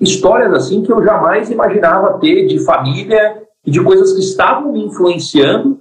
histórias 0.00 0.52
assim 0.52 0.82
que 0.82 0.92
eu 0.92 1.02
jamais 1.02 1.50
imaginava 1.50 2.18
ter 2.18 2.46
de 2.46 2.62
família 2.64 3.42
e 3.64 3.70
de 3.70 3.82
coisas 3.82 4.12
que 4.12 4.20
estavam 4.20 4.72
me 4.72 4.84
influenciando 4.84 5.75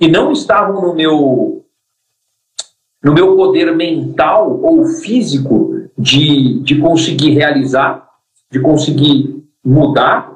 e 0.00 0.08
não 0.08 0.32
estavam 0.32 0.82
no 0.82 0.94
meu 0.94 1.64
no 3.02 3.12
meu 3.12 3.36
poder 3.36 3.76
mental 3.76 4.58
ou 4.62 4.86
físico 4.86 5.90
de, 5.96 6.60
de 6.60 6.78
conseguir 6.78 7.30
realizar, 7.30 8.08
de 8.50 8.58
conseguir 8.60 9.44
mudar. 9.62 10.32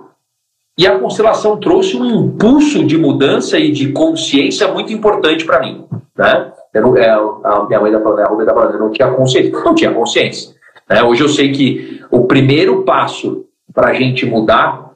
E 0.76 0.86
a 0.86 0.98
constelação 0.98 1.58
trouxe 1.58 1.96
um 1.96 2.04
impulso 2.04 2.84
de 2.84 2.98
mudança 2.98 3.58
e 3.58 3.72
de 3.72 3.90
consciência 3.92 4.68
muito 4.68 4.92
importante 4.92 5.46
para 5.46 5.60
mim. 5.60 5.86
Né? 6.14 6.52
Eu 6.74 6.82
não, 6.82 6.96
é, 6.96 7.08
a 7.08 7.64
minha 7.66 7.80
mãe 7.80 7.90
está 7.90 8.02
falando, 8.02 8.20
a 8.20 8.28
Rubem 8.28 8.44
está 8.44 8.54
falando, 8.54 8.74
eu 8.74 8.80
não 8.80 8.90
tinha 8.90 9.10
consciência. 9.12 9.50
Não 9.50 9.74
tinha 9.74 9.94
consciência. 9.94 10.54
Né? 10.88 11.02
Hoje 11.02 11.22
eu 11.22 11.28
sei 11.28 11.50
que 11.50 12.04
o 12.10 12.26
primeiro 12.26 12.84
passo 12.84 13.46
para 13.72 13.88
a 13.88 13.94
gente 13.94 14.26
mudar, 14.26 14.92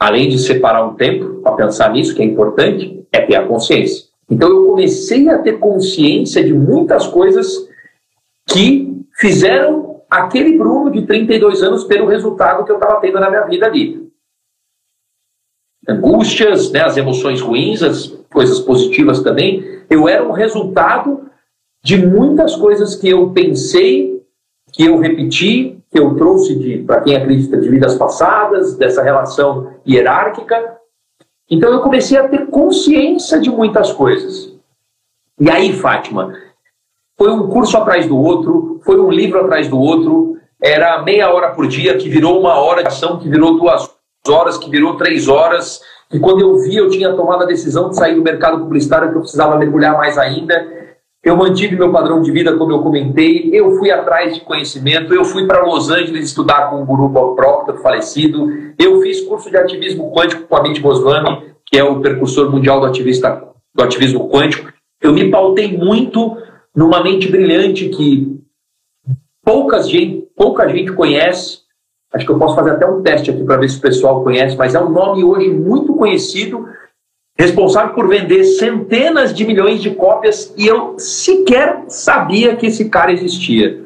além 0.00 0.28
de 0.28 0.38
separar 0.38 0.84
um 0.84 0.94
tempo 0.94 1.42
para 1.42 1.52
pensar 1.52 1.92
nisso, 1.92 2.14
que 2.14 2.22
é 2.22 2.24
importante, 2.24 3.01
é 3.12 3.20
ter 3.20 3.36
a 3.36 3.46
consciência. 3.46 4.06
Então 4.30 4.48
eu 4.48 4.66
comecei 4.66 5.28
a 5.28 5.38
ter 5.38 5.58
consciência 5.58 6.42
de 6.42 6.54
muitas 6.54 7.06
coisas 7.06 7.68
que 8.48 9.04
fizeram 9.18 10.02
aquele 10.10 10.56
Bruno 10.56 10.90
de 10.90 11.06
32 11.06 11.62
anos 11.62 11.84
ter 11.84 12.00
o 12.02 12.06
resultado 12.06 12.64
que 12.64 12.72
eu 12.72 12.76
estava 12.76 13.00
tendo 13.00 13.20
na 13.20 13.30
minha 13.30 13.42
vida 13.42 13.66
ali. 13.66 14.10
Angústias, 15.88 16.70
né, 16.70 16.80
as 16.80 16.96
emoções 16.96 17.40
ruins, 17.40 17.82
as 17.82 18.06
coisas 18.32 18.60
positivas 18.60 19.22
também. 19.22 19.82
Eu 19.90 20.08
era 20.08 20.26
um 20.26 20.32
resultado 20.32 21.28
de 21.82 21.96
muitas 21.96 22.54
coisas 22.54 22.94
que 22.94 23.08
eu 23.08 23.30
pensei 23.30 24.22
que 24.72 24.84
eu 24.84 24.98
repeti, 24.98 25.78
que 25.90 25.98
eu 25.98 26.14
trouxe 26.14 26.78
para 26.86 27.00
quem 27.00 27.16
acredita 27.16 27.60
de 27.60 27.68
vidas 27.68 27.96
passadas, 27.96 28.76
dessa 28.76 29.02
relação 29.02 29.74
hierárquica. 29.86 30.78
Então 31.52 31.70
eu 31.70 31.80
comecei 31.80 32.16
a 32.16 32.26
ter 32.26 32.46
consciência 32.46 33.38
de 33.38 33.50
muitas 33.50 33.92
coisas. 33.92 34.50
E 35.38 35.50
aí, 35.50 35.74
Fátima, 35.74 36.32
foi 37.18 37.30
um 37.30 37.46
curso 37.46 37.76
atrás 37.76 38.06
do 38.06 38.16
outro, 38.16 38.80
foi 38.82 38.98
um 38.98 39.10
livro 39.10 39.38
atrás 39.38 39.68
do 39.68 39.78
outro, 39.78 40.38
era 40.62 41.02
meia 41.02 41.30
hora 41.30 41.50
por 41.50 41.68
dia, 41.68 41.98
que 41.98 42.08
virou 42.08 42.40
uma 42.40 42.54
hora 42.54 42.80
de 42.80 42.88
ação, 42.88 43.18
que 43.18 43.28
virou 43.28 43.58
duas 43.58 43.86
horas, 44.26 44.56
que 44.56 44.70
virou 44.70 44.96
três 44.96 45.28
horas. 45.28 45.82
E 46.10 46.18
quando 46.18 46.40
eu 46.40 46.58
vi, 46.58 46.76
eu 46.76 46.88
tinha 46.88 47.12
tomado 47.12 47.42
a 47.42 47.46
decisão 47.46 47.90
de 47.90 47.96
sair 47.96 48.14
do 48.14 48.22
mercado 48.22 48.60
publicitário, 48.60 49.10
que 49.10 49.16
eu 49.18 49.20
precisava 49.20 49.58
mergulhar 49.58 49.94
mais 49.94 50.16
ainda. 50.16 50.81
Eu 51.24 51.36
mantive 51.36 51.76
meu 51.76 51.92
padrão 51.92 52.20
de 52.20 52.32
vida, 52.32 52.56
como 52.56 52.72
eu 52.72 52.82
comentei. 52.82 53.48
Eu 53.52 53.76
fui 53.76 53.92
atrás 53.92 54.34
de 54.34 54.40
conhecimento. 54.40 55.14
Eu 55.14 55.24
fui 55.24 55.46
para 55.46 55.64
Los 55.64 55.88
Angeles 55.88 56.24
estudar 56.24 56.68
com 56.68 56.82
o 56.82 56.84
guru 56.84 57.10
Proctor, 57.10 57.78
falecido. 57.78 58.48
Eu 58.76 59.00
fiz 59.00 59.20
curso 59.20 59.48
de 59.48 59.56
ativismo 59.56 60.12
quântico 60.12 60.42
com 60.42 60.56
Amit 60.56 60.80
Goswami, 60.80 61.54
que 61.64 61.78
é 61.78 61.84
o 61.84 62.00
percursor 62.00 62.50
mundial 62.50 62.80
do, 62.80 62.86
ativista, 62.86 63.40
do 63.72 63.82
ativismo 63.84 64.28
quântico. 64.28 64.72
Eu 65.00 65.12
me 65.12 65.30
pautei 65.30 65.76
muito 65.76 66.36
numa 66.74 67.02
mente 67.02 67.30
brilhante 67.30 67.88
que 67.88 68.40
poucas 69.44 69.88
gente, 69.88 70.26
pouca 70.36 70.68
gente 70.68 70.90
conhece. 70.92 71.58
Acho 72.12 72.26
que 72.26 72.32
eu 72.32 72.38
posso 72.38 72.56
fazer 72.56 72.72
até 72.72 72.86
um 72.86 73.00
teste 73.00 73.30
aqui 73.30 73.44
para 73.44 73.58
ver 73.58 73.68
se 73.68 73.78
o 73.78 73.80
pessoal 73.80 74.24
conhece, 74.24 74.56
mas 74.56 74.74
é 74.74 74.80
um 74.80 74.90
nome 74.90 75.24
hoje 75.24 75.48
muito 75.48 75.94
conhecido, 75.94 76.68
responsável 77.38 77.94
por 77.94 78.08
vender 78.08 78.44
centenas 78.44 79.34
de 79.34 79.44
milhões 79.46 79.82
de 79.82 79.90
cópias 79.90 80.52
e 80.56 80.66
eu 80.66 80.98
sequer 80.98 81.84
sabia 81.88 82.56
que 82.56 82.66
esse 82.66 82.88
cara 82.88 83.12
existia. 83.12 83.82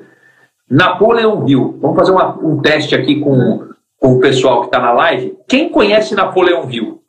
Napoleão 0.69 1.49
Hill. 1.49 1.79
Vamos 1.81 1.97
fazer 1.97 2.13
uma, 2.13 2.37
um 2.39 2.61
teste 2.61 2.95
aqui 2.95 3.21
com, 3.21 3.69
com 3.99 4.15
o 4.15 4.21
pessoal 4.21 4.61
que 4.61 4.67
está 4.67 4.81
na 4.81 4.93
live. 4.93 5.37
Quem 5.49 5.69
conhece 5.69 6.15
Napoleão 6.15 6.69
Hill? 6.71 7.01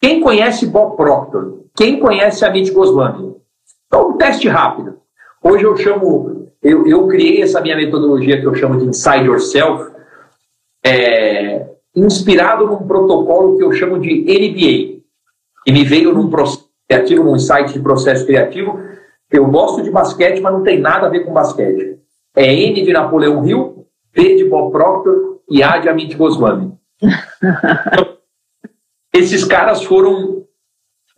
Quem 0.00 0.20
conhece 0.20 0.66
Bob 0.66 0.96
Proctor? 0.96 1.60
Quem 1.76 2.00
conhece 2.00 2.44
Amit 2.44 2.70
Goswami? 2.72 3.36
Então, 3.86 4.10
um 4.10 4.16
teste 4.16 4.48
rápido. 4.48 4.98
Hoje 5.42 5.64
eu 5.64 5.76
chamo, 5.76 6.48
eu, 6.62 6.86
eu 6.86 7.06
criei 7.06 7.42
essa 7.42 7.60
minha 7.60 7.76
metodologia 7.76 8.40
que 8.40 8.46
eu 8.46 8.54
chamo 8.54 8.78
de 8.78 8.86
Inside 8.86 9.26
Yourself, 9.26 9.92
é, 10.84 11.66
inspirado 11.94 12.66
num 12.66 12.86
protocolo 12.86 13.56
que 13.56 13.64
eu 13.64 13.72
chamo 13.72 14.00
de 14.00 14.22
NBA, 14.22 15.01
que 15.64 15.72
me 15.72 15.84
veio 15.84 16.12
num 16.12 16.28
processo 16.30 16.70
criativo, 16.88 17.24
num 17.24 17.38
site 17.38 17.72
de 17.72 17.80
processo 17.80 18.26
criativo. 18.26 18.78
Eu 19.30 19.46
gosto 19.46 19.82
de 19.82 19.90
basquete, 19.90 20.40
mas 20.40 20.52
não 20.52 20.62
tem 20.62 20.80
nada 20.80 21.06
a 21.06 21.10
ver 21.10 21.24
com 21.24 21.32
basquete. 21.32 21.98
É 22.34 22.52
N 22.52 22.84
de 22.84 22.92
Napoleão 22.92 23.46
Hill, 23.46 23.86
P 24.12 24.36
de 24.36 24.44
Bob 24.44 24.72
Proctor 24.72 25.40
e 25.48 25.62
A 25.62 25.78
de 25.78 25.88
Amit 25.88 26.14
Goswami. 26.16 26.72
Esses 29.14 29.44
caras 29.44 29.84
foram 29.84 30.46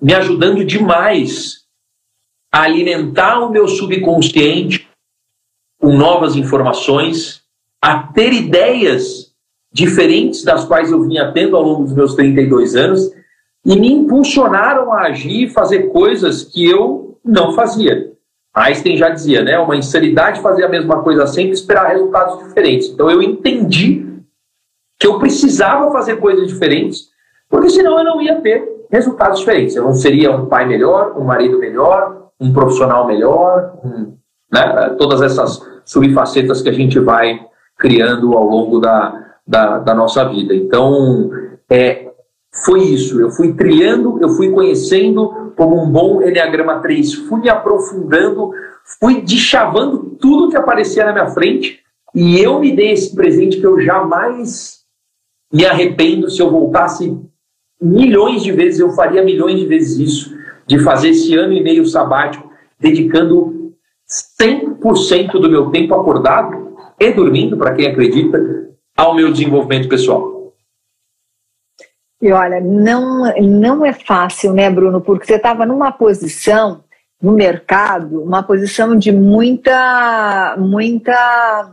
me 0.00 0.14
ajudando 0.14 0.64
demais 0.64 1.64
a 2.52 2.62
alimentar 2.62 3.40
o 3.40 3.50
meu 3.50 3.66
subconsciente 3.66 4.88
com 5.80 5.92
novas 5.96 6.36
informações, 6.36 7.42
a 7.82 8.04
ter 8.12 8.32
ideias 8.32 9.34
diferentes 9.72 10.44
das 10.44 10.64
quais 10.64 10.90
eu 10.90 11.02
vinha 11.02 11.32
tendo 11.32 11.56
ao 11.56 11.62
longo 11.62 11.84
dos 11.84 11.92
meus 11.92 12.14
32 12.14 12.76
anos 12.76 13.12
e 13.64 13.78
me 13.78 13.90
impulsionaram 13.90 14.92
a 14.92 15.02
agir 15.02 15.44
e 15.44 15.48
fazer 15.48 15.90
coisas 15.90 16.42
que 16.42 16.68
eu 16.68 17.18
não 17.24 17.52
fazia. 17.52 18.12
Einstein 18.54 18.96
já 18.96 19.08
dizia, 19.08 19.42
né? 19.42 19.58
Uma 19.58 19.76
insanidade 19.76 20.40
fazer 20.40 20.64
a 20.64 20.68
mesma 20.68 21.02
coisa 21.02 21.26
sempre 21.26 21.50
e 21.50 21.54
esperar 21.54 21.88
resultados 21.88 22.46
diferentes. 22.46 22.88
Então 22.88 23.10
eu 23.10 23.22
entendi 23.22 24.06
que 24.98 25.06
eu 25.06 25.18
precisava 25.18 25.90
fazer 25.90 26.16
coisas 26.16 26.46
diferentes, 26.46 27.08
porque 27.48 27.68
senão 27.68 27.98
eu 27.98 28.04
não 28.04 28.22
ia 28.22 28.40
ter 28.40 28.86
resultados 28.90 29.40
diferentes. 29.40 29.74
Eu 29.74 29.84
não 29.84 29.92
seria 29.92 30.30
um 30.30 30.46
pai 30.46 30.66
melhor, 30.66 31.18
um 31.18 31.24
marido 31.24 31.58
melhor, 31.58 32.28
um 32.40 32.52
profissional 32.52 33.06
melhor, 33.06 33.74
um, 33.84 34.16
né, 34.52 34.94
todas 34.98 35.20
essas 35.20 35.60
subfacetas 35.84 36.62
que 36.62 36.68
a 36.68 36.72
gente 36.72 36.98
vai 37.00 37.40
criando 37.76 38.36
ao 38.36 38.44
longo 38.44 38.78
da, 38.78 39.32
da, 39.46 39.78
da 39.78 39.94
nossa 39.94 40.24
vida. 40.28 40.54
Então, 40.54 41.30
é, 41.68 42.13
foi 42.54 42.82
isso. 42.82 43.20
Eu 43.20 43.30
fui 43.30 43.52
trilhando, 43.52 44.18
eu 44.20 44.30
fui 44.30 44.50
conhecendo 44.50 45.52
como 45.56 45.82
um 45.82 45.90
bom 45.90 46.22
Enneagrama 46.22 46.80
3, 46.80 47.14
fui 47.14 47.48
aprofundando, 47.48 48.50
fui 49.00 49.20
deschavando 49.22 50.16
tudo 50.20 50.50
que 50.50 50.56
aparecia 50.56 51.04
na 51.04 51.12
minha 51.12 51.28
frente 51.28 51.80
e 52.14 52.38
eu 52.38 52.60
me 52.60 52.74
dei 52.74 52.92
esse 52.92 53.14
presente 53.14 53.58
que 53.58 53.66
eu 53.66 53.80
jamais 53.80 54.84
me 55.52 55.64
arrependo 55.64 56.30
se 56.30 56.40
eu 56.40 56.50
voltasse 56.50 57.16
milhões 57.80 58.42
de 58.42 58.50
vezes, 58.50 58.80
eu 58.80 58.90
faria 58.90 59.22
milhões 59.22 59.58
de 59.58 59.66
vezes 59.66 59.98
isso 59.98 60.34
de 60.66 60.78
fazer 60.78 61.10
esse 61.10 61.34
ano 61.36 61.52
e 61.52 61.62
meio 61.62 61.86
sabático 61.86 62.50
dedicando 62.78 63.74
100% 64.40 65.32
do 65.32 65.50
meu 65.50 65.70
tempo 65.70 65.94
acordado 65.94 66.74
e 66.98 67.12
dormindo, 67.12 67.56
para 67.56 67.74
quem 67.74 67.86
acredita, 67.86 68.40
ao 68.96 69.14
meu 69.14 69.32
desenvolvimento 69.32 69.88
pessoal. 69.88 70.33
E 72.24 72.32
olha, 72.32 72.58
não, 72.58 73.30
não 73.38 73.84
é 73.84 73.92
fácil, 73.92 74.54
né, 74.54 74.70
Bruno? 74.70 74.98
Porque 74.98 75.26
você 75.26 75.34
estava 75.34 75.66
numa 75.66 75.92
posição 75.92 76.82
no 77.20 77.32
mercado, 77.32 78.22
uma 78.22 78.42
posição 78.42 78.96
de 78.96 79.12
muita, 79.12 80.56
muita, 80.58 81.70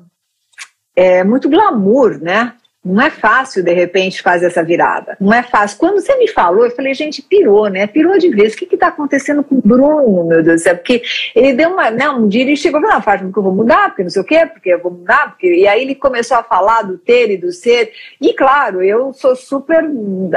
é, 0.94 1.24
muito 1.24 1.50
glamour, 1.50 2.20
né? 2.22 2.54
Não 2.84 3.00
é 3.00 3.12
fácil, 3.12 3.64
de 3.64 3.72
repente, 3.72 4.24
fazer 4.24 4.48
essa 4.48 4.64
virada. 4.64 5.16
Não 5.22 5.32
é 5.32 5.44
fácil. 5.44 5.78
Quando 5.78 6.02
você 6.02 6.18
me 6.18 6.28
falou, 6.28 6.66
eu 6.66 6.72
falei, 6.72 6.96
gente, 6.96 7.22
pirou, 7.22 7.68
né? 7.68 7.86
Pirou 7.86 8.18
de 8.18 8.30
vez. 8.30 8.54
O 8.54 8.58
que 8.58 8.74
está 8.74 8.88
acontecendo 8.88 9.44
com 9.44 9.56
o 9.56 9.62
Bruno, 9.64 10.28
meu 10.28 10.42
Deus 10.42 10.62
do 10.62 10.64
céu? 10.64 10.76
Porque 10.76 11.04
ele 11.36 11.54
deu 11.54 11.70
uma. 11.70 11.92
Né, 11.92 12.10
um 12.10 12.28
dia 12.28 12.42
ele 12.42 12.56
chegou 12.56 12.80
e 12.80 12.82
falou, 12.82 12.96
não, 12.96 13.04
Fátima, 13.04 13.30
porque 13.30 13.40
eu 13.40 13.44
vou 13.44 13.54
mudar, 13.54 13.90
porque 13.90 14.02
não 14.02 14.10
sei 14.10 14.22
o 14.24 14.26
quê, 14.26 14.48
porque 14.48 14.74
eu 14.74 14.82
vou 14.82 14.92
mudar. 14.92 15.30
Porque... 15.30 15.54
E 15.54 15.68
aí 15.68 15.84
ele 15.84 15.94
começou 15.94 16.38
a 16.38 16.44
falar 16.44 16.82
do 16.82 16.98
ter 16.98 17.30
e 17.30 17.38
do 17.38 17.52
ser. 17.52 17.92
E 18.20 18.34
claro, 18.34 18.82
eu 18.82 19.14
sou 19.14 19.36
super 19.36 19.88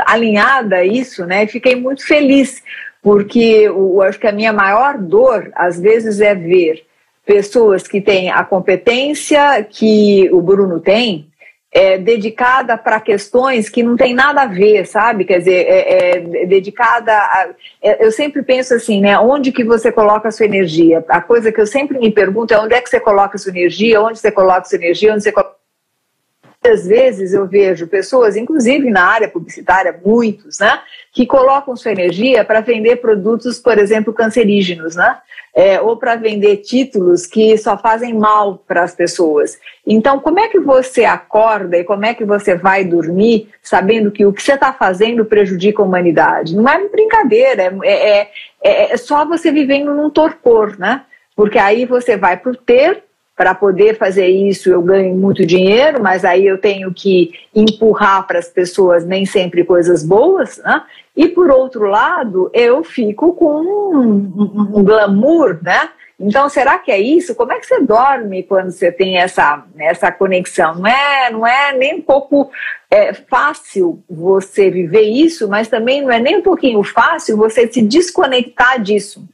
alinhada 0.05 0.77
a 0.77 0.85
isso, 0.85 1.25
né? 1.25 1.45
E 1.45 1.49
fiquei 1.49 1.75
muito 1.75 2.07
feliz, 2.07 2.63
porque 3.03 3.39
eu 3.39 4.03
acho 4.03 4.21
que 4.21 4.27
a 4.27 4.33
minha 4.33 4.53
maior 4.53 4.99
dor, 4.99 5.51
às 5.55 5.81
vezes, 5.81 6.21
é 6.21 6.35
ver 6.35 6.85
pessoas 7.25 7.89
que 7.89 8.03
têm 8.03 8.31
a 8.31 8.45
competência 8.45 9.65
que 9.65 10.29
o 10.31 10.43
Bruno 10.43 10.79
tem 10.79 11.33
é, 11.75 11.99
dedicada 11.99 12.79
para 12.79 13.01
questões 13.01 13.69
que 13.69 13.83
não 13.83 13.97
tem 13.97 14.15
nada 14.15 14.43
a 14.43 14.47
ver, 14.47 14.87
sabe? 14.87 15.25
Quer 15.25 15.39
dizer, 15.39 15.67
é, 15.69 16.17
é 16.17 16.47
dedicada 16.47 17.13
a. 17.13 17.49
É, 17.83 18.07
eu 18.07 18.13
sempre 18.13 18.45
penso 18.45 18.75
assim, 18.75 19.01
né? 19.01 19.19
Onde 19.19 19.51
que 19.51 19.65
você 19.65 19.91
coloca 19.91 20.29
a 20.29 20.31
sua 20.31 20.47
energia? 20.47 21.05
A 21.09 21.21
coisa 21.21 21.51
que 21.51 21.61
eu 21.61 21.67
sempre 21.67 21.99
me 21.99 22.13
pergunto 22.13 22.55
é 22.55 22.59
onde 22.61 22.75
é 22.75 22.81
que 22.81 22.89
você 22.89 23.01
coloca 23.01 23.35
a 23.35 23.39
sua 23.39 23.51
energia, 23.51 24.01
onde 24.01 24.21
você 24.21 24.31
coloca 24.31 24.61
a 24.61 24.65
sua 24.65 24.77
energia, 24.79 25.13
onde 25.13 25.25
você 25.25 25.33
coloca 25.33 25.55
Muitas 26.65 26.87
vezes 26.87 27.35
eu 27.35 27.47
vejo 27.47 27.87
pessoas, 27.87 28.37
inclusive 28.37 28.89
na 28.89 29.05
área 29.05 29.29
publicitária, 29.29 30.01
muitos, 30.03 30.61
né, 30.61 30.81
que 31.15 31.25
colocam 31.25 31.77
sua 31.77 31.93
energia 31.93 32.45
para 32.45 32.61
vender 32.61 32.97
produtos, 32.97 33.61
por 33.61 33.79
exemplo, 33.79 34.13
cancerígenos, 34.13 34.97
né, 34.97 35.17
é, 35.55 35.81
ou 35.81 35.97
para 35.97 36.17
vender 36.17 36.57
títulos 36.57 37.25
que 37.25 37.57
só 37.57 37.79
fazem 37.79 38.13
mal 38.13 38.59
para 38.67 38.83
as 38.83 38.93
pessoas. 38.93 39.57
Então, 39.87 40.19
como 40.19 40.41
é 40.41 40.49
que 40.49 40.59
você 40.59 41.05
acorda 41.05 41.79
e 41.79 41.85
como 41.85 42.05
é 42.05 42.13
que 42.15 42.25
você 42.25 42.57
vai 42.57 42.85
dormir 42.85 43.49
sabendo 43.63 44.11
que 44.11 44.27
o 44.27 44.33
que 44.33 44.43
você 44.43 44.55
está 44.55 44.73
fazendo 44.73 45.25
prejudica 45.25 45.81
a 45.81 45.85
humanidade? 45.85 46.57
Não 46.57 46.69
é 46.69 46.89
brincadeira, 46.89 47.73
é, 47.85 47.93
é, 47.93 48.31
é, 48.61 48.93
é 48.93 48.97
só 48.97 49.25
você 49.25 49.53
vivendo 49.53 49.95
num 49.95 50.11
torpor, 50.11 50.77
né? 50.77 51.03
Porque 51.37 51.59
aí 51.59 51.85
você 51.85 52.17
vai 52.17 52.37
para 52.37 52.51
o 52.51 52.57
ter 52.57 53.05
para 53.37 53.55
poder 53.55 53.99
fazer 53.99 54.29
isso 54.29 54.71
eu 54.71 54.81
ganho 54.81 55.15
muito 55.15 55.45
dinheiro, 55.45 56.01
mas 56.01 56.25
aí 56.25 56.47
eu 56.47 56.57
tenho 56.57 56.93
que 56.95 57.33
empurrar 57.55 58.27
para 58.27 58.39
as 58.39 58.49
pessoas 58.49 59.05
nem 59.05 59.27
sempre 59.27 59.65
coisas 59.65 60.05
boas, 60.05 60.59
né? 60.59 60.83
E 61.17 61.29
por 61.29 61.51
outro 61.51 61.87
lado, 61.87 62.51
eu 62.53 62.83
fico 62.83 63.35
com 63.35 63.61
um, 63.61 64.79
um, 64.79 64.85
glamour, 64.85 65.61
né? 65.63 65.91
Então, 66.19 66.49
será 66.49 66.79
que 66.79 66.91
é 66.91 66.99
isso? 66.99 67.35
Como 67.35 67.53
é 67.53 67.59
que 67.59 67.67
você 67.67 67.81
dorme 67.81 68.43
quando 68.43 68.71
você 68.71 68.91
tem 68.91 69.19
essa, 69.19 69.65
essa 69.79 70.11
conexão? 70.11 70.75
Não 70.77 70.87
é, 70.87 71.31
não 71.31 71.47
é 71.47 71.73
nem 71.73 71.97
um 71.97 72.03
pouco 72.03 72.51
é, 72.91 73.13
fácil 73.15 74.03
você 74.09 74.71
viver 74.71 75.03
isso, 75.03 75.49
mas 75.49 75.69
também 75.69 76.03
não 76.03 76.11
é 76.11 76.19
nem 76.19 76.39
um 76.39 76.43
pouquinho 76.43 76.83
fácil 76.83 77.37
você 77.37 77.71
se 77.71 77.83
desconectar 77.83 78.81
disso. 78.81 79.25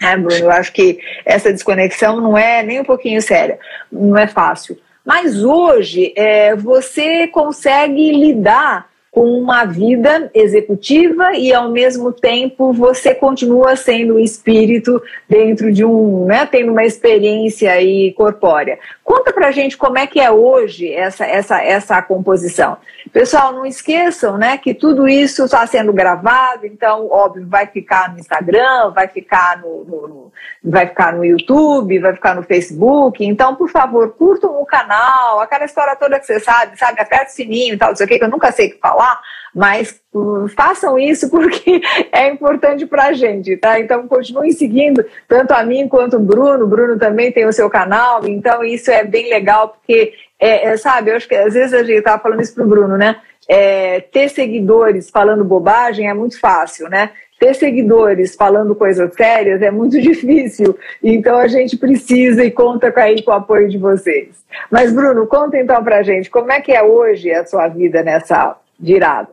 É, 0.00 0.16
Bruno, 0.16 0.44
eu 0.46 0.50
acho 0.50 0.72
que 0.72 0.98
essa 1.24 1.52
desconexão 1.52 2.20
não 2.20 2.36
é 2.36 2.62
nem 2.62 2.80
um 2.80 2.84
pouquinho 2.84 3.22
séria, 3.22 3.58
não 3.90 4.16
é 4.16 4.26
fácil. 4.26 4.76
Mas 5.04 5.44
hoje 5.44 6.12
é, 6.16 6.56
você 6.56 7.28
consegue 7.28 8.10
lidar 8.12 8.91
com 9.12 9.26
uma 9.38 9.66
vida 9.66 10.30
executiva 10.32 11.36
e 11.36 11.52
ao 11.52 11.70
mesmo 11.70 12.10
tempo 12.10 12.72
você 12.72 13.14
continua 13.14 13.76
sendo 13.76 14.18
espírito 14.18 15.02
dentro 15.28 15.70
de 15.70 15.84
um, 15.84 16.24
né, 16.24 16.46
tendo 16.46 16.72
uma 16.72 16.82
experiência 16.82 17.70
aí 17.70 18.14
corpórea. 18.14 18.78
Conta 19.12 19.30
pra 19.30 19.50
gente 19.50 19.76
como 19.76 19.98
é 19.98 20.06
que 20.06 20.18
é 20.18 20.30
hoje 20.30 20.90
essa 20.90 21.26
essa 21.26 21.62
essa 21.62 22.00
composição. 22.00 22.78
Pessoal, 23.12 23.52
não 23.52 23.66
esqueçam, 23.66 24.38
né, 24.38 24.56
que 24.56 24.72
tudo 24.72 25.06
isso 25.06 25.44
está 25.44 25.66
sendo 25.66 25.92
gravado, 25.92 26.64
então 26.64 27.08
óbvio 27.10 27.46
vai 27.46 27.66
ficar 27.66 28.10
no 28.10 28.18
Instagram, 28.18 28.90
vai 28.94 29.08
ficar 29.08 29.60
no, 29.60 29.84
no, 29.84 30.08
no 30.08 30.32
vai 30.64 30.86
ficar 30.86 31.12
no 31.12 31.22
YouTube, 31.22 31.98
vai 31.98 32.14
ficar 32.14 32.34
no 32.34 32.42
Facebook. 32.42 33.22
Então, 33.22 33.54
por 33.54 33.68
favor, 33.68 34.14
curtam 34.14 34.58
o 34.58 34.64
canal, 34.64 35.40
aquela 35.40 35.66
história 35.66 35.94
toda 35.94 36.18
que 36.18 36.24
você 36.24 36.40
sabe, 36.40 36.78
sabe, 36.78 36.98
aperte 36.98 37.32
o 37.32 37.34
sininho 37.34 37.74
e 37.74 37.76
tal, 37.76 37.90
não 37.90 37.96
sei 37.96 38.06
o 38.06 38.08
que, 38.08 38.18
que 38.18 38.24
eu 38.24 38.30
nunca 38.30 38.50
sei 38.50 38.68
o 38.68 38.70
que 38.70 38.78
falar 38.78 39.20
mas 39.54 40.00
uh, 40.14 40.48
façam 40.48 40.98
isso 40.98 41.30
porque 41.30 41.80
é 42.10 42.28
importante 42.28 42.86
para 42.86 43.06
a 43.06 43.12
gente, 43.12 43.56
tá? 43.56 43.78
Então 43.78 44.08
continuem 44.08 44.52
seguindo, 44.52 45.04
tanto 45.28 45.52
a 45.52 45.62
mim 45.62 45.88
quanto 45.88 46.16
o 46.16 46.20
Bruno. 46.20 46.64
O 46.64 46.68
Bruno 46.68 46.98
também 46.98 47.30
tem 47.30 47.46
o 47.46 47.52
seu 47.52 47.68
canal, 47.68 48.26
então 48.26 48.64
isso 48.64 48.90
é 48.90 49.04
bem 49.04 49.28
legal, 49.28 49.68
porque, 49.68 50.14
é, 50.38 50.68
é 50.68 50.76
sabe, 50.76 51.10
eu 51.10 51.16
acho 51.16 51.28
que 51.28 51.34
às 51.34 51.54
vezes 51.54 51.74
a 51.74 51.82
gente 51.82 51.98
estava 51.98 52.22
falando 52.22 52.40
isso 52.40 52.54
para 52.54 52.64
o 52.64 52.68
Bruno, 52.68 52.96
né? 52.96 53.16
É, 53.48 54.00
ter 54.00 54.28
seguidores 54.28 55.10
falando 55.10 55.44
bobagem 55.44 56.08
é 56.08 56.14
muito 56.14 56.38
fácil, 56.38 56.88
né? 56.88 57.10
ter 57.42 57.54
seguidores 57.56 58.36
falando 58.36 58.72
coisas 58.72 59.12
sérias 59.14 59.60
é 59.62 59.70
muito 59.70 59.98
difícil. 60.00 60.78
Então 61.02 61.36
a 61.36 61.48
gente 61.48 61.76
precisa 61.76 62.44
e 62.44 62.52
conta 62.52 62.92
aí 62.94 63.20
com 63.20 63.32
o 63.32 63.34
apoio 63.34 63.68
de 63.68 63.78
vocês. 63.78 64.28
Mas, 64.70 64.92
Bruno, 64.92 65.26
conta 65.26 65.58
então 65.58 65.82
pra 65.82 66.04
gente 66.04 66.30
como 66.30 66.52
é 66.52 66.60
que 66.60 66.70
é 66.70 66.84
hoje 66.84 67.32
a 67.32 67.44
sua 67.44 67.66
vida 67.66 68.00
nessa 68.04 68.56
virada. 68.78 69.28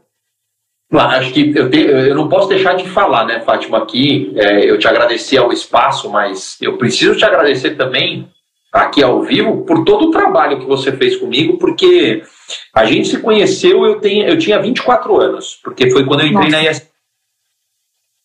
Acho 0.92 1.32
que 1.32 1.54
eu, 1.56 1.70
tenho, 1.70 1.88
eu 1.90 2.16
não 2.16 2.28
posso 2.28 2.50
deixar 2.50 2.74
de 2.74 2.90
falar, 2.90 3.26
né, 3.26 3.42
Fátima, 3.42 3.78
aqui. 3.78 4.34
É, 4.36 4.70
eu 4.70 4.78
te 4.80 4.88
agradeci 4.88 5.38
ao 5.38 5.54
espaço, 5.54 6.10
mas 6.10 6.58
eu 6.62 6.78
preciso 6.78 7.16
te 7.16 7.24
agradecer 7.24 7.76
também 7.76 8.28
aqui 8.74 9.04
ao 9.04 9.22
vivo 9.22 9.64
por 9.66 9.84
todo 9.84 10.08
o 10.08 10.12
trabalho 10.12 10.60
que 10.60 10.66
você 10.66 10.92
fez 10.92 11.16
comigo, 11.16 11.58
porque 11.58 12.24
a 12.74 12.86
gente 12.86 13.08
se 13.08 13.20
conheceu, 13.20 13.86
eu, 13.86 14.00
tenho, 14.00 14.28
eu 14.28 14.38
tinha 14.38 14.60
24 14.60 15.20
anos, 15.20 15.60
porque 15.64 15.92
foi 15.92 16.06
quando 16.06 16.22
eu 16.22 16.28
entrei 16.28 16.50
Nossa. 16.50 16.64
na 16.64 16.72
ESPN. 16.72 16.90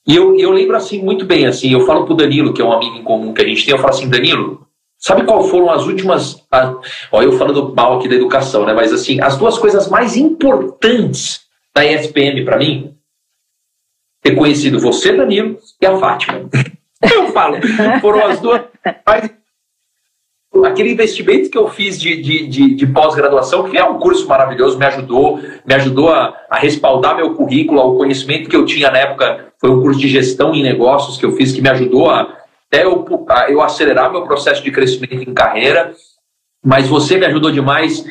E 0.06 0.16
eu, 0.16 0.38
eu 0.38 0.50
lembro 0.50 0.76
assim 0.76 1.02
muito 1.02 1.24
bem, 1.24 1.46
assim, 1.46 1.72
eu 1.72 1.86
falo 1.86 2.04
pro 2.04 2.14
Danilo, 2.14 2.52
que 2.52 2.60
é 2.60 2.64
um 2.64 2.72
amigo 2.72 2.96
em 2.96 3.02
comum 3.02 3.32
que 3.32 3.42
a 3.42 3.48
gente 3.48 3.64
tem, 3.64 3.72
eu 3.72 3.78
falo 3.78 3.94
assim, 3.94 4.08
Danilo, 4.08 4.66
sabe 4.98 5.24
qual 5.24 5.44
foram 5.44 5.70
as 5.70 5.86
últimas. 5.86 6.42
A, 6.50 6.74
ó, 7.10 7.22
eu 7.22 7.32
falando 7.32 7.74
mal 7.74 7.98
aqui 7.98 8.08
da 8.08 8.14
educação, 8.14 8.66
né? 8.66 8.74
Mas 8.74 8.92
assim, 8.92 9.20
as 9.20 9.38
duas 9.38 9.58
coisas 9.58 9.88
mais 9.88 10.14
importantes 10.14 11.43
da 11.74 11.84
ESPM 11.84 12.44
para 12.44 12.58
mim? 12.58 12.96
Ter 14.22 14.34
conhecido 14.34 14.80
você, 14.80 15.12
Danilo, 15.12 15.58
e 15.80 15.86
a 15.86 15.96
Fátima. 15.98 16.48
Eu 17.02 17.28
falo, 17.32 17.58
foram 18.00 18.24
as 18.26 18.40
duas 18.40 18.62
aquele 20.66 20.92
investimento 20.92 21.50
que 21.50 21.58
eu 21.58 21.68
fiz 21.68 22.00
de, 22.00 22.20
de, 22.20 22.46
de, 22.46 22.74
de 22.74 22.86
pós-graduação, 22.86 23.68
que 23.68 23.76
é 23.76 23.84
um 23.84 23.98
curso 23.98 24.26
maravilhoso, 24.26 24.78
me 24.78 24.84
ajudou, 24.86 25.40
me 25.64 25.74
ajudou 25.74 26.10
a, 26.10 26.34
a, 26.50 26.58
respaldar 26.58 27.16
meu 27.16 27.34
currículo, 27.34 27.80
o 27.80 27.96
conhecimento 27.96 28.48
que 28.48 28.56
eu 28.56 28.64
tinha 28.64 28.90
na 28.90 28.98
época, 28.98 29.52
foi 29.60 29.70
um 29.70 29.80
curso 29.80 30.00
de 30.00 30.08
gestão 30.08 30.54
em 30.54 30.62
negócios 30.62 31.16
que 31.16 31.24
eu 31.24 31.32
fiz, 31.32 31.52
que 31.52 31.62
me 31.62 31.68
ajudou 31.68 32.10
a, 32.10 32.22
até 32.66 32.84
eu, 32.84 33.04
a, 33.28 33.50
eu 33.50 33.62
acelerar 33.62 34.10
meu 34.10 34.22
processo 34.22 34.62
de 34.62 34.70
crescimento 34.70 35.28
em 35.28 35.34
carreira, 35.34 35.92
mas 36.64 36.88
você 36.88 37.18
me 37.18 37.26
ajudou 37.26 37.50
demais, 37.50 38.04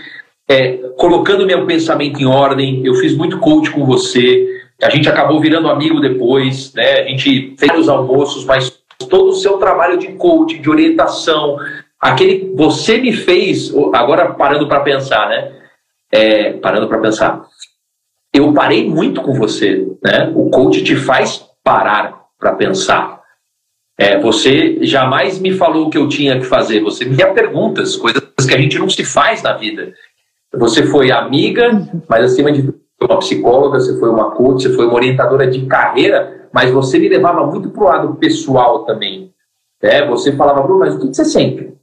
é, 0.47 0.77
colocando 0.97 1.45
meu 1.45 1.65
pensamento 1.65 2.21
em 2.21 2.25
ordem, 2.25 2.85
eu 2.85 2.95
fiz 2.95 3.15
muito 3.15 3.39
coach 3.39 3.71
com 3.71 3.85
você, 3.85 4.61
a 4.81 4.89
gente 4.89 5.07
acabou 5.07 5.39
virando 5.39 5.69
amigo 5.69 5.99
depois, 5.99 6.73
né? 6.73 7.01
a 7.01 7.07
gente 7.07 7.55
fez 7.57 7.77
os 7.77 7.89
almoços, 7.89 8.45
mas 8.45 8.81
todo 9.09 9.29
o 9.29 9.33
seu 9.33 9.57
trabalho 9.57 9.97
de 9.97 10.13
coaching, 10.13 10.61
de 10.61 10.69
orientação, 10.69 11.57
aquele 11.99 12.53
você 12.55 12.97
me 12.97 13.13
fez, 13.13 13.73
agora 13.93 14.33
parando 14.33 14.67
para 14.67 14.81
pensar, 14.81 15.29
né? 15.29 15.51
É, 16.11 16.53
parando 16.53 16.87
para 16.87 16.99
pensar, 16.99 17.43
eu 18.31 18.53
parei 18.53 18.87
muito 18.87 19.21
com 19.21 19.33
você, 19.33 19.87
né? 20.03 20.31
O 20.35 20.49
coach 20.49 20.83
te 20.83 20.95
faz 20.95 21.45
parar 21.63 22.25
para 22.37 22.53
pensar. 22.53 23.21
É, 23.97 24.19
você 24.19 24.77
jamais 24.81 25.39
me 25.39 25.53
falou 25.53 25.87
o 25.87 25.89
que 25.89 25.97
eu 25.97 26.09
tinha 26.09 26.39
que 26.39 26.45
fazer, 26.45 26.81
você 26.81 27.05
me 27.05 27.15
perguntas, 27.33 27.95
coisas 27.95 28.23
que 28.47 28.53
a 28.53 28.57
gente 28.57 28.77
não 28.77 28.89
se 28.89 29.05
faz 29.05 29.41
na 29.41 29.53
vida. 29.53 29.93
Você 30.55 30.83
foi 30.83 31.11
amiga, 31.11 31.87
mas 32.07 32.25
acima 32.25 32.51
de 32.51 32.63
tudo, 32.63 32.79
uma 33.01 33.19
psicóloga, 33.19 33.79
você 33.79 33.99
foi 33.99 34.09
uma 34.09 34.31
coach, 34.31 34.63
você 34.63 34.73
foi 34.73 34.85
uma 34.85 34.95
orientadora 34.95 35.47
de 35.47 35.65
carreira, 35.65 36.47
mas 36.53 36.71
você 36.71 36.99
me 36.99 37.09
levava 37.09 37.45
muito 37.45 37.69
para 37.69 37.81
o 37.81 37.85
lado 37.85 38.15
pessoal 38.15 38.85
também. 38.85 39.33
É, 39.81 40.07
você 40.07 40.31
falava, 40.31 40.61
Bruno, 40.61 40.79
mas 40.79 40.95
o 40.95 40.99
que 40.99 41.07
você 41.07 41.25
sente? 41.25 41.73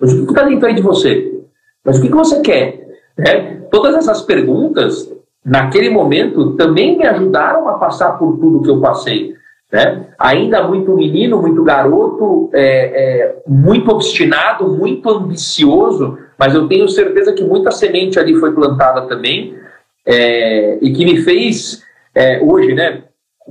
Mas 0.00 0.12
o 0.12 0.24
que 0.24 0.32
está 0.32 0.42
dentro 0.42 0.66
aí 0.66 0.74
de 0.74 0.82
você? 0.82 1.40
Mas 1.84 1.98
o 1.98 2.02
que, 2.02 2.08
você 2.08 2.40
quer? 2.40 2.98
É, 3.18 3.42
todas 3.70 3.94
essas 3.94 4.22
perguntas, 4.22 5.12
naquele 5.44 5.90
momento, 5.90 6.56
também 6.56 6.98
me 6.98 7.06
ajudaram 7.06 7.68
a 7.68 7.74
passar 7.74 8.18
por 8.18 8.36
tudo 8.38 8.62
que 8.62 8.70
eu 8.70 8.80
passei. 8.80 9.34
Né? 9.72 10.06
Ainda 10.18 10.66
muito 10.66 10.94
menino, 10.96 11.40
muito 11.40 11.62
garoto, 11.62 12.50
é, 12.52 12.64
é, 12.64 13.42
muito 13.46 13.90
obstinado, 13.90 14.68
muito 14.68 15.08
ambicioso, 15.08 16.18
mas 16.38 16.54
eu 16.54 16.68
tenho 16.68 16.88
certeza 16.88 17.32
que 17.32 17.42
muita 17.42 17.70
semente 17.70 18.18
ali 18.18 18.34
foi 18.34 18.52
plantada 18.52 19.02
também 19.02 19.56
é, 20.04 20.78
e 20.80 20.92
que 20.92 21.04
me 21.04 21.22
fez 21.22 21.82
é, 22.14 22.40
hoje, 22.42 22.74
né? 22.74 23.04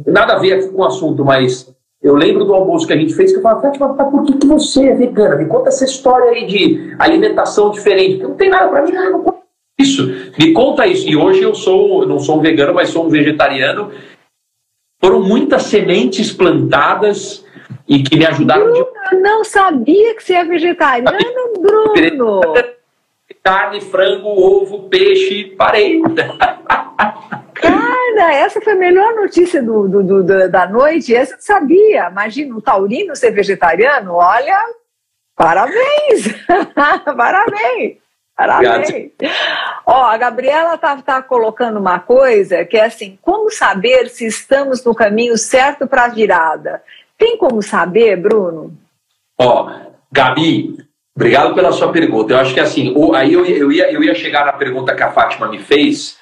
Nada 0.06 0.34
a 0.34 0.40
ver 0.40 0.72
com 0.72 0.82
o 0.82 0.86
assunto, 0.86 1.24
mas 1.24 1.74
eu 2.02 2.16
lembro 2.16 2.46
do 2.46 2.54
almoço 2.54 2.86
que 2.86 2.94
a 2.94 2.98
gente 2.98 3.14
fez, 3.14 3.32
que 3.32 3.38
eu 3.38 3.42
falava, 3.42 3.62
Fátima, 3.62 3.94
por 3.96 4.24
que, 4.24 4.38
que 4.38 4.46
você 4.46 4.90
é 4.90 4.96
vegana? 4.96 5.36
Me 5.38 5.48
conta 5.48 5.70
essa 5.70 5.86
história 5.86 6.30
aí 6.30 6.46
de 6.46 6.96
alimentação 7.00 7.72
diferente. 7.72 8.22
Não 8.22 8.36
tem 8.36 8.50
nada 8.50 8.68
para 8.70 8.84
mim, 8.84 8.92
não 8.92 9.24
conta 9.24 9.40
isso. 9.80 10.08
Me 10.38 10.54
conta 10.54 10.86
isso. 10.86 11.10
E 11.10 11.16
hoje 11.16 11.42
eu 11.42 11.56
sou, 11.56 12.06
não 12.06 12.20
sou 12.20 12.38
um 12.38 12.42
vegano, 12.42 12.74
mas 12.74 12.90
sou 12.90 13.06
um 13.06 13.10
vegetariano. 13.10 13.92
Foram 15.02 15.22
muitas 15.22 15.64
sementes 15.64 16.32
plantadas 16.32 17.46
e 17.88 18.04
que 18.04 18.18
me 18.18 18.26
ajudaram. 18.26 18.66
Bruno, 18.66 18.88
de... 19.12 19.18
não 19.18 19.44
sabia 19.44 20.16
que 20.16 20.24
você 20.24 20.34
é 20.34 20.46
vegetariano, 20.46 21.14
Bruno. 21.60 22.42
Carne, 23.46 23.80
frango, 23.80 24.30
ovo, 24.30 24.90
peixe, 24.90 25.56
parei. 25.56 26.02
Cara, 27.54 28.34
essa 28.34 28.60
foi 28.60 28.74
a 28.74 28.76
melhor 28.76 29.14
notícia 29.14 29.62
do, 29.62 29.88
do, 29.88 30.24
do 30.24 30.50
da 30.50 30.68
noite. 30.68 31.14
Essa 31.14 31.36
eu 31.36 31.40
sabia. 31.40 32.10
Imagina, 32.10 32.56
um 32.56 32.60
taurino 32.60 33.16
ser 33.16 33.30
vegetariano. 33.30 34.16
Olha, 34.16 34.58
parabéns! 35.36 36.26
parabéns! 37.16 37.98
Parabéns! 38.36 39.12
Ó, 39.86 40.06
a 40.06 40.18
Gabriela 40.18 40.76
tá, 40.76 41.00
tá 41.04 41.22
colocando 41.22 41.78
uma 41.78 42.00
coisa 42.00 42.66
que 42.66 42.78
é 42.78 42.86
assim: 42.86 43.16
como 43.22 43.52
saber 43.52 44.10
se 44.10 44.26
estamos 44.26 44.84
no 44.84 44.96
caminho 44.96 45.38
certo 45.38 45.86
para 45.86 46.06
a 46.06 46.10
virada? 46.10 46.82
Tem 47.16 47.38
como 47.38 47.62
saber, 47.62 48.18
Bruno? 48.18 48.76
Ó, 49.40 49.70
Gabi, 50.12 50.84
obrigado 51.16 51.54
pela 51.56 51.72
sua 51.72 51.92
pergunta. 51.92 52.34
Eu 52.34 52.38
acho 52.38 52.54
que 52.54 52.60
assim, 52.60 52.94
aí 53.16 53.34
eu, 53.34 53.46
eu, 53.46 53.72
ia, 53.72 53.92
eu 53.92 54.04
ia 54.04 54.14
chegar 54.14 54.46
na 54.46 54.54
pergunta 54.54 54.94
que 54.94 55.04
a 55.04 55.12
Fátima 55.12 55.48
me 55.48 55.60
fez 55.60 56.18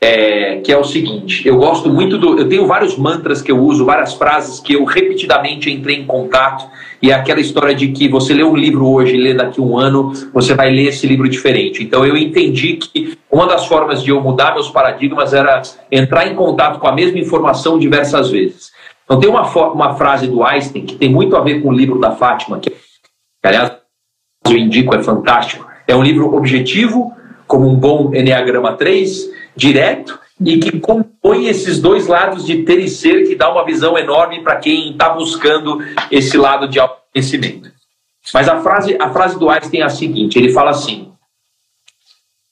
é, 0.00 0.56
que 0.58 0.72
é 0.72 0.78
o 0.78 0.84
seguinte: 0.84 1.46
eu 1.46 1.56
gosto 1.56 1.90
muito 1.90 2.18
do. 2.18 2.38
Eu 2.38 2.48
tenho 2.48 2.66
vários 2.66 2.96
mantras 2.96 3.42
que 3.42 3.50
eu 3.50 3.58
uso, 3.58 3.84
várias 3.84 4.14
frases 4.14 4.60
que 4.60 4.74
eu 4.74 4.84
repetidamente 4.84 5.70
entrei 5.70 5.96
em 5.96 6.06
contato, 6.06 6.68
e 7.02 7.10
é 7.10 7.14
aquela 7.14 7.40
história 7.40 7.74
de 7.74 7.88
que 7.88 8.08
você 8.08 8.32
lê 8.32 8.44
um 8.44 8.54
livro 8.54 8.86
hoje 8.86 9.14
e 9.14 9.20
lê 9.20 9.34
daqui 9.34 9.60
um 9.60 9.76
ano, 9.76 10.12
você 10.32 10.54
vai 10.54 10.70
ler 10.70 10.88
esse 10.88 11.06
livro 11.06 11.28
diferente. 11.28 11.82
Então 11.82 12.06
eu 12.06 12.16
entendi 12.16 12.74
que 12.74 13.18
uma 13.30 13.46
das 13.46 13.66
formas 13.66 14.02
de 14.02 14.10
eu 14.10 14.20
mudar 14.20 14.54
meus 14.54 14.70
paradigmas 14.70 15.34
era 15.34 15.62
entrar 15.90 16.28
em 16.28 16.34
contato 16.34 16.78
com 16.78 16.86
a 16.86 16.92
mesma 16.92 17.18
informação 17.18 17.78
diversas 17.78 18.30
vezes. 18.30 18.70
Então 19.04 19.18
tem 19.18 19.28
uma, 19.28 19.42
uma 19.42 19.94
frase 19.96 20.28
do 20.28 20.44
Einstein 20.44 20.84
que 20.84 20.94
tem 20.94 21.08
muito 21.08 21.34
a 21.34 21.40
ver 21.40 21.60
com 21.60 21.70
o 21.70 21.72
livro 21.72 21.98
da 21.98 22.12
Fátima, 22.12 22.60
que 22.60 22.72
aliás 23.42 23.77
eu 24.52 24.58
indico, 24.58 24.94
é 24.94 25.02
fantástico. 25.02 25.66
É 25.86 25.94
um 25.94 26.02
livro 26.02 26.34
objetivo, 26.34 27.14
como 27.46 27.68
um 27.68 27.74
bom 27.74 28.14
Enneagrama 28.14 28.74
3 28.74 29.30
direto 29.56 30.18
e 30.40 30.58
que 30.58 30.78
compõe 30.78 31.46
esses 31.46 31.80
dois 31.80 32.06
lados 32.06 32.46
de 32.46 32.62
ter 32.62 32.78
e 32.78 32.88
ser, 32.88 33.26
que 33.26 33.34
dá 33.34 33.50
uma 33.50 33.64
visão 33.64 33.98
enorme 33.98 34.42
para 34.42 34.56
quem 34.56 34.92
está 34.92 35.10
buscando 35.10 35.78
esse 36.10 36.36
lado 36.36 36.68
de 36.68 36.78
autoconhecimento. 36.78 37.72
Mas 38.32 38.48
a 38.48 38.60
frase, 38.60 38.96
a 39.00 39.10
frase 39.10 39.38
do 39.38 39.48
Einstein 39.48 39.80
é 39.80 39.84
a 39.84 39.88
seguinte: 39.88 40.38
ele 40.38 40.52
fala 40.52 40.70
assim. 40.70 41.12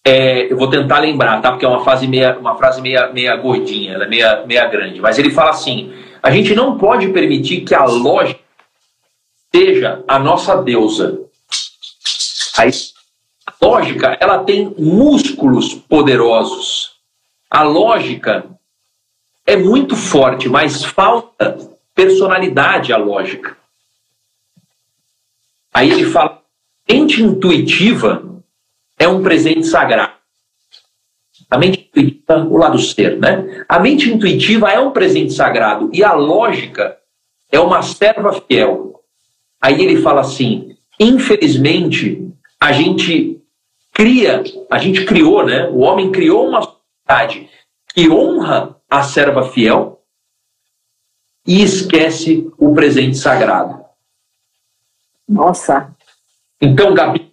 É, 0.04 0.52
eu 0.52 0.56
vou 0.56 0.70
tentar 0.70 1.00
lembrar, 1.00 1.40
tá? 1.42 1.50
Porque 1.50 1.64
é 1.64 1.68
uma, 1.68 1.82
frase 1.82 2.06
meia, 2.06 2.38
uma 2.38 2.56
frase 2.56 2.80
meia, 2.80 3.08
meia 3.12 3.34
gordinha, 3.34 3.94
ela 3.94 4.04
é 4.04 4.08
meia, 4.08 4.46
meia 4.46 4.64
grande. 4.66 5.00
Mas 5.00 5.18
ele 5.18 5.30
fala 5.30 5.50
assim: 5.50 5.92
a 6.22 6.30
gente 6.30 6.54
não 6.54 6.78
pode 6.78 7.08
permitir 7.08 7.62
que 7.62 7.74
a 7.74 7.84
lógica 7.84 8.40
seja 9.54 10.04
a 10.06 10.18
nossa 10.18 10.56
deusa. 10.62 11.25
A 13.46 13.52
lógica, 13.62 14.16
ela 14.20 14.44
tem 14.44 14.74
músculos 14.78 15.74
poderosos 15.74 16.96
a 17.50 17.62
lógica 17.62 18.44
é 19.46 19.56
muito 19.56 19.94
forte, 19.94 20.48
mas 20.48 20.84
falta 20.84 21.56
personalidade 21.94 22.92
à 22.92 22.96
lógica. 22.96 23.56
Aí 25.72 25.90
ele 25.90 26.10
fala: 26.10 26.42
mente 26.88 27.22
intuitiva 27.22 28.42
é 28.98 29.06
um 29.06 29.22
presente 29.22 29.66
sagrado. 29.66 30.14
A 31.48 31.56
mente 31.56 31.88
intuitiva, 31.88 32.44
o 32.44 32.56
lado 32.56 32.78
ser, 32.78 33.16
né? 33.18 33.64
A 33.68 33.78
mente 33.78 34.10
intuitiva 34.10 34.70
é 34.70 34.80
um 34.80 34.90
presente 34.90 35.32
sagrado 35.32 35.88
e 35.92 36.02
a 36.02 36.12
lógica 36.12 36.98
é 37.52 37.60
uma 37.60 37.82
serva 37.82 38.32
fiel. 38.32 39.00
Aí 39.60 39.80
ele 39.80 40.02
fala 40.02 40.22
assim: 40.22 40.76
infelizmente, 40.98 42.25
a 42.66 42.72
gente 42.72 43.40
cria, 43.92 44.42
a 44.68 44.78
gente 44.78 45.04
criou, 45.04 45.46
né? 45.46 45.68
O 45.68 45.78
homem 45.78 46.10
criou 46.10 46.48
uma 46.48 46.76
que 47.94 48.10
honra 48.10 48.76
a 48.90 49.04
serva 49.04 49.48
fiel 49.48 50.02
e 51.46 51.62
esquece 51.62 52.50
o 52.58 52.74
presente 52.74 53.16
sagrado. 53.16 53.84
Nossa. 55.28 55.94
Então, 56.60 56.92
Gabi, 56.92 57.32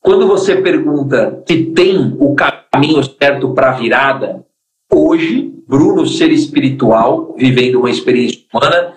quando 0.00 0.26
você 0.26 0.60
pergunta 0.60 1.44
se 1.46 1.66
tem 1.66 2.16
o 2.18 2.34
caminho 2.34 3.04
certo 3.04 3.54
para 3.54 3.70
a 3.70 3.78
virada, 3.78 4.44
hoje, 4.92 5.54
Bruno, 5.68 6.06
ser 6.06 6.32
espiritual, 6.32 7.36
vivendo 7.38 7.76
uma 7.76 7.90
experiência 7.90 8.42
humana, 8.52 8.94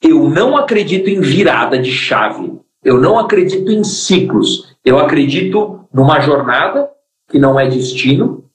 eu 0.00 0.30
não 0.30 0.56
acredito 0.56 1.10
em 1.10 1.20
virada 1.20 1.78
de 1.78 1.92
chave. 1.92 2.58
Eu 2.82 2.98
não 2.98 3.18
acredito 3.18 3.70
em 3.70 3.84
ciclos. 3.84 4.73
Eu 4.84 4.98
acredito 4.98 5.88
numa 5.92 6.20
jornada 6.20 6.90
que 7.28 7.38
não 7.38 7.58
é 7.58 7.66
destino. 7.66 8.50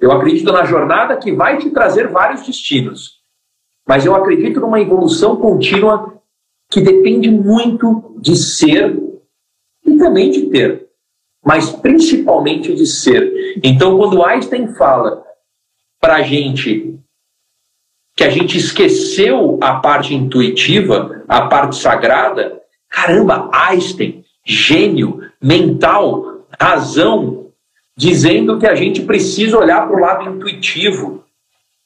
Eu 0.00 0.10
acredito 0.12 0.52
na 0.52 0.64
jornada 0.64 1.16
que 1.16 1.32
vai 1.32 1.58
te 1.58 1.70
trazer 1.70 2.08
vários 2.08 2.46
destinos. 2.46 3.18
Mas 3.86 4.04
eu 4.04 4.14
acredito 4.14 4.60
numa 4.60 4.80
evolução 4.80 5.36
contínua 5.36 6.20
que 6.70 6.80
depende 6.80 7.30
muito 7.30 8.14
de 8.20 8.36
ser 8.36 8.98
e 9.84 9.96
também 9.96 10.30
de 10.30 10.46
ter, 10.50 10.88
mas 11.42 11.70
principalmente 11.70 12.74
de 12.74 12.86
ser. 12.86 13.58
Então, 13.62 13.96
quando 13.96 14.22
Einstein 14.22 14.74
fala 14.74 15.24
para 16.00 16.16
a 16.16 16.22
gente 16.22 16.98
que 18.14 18.24
a 18.24 18.30
gente 18.30 18.58
esqueceu 18.58 19.58
a 19.62 19.76
parte 19.76 20.12
intuitiva, 20.12 21.24
a 21.28 21.46
parte 21.46 21.76
sagrada, 21.76 22.60
caramba, 22.88 23.48
Einstein, 23.52 24.24
gênio, 24.44 25.27
mental, 25.40 26.44
razão, 26.58 27.50
dizendo 27.96 28.58
que 28.58 28.66
a 28.66 28.74
gente 28.74 29.02
precisa 29.02 29.58
olhar 29.58 29.86
para 29.86 29.96
o 29.96 30.00
lado 30.00 30.30
intuitivo. 30.30 31.24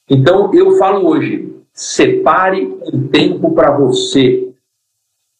Então, 0.09 0.53
eu 0.55 0.76
falo 0.76 1.07
hoje, 1.07 1.55
separe 1.72 2.66
um 2.92 3.09
tempo 3.09 3.55
para 3.55 3.70
você, 3.70 4.53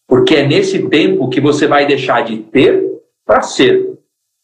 porque 0.07 0.37
é 0.37 0.47
nesse 0.47 0.89
tempo 0.89 1.29
que 1.29 1.41
você 1.41 1.67
vai 1.67 1.87
deixar 1.87 2.23
de 2.23 2.39
ter 2.39 3.01
para 3.25 3.43
ser, 3.43 3.99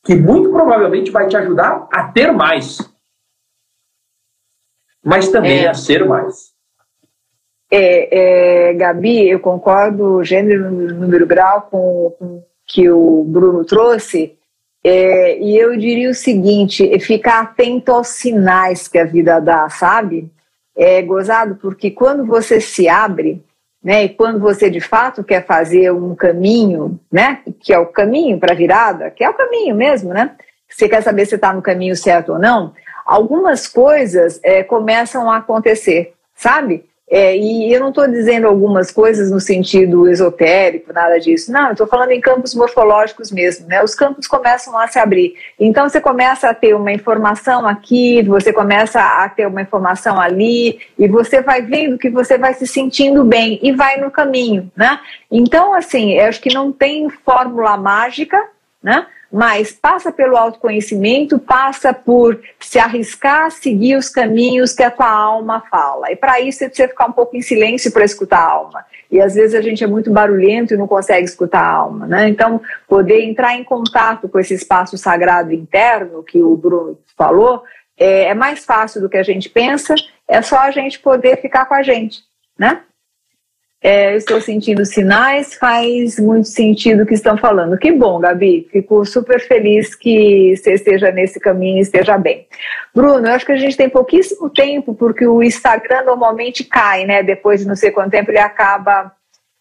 que 0.05 0.15
muito 0.15 0.51
provavelmente 0.51 1.11
vai 1.11 1.27
te 1.29 1.37
ajudar 1.37 1.89
a 1.91 2.05
ter 2.05 2.33
mais 2.33 2.79
mas 5.09 5.31
também 5.31 5.65
é. 5.65 5.69
a 5.69 5.75
ser 5.75 6.05
mais. 6.05 6.53
É, 7.71 8.69
é, 8.71 8.75
Gabi, 8.75 9.29
eu 9.29 9.41
concordo 9.41 10.23
gênero, 10.23 10.71
número, 10.71 11.27
grau 11.27 11.63
com, 11.63 12.15
o 12.21 12.43
que 12.69 12.89
o 12.91 13.25
Bruno 13.25 13.65
trouxe. 13.65 14.37
É, 14.85 15.39
e 15.41 15.59
eu 15.59 15.77
diria 15.77 16.11
o 16.11 16.15
seguinte: 16.15 16.89
é 16.93 16.99
ficar 17.01 17.41
atento 17.41 17.91
aos 17.91 18.09
sinais 18.09 18.87
que 18.87 18.99
a 18.99 19.05
vida 19.05 19.41
dá, 19.41 19.69
sabe? 19.69 20.31
É 20.77 21.03
gozado 21.03 21.57
porque 21.57 21.91
quando 21.91 22.25
você 22.25 22.61
se 22.61 22.89
abre, 22.89 23.43
né, 23.83 24.05
e 24.05 24.09
quando 24.11 24.39
você 24.39 24.71
de 24.71 24.81
fato 24.81 25.25
quer 25.25 25.45
fazer 25.45 25.91
um 25.93 26.15
caminho, 26.15 27.01
né, 27.11 27.41
que 27.59 27.73
é 27.73 27.79
o 27.79 27.87
caminho 27.87 28.39
para 28.39 28.53
a 28.53 28.57
virada, 28.57 29.11
que 29.11 29.25
é 29.25 29.31
o 29.31 29.35
caminho 29.35 29.75
mesmo, 29.75 30.13
né? 30.13 30.37
Você 30.69 30.89
quer 30.89 31.03
saber 31.03 31.27
se 31.27 31.35
está 31.35 31.53
no 31.53 31.63
caminho 31.63 31.97
certo 31.97 32.35
ou 32.35 32.39
não? 32.39 32.75
algumas 33.09 33.67
coisas 33.67 34.39
é, 34.43 34.63
começam 34.63 35.31
a 35.31 35.39
acontecer, 35.39 36.13
sabe? 36.35 36.85
É, 37.11 37.35
e 37.35 37.73
eu 37.73 37.81
não 37.81 37.89
estou 37.89 38.07
dizendo 38.07 38.47
algumas 38.47 38.91
coisas 38.91 39.31
no 39.31 39.41
sentido 39.41 40.07
esotérico, 40.09 40.93
nada 40.93 41.19
disso. 41.19 41.51
Não, 41.51 41.69
eu 41.69 41.73
estou 41.73 41.87
falando 41.87 42.11
em 42.11 42.21
campos 42.21 42.55
morfológicos 42.55 43.33
mesmo, 43.33 43.67
né? 43.67 43.83
Os 43.83 43.95
campos 43.95 44.27
começam 44.27 44.79
a 44.79 44.87
se 44.89 44.99
abrir. 44.99 45.35
Então 45.59 45.89
você 45.89 46.01
começa 46.01 46.51
a 46.51 46.55
ter 46.55 46.75
uma 46.75 46.93
informação 46.93 47.67
aqui, 47.67 48.23
você 48.23 48.53
começa 48.53 49.01
a 49.01 49.29
ter 49.29 49.47
uma 49.47 49.63
informação 49.63 50.21
ali, 50.21 50.79
e 50.99 51.09
você 51.09 51.41
vai 51.41 51.63
vendo 51.63 51.97
que 51.97 52.11
você 52.11 52.37
vai 52.37 52.53
se 52.53 52.67
sentindo 52.67 53.25
bem 53.25 53.59
e 53.63 53.73
vai 53.73 53.99
no 53.99 54.11
caminho, 54.11 54.71
né? 54.77 55.01
Então, 55.31 55.73
assim, 55.75 56.13
eu 56.13 56.27
acho 56.27 56.41
que 56.41 56.53
não 56.53 56.71
tem 56.71 57.09
fórmula 57.09 57.77
mágica, 57.79 58.39
né? 58.83 59.07
Mas 59.31 59.73
passa 59.73 60.11
pelo 60.11 60.37
autoconhecimento, 60.37 61.39
passa 61.39 61.93
por 61.93 62.41
se 62.59 62.79
arriscar 62.79 63.47
a 63.47 63.51
seguir 63.51 63.97
os 63.97 64.09
caminhos 64.09 64.73
que 64.73 64.83
a 64.83 64.91
tua 64.91 65.11
alma 65.11 65.63
fala. 65.71 66.11
E 66.11 66.17
para 66.17 66.41
isso 66.41 66.59
você 66.59 66.69
precisa 66.69 66.89
ficar 66.89 67.07
um 67.07 67.13
pouco 67.13 67.37
em 67.37 67.43
silêncio 67.43 67.93
para 67.93 68.05
escutar 68.05 68.39
a 68.39 68.51
alma. 68.51 68.85
E 69.11 69.21
às 69.21 69.35
vezes 69.35 69.55
a 69.55 69.61
gente 69.61 69.85
é 69.85 69.87
muito 69.87 70.11
barulhento 70.11 70.73
e 70.73 70.77
não 70.77 70.87
consegue 70.87 71.25
escutar 71.25 71.61
a 71.61 71.71
alma, 71.71 72.07
né? 72.07 72.29
Então, 72.29 72.61
poder 72.87 73.23
entrar 73.23 73.55
em 73.55 73.65
contato 73.65 74.29
com 74.29 74.39
esse 74.39 74.55
espaço 74.55 74.97
sagrado 74.97 75.53
interno 75.53 76.23
que 76.23 76.43
o 76.43 76.57
Bruno 76.57 76.99
falou 77.17 77.63
é, 77.99 78.25
é 78.27 78.35
mais 78.35 78.65
fácil 78.65 79.01
do 79.01 79.09
que 79.09 79.17
a 79.17 79.23
gente 79.23 79.49
pensa. 79.49 79.95
É 80.27 80.41
só 80.41 80.59
a 80.59 80.71
gente 80.71 80.99
poder 81.01 81.41
ficar 81.41 81.67
com 81.67 81.75
a 81.75 81.83
gente, 81.83 82.21
né? 82.59 82.83
É, 83.81 84.17
estou 84.17 84.41
sentindo 84.41 84.85
sinais, 84.85 85.55
faz 85.55 86.19
muito 86.19 86.49
sentido 86.49 87.05
o 87.05 87.07
que 87.07 87.15
estão 87.15 87.37
falando. 87.37 87.79
Que 87.79 87.93
bom, 87.93 88.19
Gabi. 88.19 88.69
Fico 88.73 89.05
super 89.05 89.41
feliz 89.41 89.95
que 89.95 90.57
você 90.57 90.75
esteja 90.75 91.13
nesse 91.13 91.39
caminho 91.39 91.79
e 91.79 91.83
esteja 91.83 92.19
bem. 92.19 92.47
Bruno, 92.93 93.29
eu 93.29 93.33
acho 93.33 93.47
que 93.47 93.53
a 93.53 93.57
gente 93.57 93.77
tem 93.77 93.89
pouquíssimo 93.89 94.51
tempo, 94.51 94.95
porque 94.95 95.25
o 95.27 95.43
Instagram 95.45 96.03
normalmente 96.03 96.65
cai, 96.65 97.05
né? 97.05 97.23
Depois 97.23 97.61
de 97.61 97.69
não 97.69 97.77
sei 97.77 97.93
quanto 97.93 98.11
tempo 98.11 98.33
ele 98.33 98.41
acaba. 98.41 99.13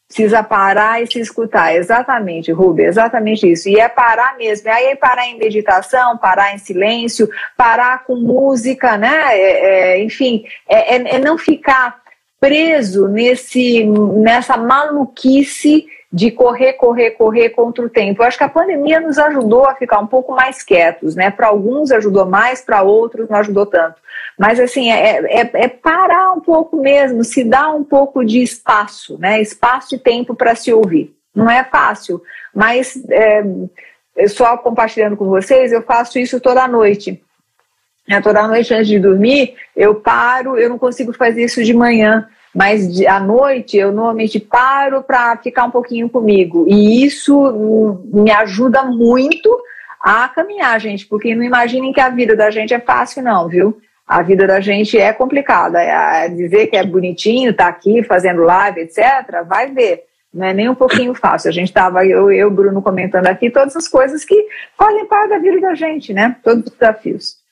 Precisa 0.08 0.42
parar 0.42 1.04
e 1.04 1.06
se 1.06 1.20
escutar. 1.20 1.76
Exatamente, 1.76 2.52
Rubi, 2.52 2.84
exatamente 2.84 3.52
isso. 3.52 3.70
E 3.70 3.80
é 3.80 3.88
parar 3.88 4.36
mesmo. 4.38 4.68
E 4.68 4.72
aí 4.72 4.86
é 4.86 4.96
parar 4.96 5.28
em 5.28 5.38
meditação, 5.38 6.18
parar 6.18 6.56
em 6.56 6.58
silêncio, 6.58 7.30
parar 7.56 8.04
com 8.04 8.16
música, 8.16 8.98
né? 8.98 9.38
É, 9.38 9.98
é, 9.98 10.04
enfim, 10.04 10.44
é, 10.68 10.96
é, 10.96 11.16
é 11.16 11.20
não 11.20 11.38
ficar 11.38 12.07
preso 12.40 13.08
nesse, 13.08 13.84
nessa 13.84 14.58
maluquice 14.58 15.86
de 16.12 16.32
correr, 16.32 16.74
correr, 16.74 17.12
correr 17.12 17.50
contra 17.50 17.86
o 17.86 17.90
tempo. 17.90 18.22
Eu 18.22 18.28
acho 18.28 18.38
que 18.38 18.44
a 18.44 18.50
pandemia 18.50 19.00
nos 19.00 19.18
ajudou 19.18 19.66
a 19.66 19.76
ficar 19.76 20.00
um 20.00 20.08
pouco 20.08 20.34
mais 20.34 20.64
quietos, 20.64 21.16
né? 21.16 21.30
Para 21.30 21.48
alguns 21.48 21.92
ajudou 21.92 22.26
mais, 22.26 22.62
para 22.62 22.82
outros 22.82 23.30
não 23.30 23.38
ajudou 23.38 23.66
tanto. 23.66 23.96
Mas 24.40 24.60
assim, 24.60 24.90
é, 24.90 25.42
é, 25.42 25.52
é, 25.54 25.68
parar 25.68 26.32
um 26.32 26.40
pouco 26.40 26.78
mesmo, 26.78 27.24
se 27.24 27.44
dar 27.44 27.76
um 27.76 27.84
pouco 27.84 28.24
de 28.24 28.42
espaço, 28.42 29.18
né? 29.20 29.42
Espaço 29.42 29.96
e 29.96 30.00
tempo 30.00 30.34
para 30.34 30.56
se 30.56 30.72
ouvir. 30.72 31.14
Não 31.36 31.50
é 31.50 31.64
fácil, 31.64 32.22
mas 32.56 32.98
é, 33.10 34.28
só 34.28 34.58
compartilhando 34.58 35.18
com 35.18 35.26
vocês, 35.26 35.72
eu 35.72 35.82
faço 35.82 36.18
isso 36.18 36.40
toda 36.40 36.68
noite. 36.68 37.22
Né, 38.08 38.22
toda 38.22 38.48
noite 38.48 38.74
antes 38.74 38.88
de 38.88 39.00
dormir, 39.00 39.56
eu 39.76 39.96
paro, 39.96 40.58
eu 40.58 40.70
não 40.70 40.78
consigo 40.78 41.12
fazer 41.12 41.44
isso 41.44 41.64
de 41.64 41.74
manhã, 41.74 42.26
mas 42.56 42.92
de, 42.92 43.06
à 43.06 43.20
noite 43.20 43.78
eu 43.78 43.92
normalmente 43.92 44.40
paro 44.40 45.04
para 45.04 45.36
ficar 45.38 45.66
um 45.66 45.72
pouquinho 45.72 46.10
comigo. 46.10 46.66
E 46.68 47.04
isso 47.04 48.02
me 48.14 48.32
ajuda 48.32 48.84
muito 48.84 49.56
a 50.00 50.30
caminhar, 50.30 50.80
gente, 50.80 51.06
porque 51.06 51.36
não 51.36 51.44
imaginem 51.44 51.92
que 51.92 52.00
a 52.00 52.10
vida 52.10 52.36
da 52.36 52.50
gente 52.50 52.74
é 52.74 52.80
fácil, 52.80 53.22
não, 53.24 53.48
viu? 53.48 53.78
A 54.08 54.22
vida 54.22 54.48
da 54.48 54.62
gente 54.62 54.98
é 54.98 55.12
complicada. 55.12 55.82
É, 55.82 56.30
dizer 56.30 56.68
que 56.68 56.78
é 56.78 56.86
bonitinho, 56.86 57.54
tá 57.54 57.68
aqui 57.68 58.02
fazendo 58.04 58.42
live, 58.42 58.80
etc., 58.82 59.44
vai 59.46 59.70
ver. 59.72 60.06
Não 60.34 60.48
é 60.48 60.54
nem 60.54 60.70
um 60.70 60.76
pouquinho 60.76 61.14
fácil. 61.14 61.50
A 61.50 61.54
gente 61.54 61.68
estava, 61.68 62.06
eu 62.06 62.32
e 62.32 62.44
o 62.44 62.50
Bruno 62.50 62.82
comentando 62.82 63.28
aqui, 63.28 63.50
todas 63.50 63.76
as 63.76 63.88
coisas 63.88 64.24
que 64.24 64.48
fazem 64.78 65.06
parte 65.06 65.30
da 65.30 65.40
vida 65.40 65.60
da 65.60 65.76
gente, 65.76 66.14
né? 66.14 66.38
Todos 66.42 66.66
os 66.66 66.72
desafios. 66.72 67.47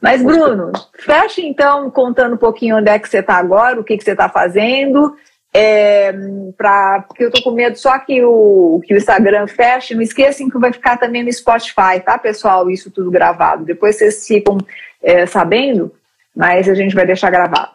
Mas, 0.00 0.22
Bruno, 0.22 0.72
fecha 0.98 1.42
então 1.42 1.90
contando 1.90 2.34
um 2.34 2.38
pouquinho 2.38 2.78
onde 2.78 2.88
é 2.88 2.98
que 2.98 3.08
você 3.08 3.18
está 3.18 3.34
agora, 3.34 3.78
o 3.78 3.84
que, 3.84 3.96
que 3.96 4.04
você 4.04 4.12
está 4.12 4.28
fazendo. 4.28 5.14
É, 5.52 6.12
pra, 6.56 7.04
porque 7.08 7.24
eu 7.24 7.28
estou 7.28 7.42
com 7.42 7.50
medo 7.50 7.76
só 7.76 7.98
que 7.98 8.22
o, 8.24 8.80
que 8.84 8.94
o 8.94 8.96
Instagram 8.96 9.46
feche. 9.46 9.94
Não 9.94 10.02
esqueçam 10.02 10.48
que 10.48 10.58
vai 10.58 10.72
ficar 10.72 10.96
também 10.96 11.22
no 11.22 11.32
Spotify, 11.32 12.00
tá, 12.04 12.16
pessoal? 12.16 12.70
Isso 12.70 12.90
tudo 12.90 13.10
gravado. 13.10 13.64
Depois 13.64 13.96
vocês 13.96 14.26
ficam 14.26 14.58
é, 15.02 15.26
sabendo, 15.26 15.92
mas 16.34 16.68
a 16.68 16.74
gente 16.74 16.94
vai 16.94 17.04
deixar 17.04 17.30
gravado. 17.30 17.72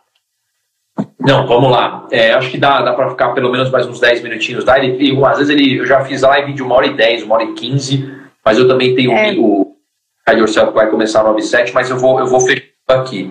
Não, 1.20 1.46
vamos 1.46 1.70
lá. 1.70 2.08
É, 2.10 2.34
acho 2.34 2.50
que 2.50 2.58
dá, 2.58 2.82
dá 2.82 2.94
para 2.94 3.10
ficar 3.10 3.34
pelo 3.34 3.52
menos 3.52 3.70
mais 3.70 3.86
uns 3.86 4.00
10 4.00 4.24
minutinhos. 4.24 4.64
Dá? 4.64 4.80
Ele, 4.80 5.26
às 5.26 5.38
vezes 5.38 5.50
ele, 5.50 5.80
eu 5.80 5.86
já 5.86 6.04
fiz 6.06 6.22
live 6.22 6.54
de 6.54 6.64
uma 6.64 6.76
hora 6.76 6.88
e 6.88 6.96
10, 6.96 7.24
uma 7.24 7.36
hora 7.36 7.44
e 7.44 7.54
15, 7.54 8.10
mas 8.44 8.58
eu 8.58 8.68
também 8.68 8.96
tenho 8.96 9.12
é. 9.12 9.34
o, 9.34 9.75
Hide 10.28 10.40
Yourself 10.40 10.74
vai 10.74 10.90
começar 10.90 11.24
9 11.24 11.40
e 11.40 11.44
7, 11.44 11.74
mas 11.74 11.90
eu 11.90 11.98
vou, 11.98 12.20
eu 12.20 12.26
vou 12.26 12.42
fechar 12.42 12.64
aqui. 12.88 13.30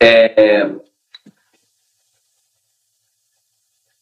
É, 0.00 0.70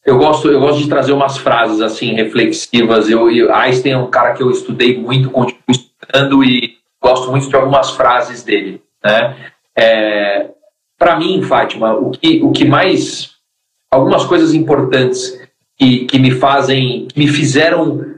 eu 0.05 0.17
gosto, 0.17 0.47
eu 0.49 0.59
gosto 0.59 0.81
de 0.81 0.87
trazer 0.87 1.11
umas 1.11 1.37
frases 1.37 1.81
assim 1.81 2.13
reflexivas. 2.13 3.09
Eu, 3.09 3.29
eu, 3.29 3.53
Einstein 3.53 3.91
é 3.91 3.97
um 3.97 4.09
cara 4.09 4.33
que 4.33 4.41
eu 4.41 4.49
estudei 4.49 4.97
muito, 4.97 5.29
continuo 5.29 5.63
estudando 5.67 6.43
e 6.43 6.77
gosto 7.01 7.29
muito 7.29 7.49
de 7.49 7.55
algumas 7.55 7.91
frases 7.91 8.43
dele. 8.43 8.81
Né? 9.03 9.51
É, 9.75 10.49
Para 10.97 11.17
mim, 11.19 11.41
Fátima, 11.41 11.93
o 11.93 12.11
que, 12.11 12.41
o 12.41 12.51
que 12.51 12.63
mais. 12.63 13.35
Algumas 13.89 14.25
coisas 14.25 14.53
importantes 14.53 15.39
que, 15.77 16.05
que 16.05 16.19
me 16.19 16.31
fazem, 16.31 17.07
que 17.07 17.17
me 17.17 17.27
fizeram 17.27 18.16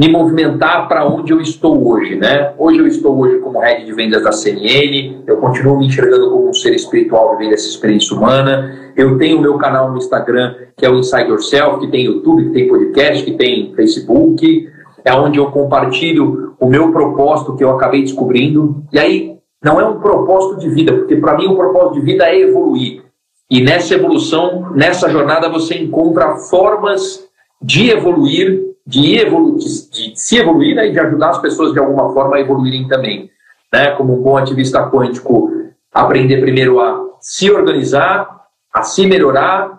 me 0.00 0.08
movimentar 0.08 0.88
para 0.88 1.06
onde 1.06 1.30
eu 1.30 1.42
estou 1.42 1.86
hoje, 1.86 2.16
né? 2.16 2.54
Hoje 2.56 2.78
eu 2.78 2.86
estou 2.86 3.20
hoje 3.20 3.38
como 3.40 3.58
head 3.58 3.84
de 3.84 3.92
vendas 3.92 4.24
da 4.24 4.32
CNN, 4.32 5.24
eu 5.26 5.36
continuo 5.36 5.78
me 5.78 5.88
enxergando 5.88 6.30
como 6.30 6.48
um 6.48 6.54
ser 6.54 6.74
espiritual 6.74 7.36
vivendo 7.36 7.52
essa 7.52 7.68
experiência 7.68 8.16
humana. 8.16 8.92
Eu 8.96 9.18
tenho 9.18 9.36
o 9.36 9.42
meu 9.42 9.58
canal 9.58 9.90
no 9.90 9.98
Instagram, 9.98 10.54
que 10.74 10.86
é 10.86 10.90
o 10.90 10.98
Inside 10.98 11.28
Yourself, 11.28 11.80
que 11.80 11.88
tem 11.88 12.06
YouTube, 12.06 12.44
que 12.44 12.50
tem 12.50 12.66
podcast, 12.66 13.22
que 13.26 13.32
tem 13.32 13.74
Facebook, 13.74 14.70
é 15.04 15.12
onde 15.12 15.38
eu 15.38 15.50
compartilho 15.50 16.54
o 16.58 16.66
meu 16.66 16.90
propósito 16.92 17.54
que 17.54 17.62
eu 17.62 17.68
acabei 17.68 18.00
descobrindo. 18.00 18.82
E 18.90 18.98
aí, 18.98 19.36
não 19.62 19.78
é 19.78 19.86
um 19.86 20.00
propósito 20.00 20.60
de 20.60 20.70
vida, 20.70 20.94
porque 20.94 21.16
para 21.16 21.36
mim 21.36 21.46
o 21.48 21.56
propósito 21.56 21.96
de 21.96 22.00
vida 22.00 22.24
é 22.24 22.40
evoluir. 22.40 23.02
E 23.50 23.60
nessa 23.60 23.96
evolução, 23.96 24.70
nessa 24.74 25.10
jornada, 25.10 25.50
você 25.50 25.74
encontra 25.74 26.36
formas 26.36 27.28
de 27.62 27.90
evoluir, 27.90 28.70
de, 28.90 29.18
evolu 29.18 29.56
de, 29.56 29.90
de 29.90 30.20
se 30.20 30.38
evoluir 30.38 30.74
né, 30.74 30.88
e 30.88 30.92
de 30.92 30.98
ajudar 30.98 31.30
as 31.30 31.38
pessoas 31.38 31.72
de 31.72 31.78
alguma 31.78 32.12
forma 32.12 32.36
a 32.36 32.40
evoluírem 32.40 32.88
também. 32.88 33.30
Né? 33.72 33.92
Como 33.92 34.18
um 34.18 34.22
bom 34.22 34.36
ativista 34.36 34.90
quântico, 34.90 35.48
aprender 35.94 36.40
primeiro 36.40 36.80
a 36.80 37.00
se 37.20 37.48
organizar, 37.50 38.28
a 38.74 38.82
se 38.82 39.06
melhorar, 39.06 39.78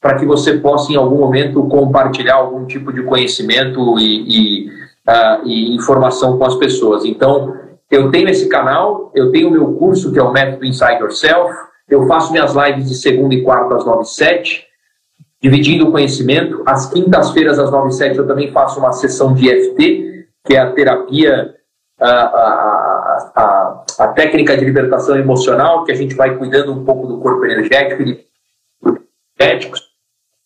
para 0.00 0.18
que 0.18 0.26
você 0.26 0.54
possa 0.54 0.92
em 0.92 0.96
algum 0.96 1.18
momento 1.18 1.62
compartilhar 1.68 2.34
algum 2.34 2.66
tipo 2.66 2.92
de 2.92 3.04
conhecimento 3.04 3.96
e, 4.00 4.66
e, 4.66 4.68
uh, 4.68 5.46
e 5.46 5.76
informação 5.76 6.36
com 6.36 6.44
as 6.44 6.56
pessoas. 6.56 7.04
Então, 7.04 7.54
eu 7.88 8.10
tenho 8.10 8.28
esse 8.28 8.48
canal, 8.48 9.12
eu 9.14 9.30
tenho 9.30 9.48
o 9.48 9.52
meu 9.52 9.74
curso 9.74 10.12
que 10.12 10.18
é 10.18 10.22
o 10.22 10.32
Método 10.32 10.64
Inside 10.64 11.00
Yourself, 11.00 11.54
eu 11.88 12.06
faço 12.08 12.32
minhas 12.32 12.52
lives 12.54 12.88
de 12.88 12.96
segunda 12.96 13.34
e 13.34 13.42
quarta 13.42 13.76
às 13.76 13.84
9 13.84 14.02
e 14.02 14.06
7, 14.06 14.66
dividindo 15.42 15.88
o 15.88 15.90
conhecimento. 15.90 16.62
Às 16.64 16.88
quintas-feiras, 16.90 17.58
às 17.58 17.70
9 17.70 17.88
e 17.88 17.92
7, 17.92 18.16
eu 18.16 18.26
também 18.26 18.52
faço 18.52 18.78
uma 18.78 18.92
sessão 18.92 19.34
de 19.34 19.48
EFT, 19.48 20.28
que 20.44 20.54
é 20.54 20.60
a 20.60 20.70
terapia, 20.70 21.54
a, 22.00 22.10
a, 22.10 23.32
a, 23.34 23.84
a, 23.98 24.08
técnica 24.08 24.56
de 24.56 24.64
libertação 24.64 25.16
emocional, 25.16 25.84
que 25.84 25.90
a 25.90 25.96
gente 25.96 26.14
vai 26.14 26.36
cuidando 26.36 26.72
um 26.72 26.84
pouco 26.84 27.08
do 27.08 27.18
corpo 27.18 27.44
energético 27.44 28.02
e 28.02 28.24
energéticos. 29.40 29.90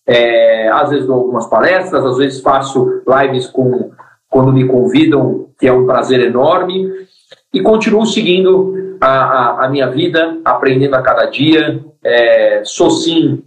É, 0.06 0.68
às 0.68 0.90
vezes 0.90 1.06
dou 1.06 1.16
algumas 1.16 1.46
palestras, 1.46 2.04
às 2.04 2.16
vezes 2.16 2.40
faço 2.40 3.02
lives 3.06 3.46
com, 3.48 3.90
quando 4.30 4.52
me 4.52 4.66
convidam, 4.66 5.50
que 5.58 5.66
é 5.66 5.72
um 5.72 5.86
prazer 5.86 6.20
enorme. 6.20 6.90
E 7.52 7.60
continuo 7.60 8.06
seguindo 8.06 8.96
a, 9.00 9.08
a, 9.08 9.64
a 9.64 9.68
minha 9.68 9.90
vida, 9.90 10.38
aprendendo 10.44 10.94
a 10.94 11.02
cada 11.02 11.26
dia. 11.26 11.84
É, 12.04 12.62
sou 12.64 12.90
sim, 12.90 13.42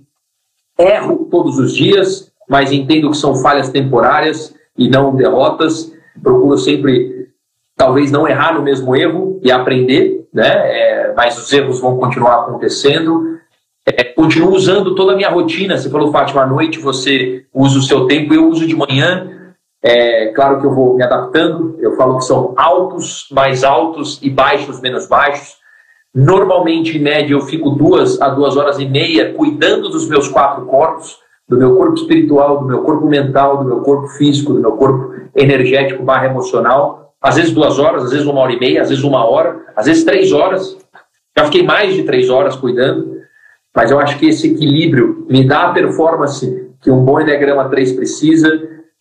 erro 0.79 1.27
todos 1.29 1.57
os 1.59 1.75
dias, 1.75 2.31
mas 2.47 2.71
entendo 2.71 3.11
que 3.11 3.17
são 3.17 3.35
falhas 3.35 3.69
temporárias 3.69 4.55
e 4.77 4.89
não 4.89 5.15
derrotas. 5.15 5.93
Procuro 6.21 6.57
sempre, 6.57 7.27
talvez, 7.75 8.11
não 8.11 8.27
errar 8.27 8.53
no 8.53 8.61
mesmo 8.61 8.95
erro 8.95 9.39
e 9.43 9.51
aprender, 9.51 10.27
né? 10.33 10.47
É, 10.47 11.13
mas 11.15 11.37
os 11.37 11.51
erros 11.51 11.79
vão 11.79 11.97
continuar 11.97 12.41
acontecendo. 12.41 13.37
É, 13.85 14.03
continuo 14.03 14.53
usando 14.53 14.95
toda 14.95 15.13
a 15.13 15.15
minha 15.15 15.29
rotina. 15.29 15.77
Você 15.77 15.89
falou, 15.89 16.11
Fátima, 16.11 16.43
à 16.43 16.47
noite 16.47 16.79
você 16.79 17.45
usa 17.53 17.79
o 17.79 17.83
seu 17.83 18.07
tempo, 18.07 18.33
eu 18.33 18.47
uso 18.47 18.65
de 18.65 18.75
manhã 18.75 19.39
é 19.81 20.27
claro 20.33 20.59
que 20.59 20.65
eu 20.65 20.73
vou 20.73 20.95
me 20.95 21.03
adaptando, 21.03 21.77
eu 21.79 21.95
falo 21.95 22.17
que 22.17 22.25
são 22.25 22.53
altos 22.57 23.27
mais 23.31 23.63
altos 23.63 24.19
e 24.21 24.29
baixos 24.29 24.81
menos 24.81 25.07
baixos. 25.07 25.57
Normalmente, 26.13 26.97
em 26.97 27.01
média, 27.01 27.33
eu 27.33 27.41
fico 27.41 27.69
duas 27.71 28.19
a 28.21 28.29
duas 28.29 28.57
horas 28.57 28.79
e 28.79 28.85
meia 28.85 29.33
cuidando 29.33 29.89
dos 29.89 30.07
meus 30.07 30.27
quatro 30.27 30.65
corpos, 30.65 31.17
do 31.47 31.57
meu 31.57 31.75
corpo 31.75 31.95
espiritual, 31.95 32.59
do 32.59 32.65
meu 32.65 32.81
corpo 32.81 33.07
mental, 33.07 33.57
do 33.57 33.65
meu 33.65 33.81
corpo 33.81 34.07
físico, 34.09 34.53
do 34.53 34.59
meu 34.59 34.73
corpo 34.73 35.13
energético 35.35 36.03
barra 36.03 36.27
emocional. 36.27 37.13
Às 37.21 37.35
vezes 37.35 37.51
duas 37.51 37.77
horas, 37.79 38.05
às 38.05 38.11
vezes 38.11 38.25
uma 38.25 38.41
hora 38.41 38.53
e 38.53 38.59
meia, 38.59 38.81
às 38.81 38.89
vezes 38.89 39.03
uma 39.03 39.23
hora, 39.25 39.65
às 39.75 39.85
vezes 39.85 40.03
três 40.03 40.31
horas. 40.31 40.77
Já 41.37 41.45
fiquei 41.45 41.63
mais 41.63 41.93
de 41.93 42.03
três 42.03 42.29
horas 42.29 42.55
cuidando, 42.55 43.19
mas 43.75 43.91
eu 43.91 43.99
acho 43.99 44.17
que 44.17 44.27
esse 44.27 44.51
equilíbrio 44.53 45.25
me 45.29 45.43
dá 45.45 45.67
a 45.67 45.73
performance 45.73 46.69
que 46.81 46.89
um 46.89 47.03
bom 47.03 47.19
Enneagrama 47.19 47.69
3 47.69 47.93
precisa, 47.93 48.49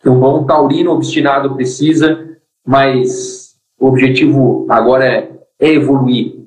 que 0.01 0.09
um 0.09 0.19
bom 0.19 0.45
taurino 0.45 0.93
obstinado 0.93 1.55
precisa, 1.55 2.27
mas 2.67 3.55
o 3.79 3.87
objetivo 3.87 4.67
agora 4.69 5.05
é, 5.05 5.31
é 5.61 5.73
evoluir. 5.73 6.38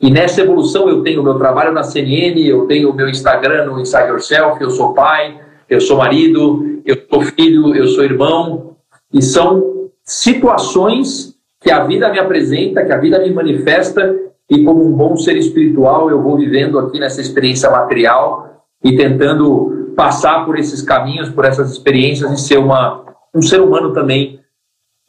E 0.00 0.10
nessa 0.10 0.42
evolução 0.42 0.88
eu 0.88 1.02
tenho 1.02 1.22
meu 1.22 1.38
trabalho 1.38 1.72
na 1.72 1.82
CNN, 1.82 2.40
eu 2.46 2.66
tenho 2.66 2.92
meu 2.92 3.08
Instagram 3.08 3.66
no 3.66 3.80
Inside 3.80 4.08
Yourself, 4.08 4.62
eu 4.62 4.70
sou 4.70 4.92
pai, 4.92 5.40
eu 5.68 5.80
sou 5.80 5.96
marido, 5.96 6.82
eu 6.84 6.96
sou 7.08 7.22
filho, 7.22 7.74
eu 7.74 7.86
sou 7.88 8.04
irmão, 8.04 8.76
e 9.12 9.22
são 9.22 9.90
situações 10.04 11.34
que 11.60 11.70
a 11.70 11.84
vida 11.84 12.10
me 12.10 12.18
apresenta, 12.18 12.84
que 12.84 12.92
a 12.92 12.98
vida 12.98 13.18
me 13.18 13.30
manifesta, 13.30 14.14
e 14.48 14.62
como 14.62 14.86
um 14.86 14.92
bom 14.92 15.16
ser 15.16 15.36
espiritual 15.36 16.08
eu 16.08 16.22
vou 16.22 16.36
vivendo 16.36 16.78
aqui 16.78 17.00
nessa 17.00 17.20
experiência 17.20 17.68
material 17.70 18.64
e 18.84 18.96
tentando 18.96 19.92
passar 19.96 20.44
por 20.44 20.58
esses 20.58 20.82
caminhos, 20.82 21.30
por 21.30 21.44
essas 21.44 21.72
experiências 21.72 22.30
e 22.30 22.36
ser 22.36 22.58
uma, 22.58 23.04
um 23.34 23.42
ser 23.42 23.60
humano 23.60 23.92
também 23.92 24.38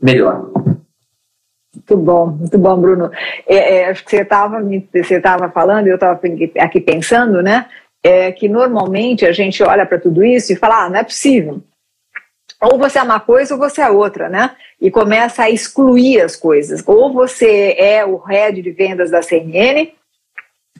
melhor. 0.01 0.49
Muito 1.77 1.97
bom, 1.97 2.27
muito 2.27 2.57
bom, 2.57 2.81
Bruno. 2.81 3.11
É, 3.45 3.77
é, 3.77 3.89
acho 3.89 4.03
que 4.03 4.09
você 4.09 4.21
estava 4.21 4.59
você 4.91 5.21
tava 5.21 5.49
falando, 5.49 5.87
eu 5.87 5.95
estava 5.95 6.19
aqui 6.59 6.81
pensando, 6.81 7.41
né? 7.43 7.67
É 8.03 8.31
que 8.31 8.49
normalmente 8.49 9.25
a 9.25 9.31
gente 9.31 9.61
olha 9.61 9.85
para 9.85 9.99
tudo 9.99 10.23
isso 10.23 10.51
e 10.51 10.55
fala, 10.55 10.85
ah, 10.85 10.89
não 10.89 10.99
é 10.99 11.03
possível. 11.03 11.61
Ou 12.59 12.79
você 12.79 12.97
é 12.97 13.03
uma 13.03 13.19
coisa 13.19 13.53
ou 13.53 13.59
você 13.59 13.81
é 13.81 13.89
outra, 13.89 14.27
né? 14.27 14.55
E 14.81 14.89
começa 14.89 15.43
a 15.43 15.49
excluir 15.49 16.21
as 16.21 16.35
coisas. 16.35 16.83
Ou 16.87 17.13
você 17.13 17.75
é 17.77 18.03
o 18.03 18.17
head 18.17 18.61
de 18.61 18.71
vendas 18.71 19.11
da 19.11 19.21
CNN, 19.21 19.91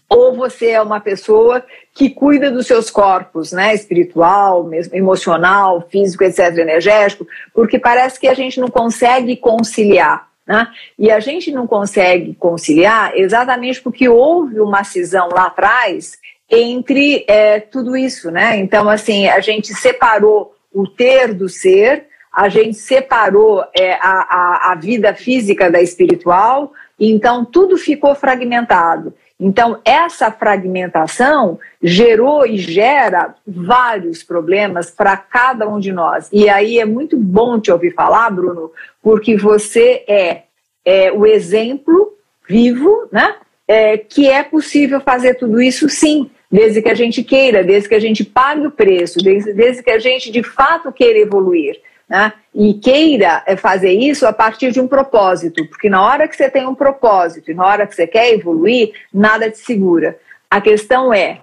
ou 0.10 0.36
você 0.36 0.72
é 0.72 0.82
uma 0.82 1.00
pessoa 1.00 1.64
que 1.94 2.10
cuida 2.10 2.50
dos 2.50 2.66
seus 2.66 2.90
corpos, 2.90 3.52
né, 3.52 3.74
espiritual, 3.76 4.70
emocional, 4.94 5.86
físico, 5.90 6.24
etc, 6.24 6.58
energético, 6.58 7.28
porque 7.54 7.78
parece 7.78 8.20
que 8.20 8.28
a 8.28 8.34
gente 8.34 8.60
não 8.60 8.70
consegue 8.70 9.36
conciliar, 9.36 10.28
né? 10.48 10.68
E 10.98 11.12
a 11.12 11.20
gente 11.20 11.52
não 11.52 11.68
consegue 11.68 12.34
conciliar 12.36 13.12
exatamente 13.18 13.82
porque 13.82 14.08
houve 14.08 14.60
uma 14.62 14.84
cisão 14.84 15.28
lá 15.30 15.48
atrás 15.48 16.18
entre 16.50 17.26
é, 17.28 17.60
tudo 17.60 17.98
isso, 17.98 18.32
né? 18.32 18.58
Então, 18.58 18.90
assim, 18.90 19.28
a 19.28 19.42
gente 19.42 19.74
separou 19.74 20.56
o 20.74 20.88
ter 20.88 21.34
do 21.34 21.50
ser, 21.50 22.06
a 22.32 22.48
gente 22.48 22.76
separou 22.76 23.64
é, 23.78 23.94
a, 23.96 24.00
a, 24.00 24.72
a 24.72 24.76
vida 24.76 25.14
física 25.14 25.70
da 25.70 25.82
espiritual, 25.82 26.72
então 26.98 27.44
tudo 27.44 27.78
ficou 27.78 28.16
fragmentado. 28.16 29.14
Então, 29.40 29.80
essa 29.86 30.32
fragmentação 30.32 31.60
gerou 31.82 32.46
e 32.46 32.58
gera 32.58 33.36
vários 33.46 34.24
problemas 34.24 34.90
para 34.90 35.16
cada 35.16 35.68
um 35.68 35.80
de 35.80 35.94
nós. 35.94 36.28
E 36.34 36.50
aí 36.50 36.80
é 36.80 36.86
muito 36.86 37.16
bom 37.16 37.60
te 37.60 37.72
ouvir 37.72 37.94
falar, 37.94 38.32
Bruno, 38.32 38.72
porque 39.02 39.38
você 39.38 40.04
é, 40.08 40.44
é 40.84 41.12
o 41.12 41.26
exemplo 41.26 42.14
vivo, 42.50 43.08
né? 43.12 43.36
É, 43.68 43.98
que 43.98 44.28
é 44.28 44.44
possível 44.44 45.02
fazer 45.02 45.36
tudo 45.36 45.62
isso 45.62 45.90
sim, 45.90 46.32
desde 46.50 46.82
que 46.82 46.90
a 46.90 46.94
gente 46.94 47.22
queira, 47.22 47.64
desde 47.64 47.90
que 47.90 47.96
a 47.96 48.00
gente 48.00 48.24
pague 48.24 48.66
o 48.66 48.72
preço, 48.72 49.20
desde, 49.20 49.54
desde 49.54 49.84
que 49.84 49.92
a 49.92 50.00
gente 50.00 50.32
de 50.32 50.42
fato 50.42 50.92
queira 50.92 51.20
evoluir 51.20 51.78
né? 52.10 52.34
e 52.54 52.74
queira 52.74 53.44
é, 53.46 53.56
fazer 53.56 53.92
isso 53.92 54.26
a 54.26 54.34
partir 54.34 54.72
de 54.72 54.80
um 54.80 54.88
propósito, 54.88 55.68
porque 55.68 55.90
na 55.90 56.02
hora 56.04 56.28
que 56.28 56.36
você 56.36 56.50
tem 56.50 56.66
um 56.66 56.76
propósito 56.76 57.52
e 57.52 57.54
na 57.54 57.66
hora 57.66 57.86
que 57.86 57.96
você 57.96 58.08
quer 58.08 58.34
evoluir, 58.34 58.94
nada 59.14 59.50
te 59.50 59.58
segura. 59.60 60.18
A 60.50 60.62
questão 60.62 61.14
é: 61.14 61.42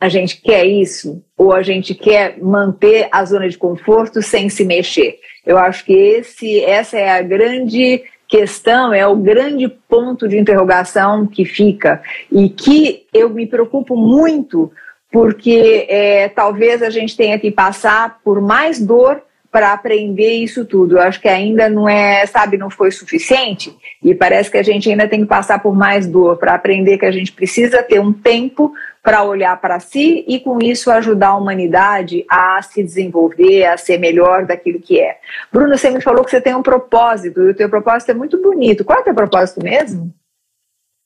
a 0.00 0.08
gente 0.08 0.40
quer 0.40 0.64
isso 0.64 1.22
ou 1.36 1.52
a 1.52 1.62
gente 1.62 1.94
quer 1.94 2.38
manter 2.40 3.08
a 3.12 3.24
zona 3.24 3.48
de 3.48 3.58
conforto 3.58 4.22
sem 4.22 4.48
se 4.48 4.64
mexer? 4.64 5.18
Eu 5.44 5.58
acho 5.58 5.84
que 5.84 5.92
esse, 5.92 6.64
essa 6.64 6.98
é 6.98 7.10
a 7.10 7.22
grande 7.22 8.02
questão, 8.26 8.92
é 8.92 9.06
o 9.06 9.14
grande 9.14 9.68
ponto 9.68 10.26
de 10.26 10.36
interrogação 10.36 11.26
que 11.26 11.44
fica 11.44 12.02
e 12.32 12.48
que 12.48 13.06
eu 13.14 13.30
me 13.30 13.46
preocupo 13.46 13.96
muito 13.96 14.72
porque 15.12 15.86
é, 15.88 16.28
talvez 16.28 16.82
a 16.82 16.90
gente 16.90 17.16
tenha 17.16 17.38
que 17.38 17.50
passar 17.50 18.18
por 18.24 18.40
mais 18.40 18.84
dor 18.84 19.22
para 19.56 19.72
aprender 19.72 20.34
isso 20.34 20.66
tudo. 20.66 20.98
Eu 20.98 21.00
acho 21.00 21.18
que 21.18 21.28
ainda 21.28 21.66
não 21.66 21.88
é, 21.88 22.26
sabe, 22.26 22.58
não 22.58 22.68
foi 22.68 22.90
suficiente 22.90 23.74
e 24.04 24.14
parece 24.14 24.50
que 24.50 24.58
a 24.58 24.62
gente 24.62 24.90
ainda 24.90 25.08
tem 25.08 25.22
que 25.22 25.26
passar 25.26 25.62
por 25.62 25.74
mais 25.74 26.06
dor 26.06 26.36
para 26.36 26.52
aprender 26.52 26.98
que 26.98 27.06
a 27.06 27.10
gente 27.10 27.32
precisa 27.32 27.82
ter 27.82 27.98
um 27.98 28.12
tempo 28.12 28.74
para 29.02 29.24
olhar 29.24 29.58
para 29.58 29.80
si 29.80 30.26
e 30.28 30.38
com 30.40 30.58
isso 30.58 30.90
ajudar 30.90 31.28
a 31.28 31.36
humanidade 31.38 32.22
a 32.28 32.60
se 32.60 32.82
desenvolver, 32.82 33.64
a 33.64 33.78
ser 33.78 33.98
melhor 33.98 34.44
daquilo 34.44 34.78
que 34.78 35.00
é. 35.00 35.16
Bruno, 35.50 35.78
você 35.78 35.88
me 35.88 36.02
falou 36.02 36.22
que 36.22 36.32
você 36.32 36.40
tem 36.42 36.54
um 36.54 36.62
propósito 36.62 37.40
e 37.40 37.50
o 37.52 37.54
teu 37.54 37.70
propósito 37.70 38.10
é 38.10 38.14
muito 38.14 38.36
bonito. 38.36 38.84
Qual 38.84 38.98
é 38.98 39.00
o 39.00 39.04
teu 39.04 39.14
propósito 39.14 39.64
mesmo? 39.64 40.12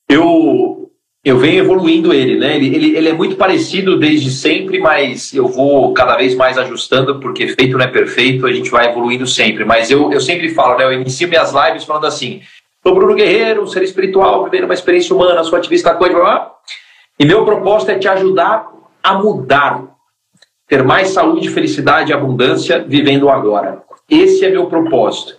Eu 0.09 0.90
eu 1.23 1.37
venho 1.37 1.63
evoluindo 1.63 2.11
ele, 2.13 2.39
né? 2.39 2.55
Ele, 2.55 2.75
ele, 2.75 2.97
ele, 2.97 3.09
é 3.09 3.13
muito 3.13 3.35
parecido 3.35 3.97
desde 3.99 4.31
sempre, 4.31 4.79
mas 4.79 5.31
eu 5.33 5.47
vou 5.47 5.93
cada 5.93 6.17
vez 6.17 6.33
mais 6.33 6.57
ajustando, 6.57 7.19
porque 7.19 7.49
feito 7.49 7.77
não 7.77 7.85
é 7.85 7.87
perfeito, 7.87 8.47
a 8.47 8.51
gente 8.51 8.71
vai 8.71 8.89
evoluindo 8.89 9.27
sempre. 9.27 9.63
Mas 9.63 9.91
eu, 9.91 10.11
eu 10.11 10.19
sempre 10.19 10.49
falo, 10.49 10.77
né? 10.77 10.85
Eu 10.85 10.93
inicio 10.93 11.29
minhas 11.29 11.53
lives 11.53 11.83
falando 11.83 12.07
assim: 12.07 12.41
sou 12.81 12.95
Bruno 12.95 13.13
Guerreiro, 13.13 13.61
um 13.61 13.67
ser 13.67 13.83
espiritual, 13.83 14.43
vivendo 14.45 14.65
uma 14.65 14.73
experiência 14.73 15.15
humana, 15.15 15.43
sou 15.43 15.59
ativista 15.59 15.93
coisa, 15.93 16.15
blá, 16.15 16.51
e 17.19 17.25
meu 17.25 17.45
propósito 17.45 17.91
é 17.91 17.99
te 17.99 18.07
ajudar 18.07 18.67
a 19.03 19.13
mudar, 19.13 19.83
ter 20.67 20.83
mais 20.83 21.09
saúde, 21.09 21.49
felicidade 21.49 22.09
e 22.09 22.13
abundância 22.15 22.83
vivendo 22.83 23.29
agora. 23.29 23.83
Esse 24.09 24.43
é 24.43 24.49
meu 24.49 24.65
propósito. 24.65 25.35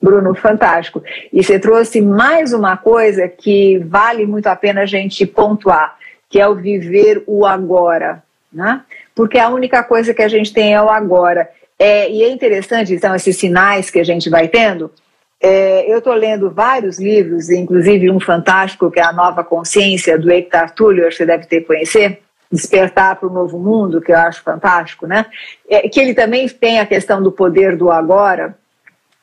Bruno, 0.00 0.34
fantástico. 0.34 1.02
E 1.32 1.42
você 1.42 1.58
trouxe 1.58 2.00
mais 2.00 2.52
uma 2.52 2.76
coisa 2.76 3.28
que 3.28 3.78
vale 3.78 4.24
muito 4.26 4.46
a 4.46 4.56
pena 4.56 4.82
a 4.82 4.86
gente 4.86 5.26
pontuar, 5.26 5.96
que 6.28 6.40
é 6.40 6.48
o 6.48 6.54
viver 6.54 7.22
o 7.26 7.44
agora, 7.44 8.22
né? 8.52 8.82
Porque 9.14 9.38
a 9.38 9.50
única 9.50 9.82
coisa 9.82 10.14
que 10.14 10.22
a 10.22 10.28
gente 10.28 10.52
tem 10.52 10.72
é 10.72 10.80
o 10.80 10.88
agora. 10.88 11.50
É, 11.78 12.10
e 12.10 12.22
é 12.22 12.30
interessante, 12.30 12.94
então, 12.94 13.14
esses 13.14 13.36
sinais 13.36 13.90
que 13.90 14.00
a 14.00 14.04
gente 14.04 14.30
vai 14.30 14.48
tendo. 14.48 14.90
É, 15.42 15.90
eu 15.90 15.98
estou 15.98 16.14
lendo 16.14 16.50
vários 16.50 16.98
livros, 16.98 17.48
inclusive 17.50 18.10
um 18.10 18.20
fantástico, 18.20 18.90
que 18.90 19.00
é 19.00 19.02
A 19.02 19.12
Nova 19.12 19.42
Consciência, 19.42 20.18
do 20.18 20.30
Hector 20.30 20.70
Tolle, 20.70 21.10
você 21.10 21.24
deve 21.24 21.46
ter 21.46 21.62
conhecer, 21.62 22.20
Despertar 22.52 23.14
para 23.14 23.28
o 23.28 23.32
Novo 23.32 23.60
Mundo, 23.60 24.00
que 24.00 24.10
eu 24.10 24.18
acho 24.18 24.42
fantástico, 24.42 25.06
né? 25.06 25.26
É, 25.68 25.88
que 25.88 26.00
ele 26.00 26.14
também 26.14 26.48
tem 26.48 26.80
a 26.80 26.86
questão 26.86 27.22
do 27.22 27.30
poder 27.30 27.76
do 27.76 27.92
agora, 27.92 28.58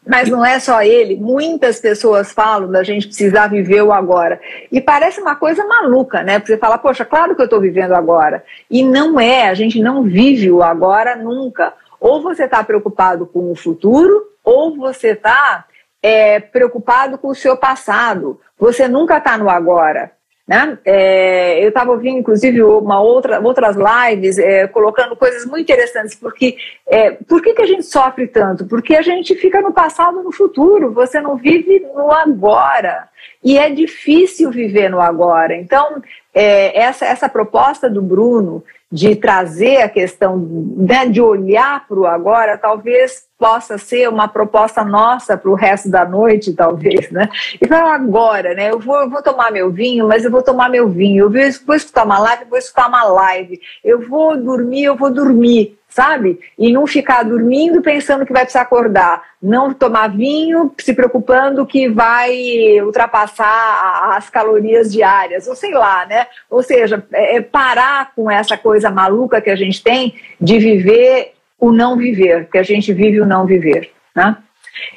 mas 0.07 0.29
não 0.29 0.43
é 0.45 0.59
só 0.59 0.81
ele, 0.81 1.15
muitas 1.15 1.79
pessoas 1.79 2.31
falam 2.31 2.71
da 2.71 2.83
gente 2.83 3.07
precisar 3.07 3.47
viver 3.47 3.81
o 3.81 3.91
agora. 3.91 4.39
E 4.71 4.79
parece 4.79 5.19
uma 5.19 5.35
coisa 5.35 5.65
maluca, 5.65 6.23
né? 6.23 6.39
Porque 6.39 6.53
você 6.53 6.57
fala, 6.57 6.77
poxa, 6.77 7.03
claro 7.03 7.35
que 7.35 7.41
eu 7.41 7.45
estou 7.45 7.59
vivendo 7.59 7.93
agora. 7.93 8.43
E 8.71 8.83
não 8.83 9.19
é, 9.19 9.49
a 9.49 9.53
gente 9.53 9.79
não 9.81 10.03
vive 10.03 10.49
o 10.49 10.63
agora 10.63 11.15
nunca. 11.15 11.73
Ou 11.99 12.21
você 12.21 12.45
está 12.45 12.63
preocupado 12.63 13.25
com 13.25 13.51
o 13.51 13.55
futuro, 13.55 14.27
ou 14.43 14.75
você 14.75 15.09
está 15.09 15.65
é, 16.01 16.39
preocupado 16.39 17.17
com 17.17 17.27
o 17.29 17.35
seu 17.35 17.57
passado. 17.57 18.39
Você 18.57 18.87
nunca 18.87 19.17
está 19.17 19.37
no 19.37 19.49
agora. 19.49 20.11
Né? 20.47 20.77
É, 20.85 21.61
eu 21.61 21.67
estava 21.67 21.91
ouvindo, 21.91 22.19
inclusive, 22.19 22.63
uma 22.63 23.01
outra, 23.01 23.41
outras 23.41 23.75
lives 23.75 24.39
é, 24.39 24.65
colocando 24.65 25.13
coisas 25.13 25.45
muito 25.45 25.63
interessantes, 25.63 26.15
porque 26.15 26.55
é, 26.87 27.11
por 27.11 27.41
que, 27.41 27.53
que 27.53 27.61
a 27.61 27.65
gente 27.65 27.83
sofre 27.83 28.27
tanto? 28.27 28.65
Porque 28.65 28.95
a 28.95 29.01
gente 29.01 29.35
fica 29.35 29.61
no 29.61 29.73
passado 29.73 30.23
no 30.23 30.31
futuro, 30.31 30.93
você 30.93 31.19
não 31.19 31.35
vive 31.35 31.85
no 31.93 32.09
agora. 32.13 33.09
E 33.43 33.57
é 33.57 33.69
difícil 33.69 34.49
viver 34.49 34.89
no 34.89 35.01
agora. 35.01 35.53
Então, 35.53 36.01
é, 36.33 36.79
essa, 36.79 37.05
essa 37.05 37.27
proposta 37.27 37.89
do 37.89 38.01
Bruno 38.01 38.63
de 38.91 39.15
trazer 39.15 39.81
a 39.81 39.89
questão 39.89 40.37
né, 40.77 41.05
de 41.07 41.21
olhar 41.21 41.85
para 41.87 41.99
o 41.99 42.05
agora, 42.05 42.57
talvez 42.57 43.27
possa 43.37 43.77
ser 43.77 44.09
uma 44.09 44.27
proposta 44.27 44.83
nossa 44.83 45.37
para 45.37 45.51
o 45.51 45.55
resto 45.55 45.89
da 45.89 46.05
noite, 46.05 46.53
talvez, 46.53 47.11
né? 47.11 47.29
Então 47.61 47.87
agora, 47.87 48.53
né? 48.53 48.71
Eu 48.71 48.79
vou, 48.79 48.97
eu 48.97 49.09
vou 49.09 49.21
tomar 49.21 49.51
meu 49.51 49.69
vinho, 49.71 50.07
mas 50.07 50.23
eu 50.23 50.31
vou 50.31 50.41
tomar 50.41 50.69
meu 50.69 50.89
vinho. 50.89 51.25
Eu 51.25 51.59
vou 51.65 51.75
escutar 51.75 52.05
uma 52.05 52.17
live, 52.17 52.43
eu 52.43 52.49
vou 52.49 52.57
escutar 52.57 52.87
uma 52.87 53.03
live. 53.03 53.59
Eu 53.83 54.07
vou 54.07 54.37
dormir, 54.37 54.85
eu 54.85 54.95
vou 54.95 55.11
dormir 55.11 55.76
sabe? 55.87 56.39
E 56.57 56.71
não 56.71 56.85
ficar 56.85 57.23
dormindo 57.23 57.81
pensando 57.81 58.25
que 58.25 58.33
vai 58.33 58.43
precisar 58.43 58.61
acordar, 58.61 59.23
não 59.41 59.73
tomar 59.73 60.09
vinho 60.09 60.71
se 60.79 60.93
preocupando 60.93 61.65
que 61.65 61.87
vai 61.89 62.81
ultrapassar 62.81 64.15
as 64.15 64.29
calorias 64.29 64.91
diárias, 64.91 65.47
ou 65.47 65.55
sei 65.55 65.71
lá, 65.71 66.05
né? 66.05 66.27
Ou 66.49 66.61
seja, 66.61 67.03
é, 67.11 67.37
é 67.37 67.41
parar 67.41 68.11
com 68.15 68.29
essa 68.29 68.57
coisa 68.57 68.91
maluca 68.91 69.41
que 69.41 69.49
a 69.49 69.55
gente 69.55 69.81
tem 69.81 70.15
de 70.39 70.59
viver 70.59 71.33
o 71.59 71.71
não 71.71 71.97
viver, 71.97 72.47
que 72.51 72.57
a 72.57 72.63
gente 72.63 72.93
vive 72.93 73.19
o 73.19 73.25
não 73.25 73.45
viver, 73.45 73.91
né? 74.15 74.37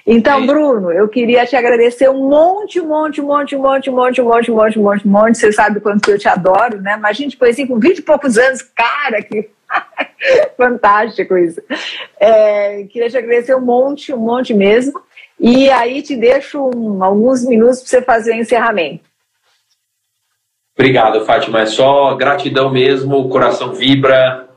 Então, 0.06 0.42
é 0.42 0.46
Bruno, 0.46 0.92
eu 0.92 1.08
queria 1.08 1.46
te 1.46 1.56
agradecer 1.56 2.10
um 2.10 2.28
monte, 2.28 2.80
um 2.80 2.88
monte, 2.88 3.20
um 3.20 3.26
monte, 3.26 3.56
um 3.56 3.60
monte, 3.60 3.90
um 3.90 3.94
monte, 3.94 4.20
um 4.20 4.24
monte, 4.24 4.50
um 4.50 4.82
monte, 4.82 5.08
um 5.08 5.10
monte. 5.10 5.38
Você 5.38 5.52
sabe 5.52 5.80
quanto 5.80 6.10
eu 6.10 6.18
te 6.18 6.28
adoro, 6.28 6.80
né? 6.82 6.98
Mas, 7.00 7.16
gente, 7.16 7.36
poesia 7.36 7.66
com 7.66 7.78
20 7.78 7.98
e 7.98 8.02
poucos 8.02 8.36
anos, 8.36 8.60
cara, 8.62 9.22
que 9.22 9.48
Fantástico 10.56 11.36
isso. 11.36 11.60
É, 12.18 12.84
queria 12.84 13.08
te 13.08 13.16
agradecer 13.16 13.54
um 13.54 13.60
monte, 13.60 14.12
um 14.12 14.18
monte 14.18 14.54
mesmo. 14.54 15.00
E 15.38 15.70
aí 15.70 16.02
te 16.02 16.16
deixo 16.16 16.70
um, 16.74 17.02
alguns 17.02 17.44
minutos 17.44 17.80
para 17.80 17.88
você 17.88 18.02
fazer 18.02 18.32
o 18.32 18.36
encerramento. 18.36 19.04
Obrigado, 20.76 21.24
Fátima. 21.24 21.60
É 21.62 21.66
só 21.66 22.14
gratidão 22.14 22.70
mesmo, 22.70 23.16
o 23.18 23.28
coração 23.28 23.72
vibra, 23.72 24.48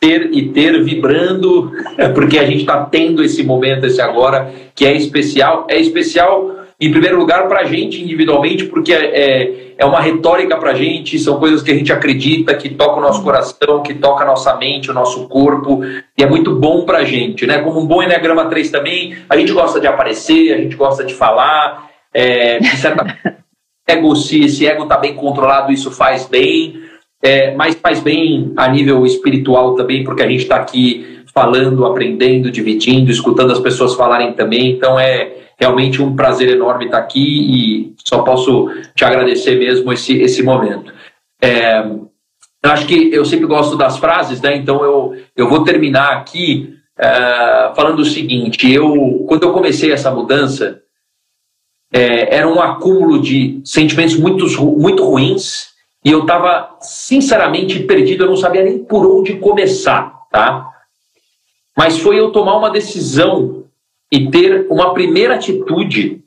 ter 0.00 0.30
e 0.32 0.50
ter 0.50 0.82
vibrando, 0.82 1.72
porque 2.14 2.38
a 2.38 2.44
gente 2.44 2.60
está 2.60 2.84
tendo 2.84 3.22
esse 3.22 3.42
momento, 3.42 3.86
esse 3.86 4.00
agora, 4.00 4.52
que 4.74 4.84
é 4.84 4.94
especial. 4.94 5.66
É 5.68 5.78
especial 5.78 6.61
em 6.86 6.90
primeiro 6.90 7.18
lugar, 7.18 7.46
para 7.48 7.60
a 7.60 7.64
gente 7.64 8.02
individualmente, 8.02 8.64
porque 8.64 8.92
é, 8.92 9.04
é, 9.04 9.74
é 9.78 9.84
uma 9.84 10.00
retórica 10.00 10.56
para 10.56 10.72
a 10.72 10.74
gente, 10.74 11.18
são 11.18 11.38
coisas 11.38 11.62
que 11.62 11.70
a 11.70 11.74
gente 11.74 11.92
acredita, 11.92 12.54
que 12.54 12.70
toca 12.70 12.98
o 12.98 13.00
nosso 13.00 13.22
coração, 13.22 13.82
que 13.82 13.94
toca 13.94 14.24
a 14.24 14.26
nossa 14.26 14.56
mente, 14.56 14.90
o 14.90 14.94
nosso 14.94 15.28
corpo, 15.28 15.84
e 15.84 16.22
é 16.22 16.26
muito 16.26 16.54
bom 16.54 16.84
para 16.84 16.98
a 16.98 17.04
gente, 17.04 17.46
né? 17.46 17.58
Como 17.58 17.80
um 17.80 17.86
bom 17.86 18.02
Enneagrama 18.02 18.46
3 18.46 18.70
também, 18.70 19.16
a 19.28 19.36
gente 19.36 19.52
gosta 19.52 19.80
de 19.80 19.86
aparecer, 19.86 20.54
a 20.54 20.58
gente 20.58 20.74
gosta 20.74 21.04
de 21.04 21.14
falar, 21.14 21.88
é, 22.12 22.58
de 22.58 22.76
certa 22.76 23.16
ego, 23.86 24.16
se 24.16 24.44
esse 24.44 24.66
ego 24.66 24.84
está 24.84 24.96
bem 24.96 25.14
controlado, 25.14 25.72
isso 25.72 25.90
faz 25.90 26.26
bem, 26.26 26.80
é, 27.22 27.54
mas 27.54 27.74
faz 27.76 28.00
bem 28.00 28.52
a 28.56 28.68
nível 28.68 29.06
espiritual 29.06 29.74
também, 29.74 30.02
porque 30.02 30.22
a 30.22 30.28
gente 30.28 30.42
está 30.42 30.56
aqui 30.56 31.22
falando, 31.32 31.86
aprendendo, 31.86 32.50
dividindo, 32.50 33.10
escutando 33.10 33.52
as 33.52 33.58
pessoas 33.58 33.94
falarem 33.94 34.32
também, 34.32 34.72
então 34.72 34.98
é 34.98 35.42
realmente 35.62 36.02
um 36.02 36.16
prazer 36.16 36.48
enorme 36.48 36.86
estar 36.86 36.98
aqui 36.98 37.20
e 37.20 37.94
só 38.04 38.22
posso 38.22 38.68
te 38.96 39.04
agradecer 39.04 39.56
mesmo 39.56 39.92
esse, 39.92 40.20
esse 40.20 40.42
momento. 40.42 40.92
É, 41.40 41.88
acho 42.64 42.84
que 42.84 43.14
eu 43.14 43.24
sempre 43.24 43.46
gosto 43.46 43.76
das 43.76 43.96
frases, 43.96 44.40
né? 44.40 44.56
Então 44.56 44.82
eu, 44.82 45.16
eu 45.36 45.48
vou 45.48 45.62
terminar 45.62 46.14
aqui 46.14 46.74
é, 46.98 47.72
falando 47.76 48.00
o 48.00 48.04
seguinte: 48.04 48.68
eu, 48.68 49.24
quando 49.28 49.44
eu 49.44 49.52
comecei 49.52 49.92
essa 49.92 50.10
mudança, 50.10 50.80
é, 51.92 52.38
era 52.38 52.48
um 52.48 52.60
acúmulo 52.60 53.22
de 53.22 53.60
sentimentos 53.64 54.16
muito, 54.16 54.44
muito 54.60 55.04
ruins 55.04 55.68
e 56.04 56.10
eu 56.10 56.22
estava 56.22 56.76
sinceramente 56.80 57.78
perdido, 57.84 58.24
eu 58.24 58.30
não 58.30 58.36
sabia 58.36 58.64
nem 58.64 58.82
por 58.82 59.06
onde 59.06 59.36
começar, 59.36 60.12
tá? 60.28 60.68
Mas 61.78 61.98
foi 61.98 62.18
eu 62.18 62.32
tomar 62.32 62.56
uma 62.56 62.70
decisão 62.70 63.61
e 64.12 64.30
ter 64.30 64.66
uma 64.68 64.92
primeira 64.92 65.36
atitude 65.36 66.22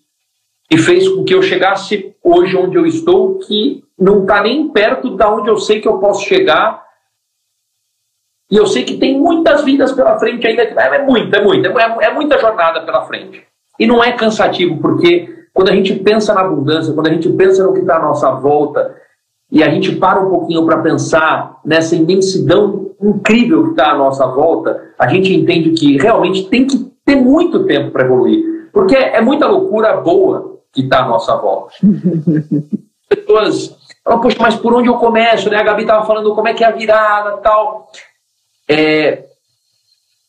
que 0.67 0.77
fez 0.79 1.07
com 1.07 1.23
que 1.23 1.35
eu 1.35 1.43
chegasse 1.43 2.15
hoje 2.23 2.57
onde 2.57 2.75
eu 2.75 2.87
estou, 2.87 3.37
que 3.37 3.83
não 3.97 4.23
está 4.23 4.41
nem 4.41 4.67
perto 4.69 5.15
da 5.15 5.31
onde 5.31 5.49
eu 5.49 5.57
sei 5.57 5.79
que 5.79 5.87
eu 5.87 5.99
posso 5.99 6.25
chegar. 6.25 6.83
E 8.49 8.57
eu 8.57 8.65
sei 8.65 8.83
que 8.83 8.97
tem 8.97 9.19
muitas 9.19 9.63
vidas 9.63 9.91
pela 9.91 10.17
frente 10.17 10.47
ainda. 10.47 10.63
É, 10.63 11.05
muita, 11.05 11.37
é 11.37 11.43
muita, 11.43 11.67
é, 11.69 12.05
é 12.05 12.13
muita 12.13 12.39
jornada 12.39 12.81
pela 12.81 13.05
frente. 13.05 13.43
E 13.79 13.85
não 13.85 14.03
é 14.03 14.13
cansativo, 14.13 14.79
porque 14.81 15.45
quando 15.53 15.69
a 15.69 15.75
gente 15.75 15.93
pensa 15.95 16.33
na 16.33 16.41
abundância, 16.41 16.93
quando 16.93 17.07
a 17.07 17.13
gente 17.13 17.29
pensa 17.33 17.63
no 17.63 17.73
que 17.73 17.81
está 17.81 17.97
à 17.97 18.01
nossa 18.01 18.31
volta, 18.31 18.95
e 19.51 19.63
a 19.63 19.69
gente 19.69 19.95
para 19.95 20.19
um 20.19 20.29
pouquinho 20.29 20.65
para 20.65 20.81
pensar 20.81 21.59
nessa 21.63 21.95
imensidão 21.95 22.95
incrível 22.99 23.65
que 23.65 23.69
está 23.71 23.91
à 23.91 23.97
nossa 23.97 24.25
volta, 24.25 24.93
a 24.97 25.07
gente 25.07 25.33
entende 25.33 25.71
que 25.71 25.97
realmente 25.97 26.49
tem 26.49 26.65
que 26.65 26.84
ter 27.05 27.15
muito 27.15 27.65
tempo 27.65 27.91
para 27.91 28.05
evoluir. 28.05 28.69
Porque 28.73 28.95
é 28.95 29.21
muita 29.21 29.47
loucura 29.47 29.97
boa 29.97 30.59
que 30.73 30.81
está 30.81 31.03
à 31.03 31.07
nossa 31.07 31.35
volta. 31.37 31.73
Pessoas 33.07 33.77
falam, 34.03 34.19
poxa, 34.19 34.37
mas 34.39 34.55
por 34.55 34.73
onde 34.73 34.89
eu 34.89 34.95
começo? 34.95 35.49
Né? 35.49 35.57
A 35.57 35.63
Gabi 35.63 35.83
estava 35.83 36.05
falando 36.05 36.33
como 36.33 36.47
é 36.47 36.53
que 36.53 36.63
é 36.63 36.67
a 36.67 36.71
virada 36.71 37.37
tal. 37.37 37.89
É, 38.67 39.23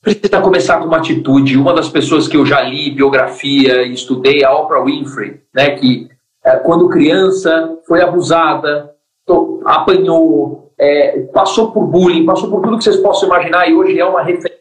precisa 0.01 0.41
começar 0.41 0.79
com 0.79 0.85
uma 0.85 0.99
atitude. 0.99 1.57
Uma 1.57 1.75
das 1.75 1.89
pessoas 1.89 2.29
que 2.29 2.37
eu 2.37 2.47
já 2.47 2.61
li 2.61 2.93
biografia 2.93 3.83
e 3.83 3.93
estudei, 3.93 4.45
a 4.45 4.55
Oprah 4.55 4.85
Winfrey, 4.85 5.41
né, 5.53 5.71
que 5.71 6.09
é, 6.45 6.57
quando 6.59 6.89
criança 6.89 7.79
foi 7.89 8.01
abusada, 8.03 8.95
apanhou, 9.65 10.73
é, 10.79 11.23
passou 11.33 11.73
por 11.73 11.87
bullying, 11.87 12.25
passou 12.25 12.49
por 12.49 12.63
tudo 12.63 12.79
que 12.79 12.85
vocês 12.85 12.99
possam 12.99 13.29
imaginar 13.29 13.69
e 13.69 13.75
hoje 13.75 13.99
é 13.99 14.05
uma 14.05 14.23
referência 14.23 14.56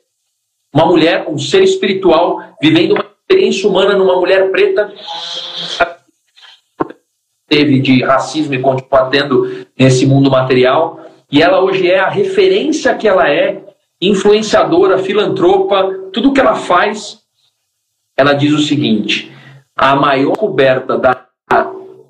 uma 0.76 0.86
mulher, 0.86 1.26
um 1.30 1.40
ser 1.40 1.64
espiritual, 1.64 2.44
vivendo 2.62 2.92
uma 2.92 3.06
experiência 3.22 3.70
humana 3.70 3.96
numa 3.96 4.20
mulher 4.20 4.52
preta, 4.52 4.94
teve 7.48 7.80
de 7.80 8.04
racismo 8.04 8.54
e 8.54 8.62
continua 8.62 9.10
tendo 9.10 9.66
nesse 9.80 10.06
mundo 10.06 10.30
material. 10.30 11.00
E 11.32 11.42
ela 11.42 11.64
hoje 11.64 11.90
é 11.90 12.00
a 12.00 12.10
referência 12.10 12.94
que 12.94 13.08
ela 13.08 13.30
é, 13.30 13.64
influenciadora, 14.02 14.98
filantropa, 14.98 16.10
tudo 16.12 16.34
que 16.34 16.42
ela 16.42 16.56
faz. 16.56 17.22
Ela 18.18 18.34
diz 18.34 18.52
o 18.52 18.60
seguinte: 18.60 19.32
a 19.78 19.96
maior 19.96 20.36
coberta 20.36 20.98
da, 20.98 21.26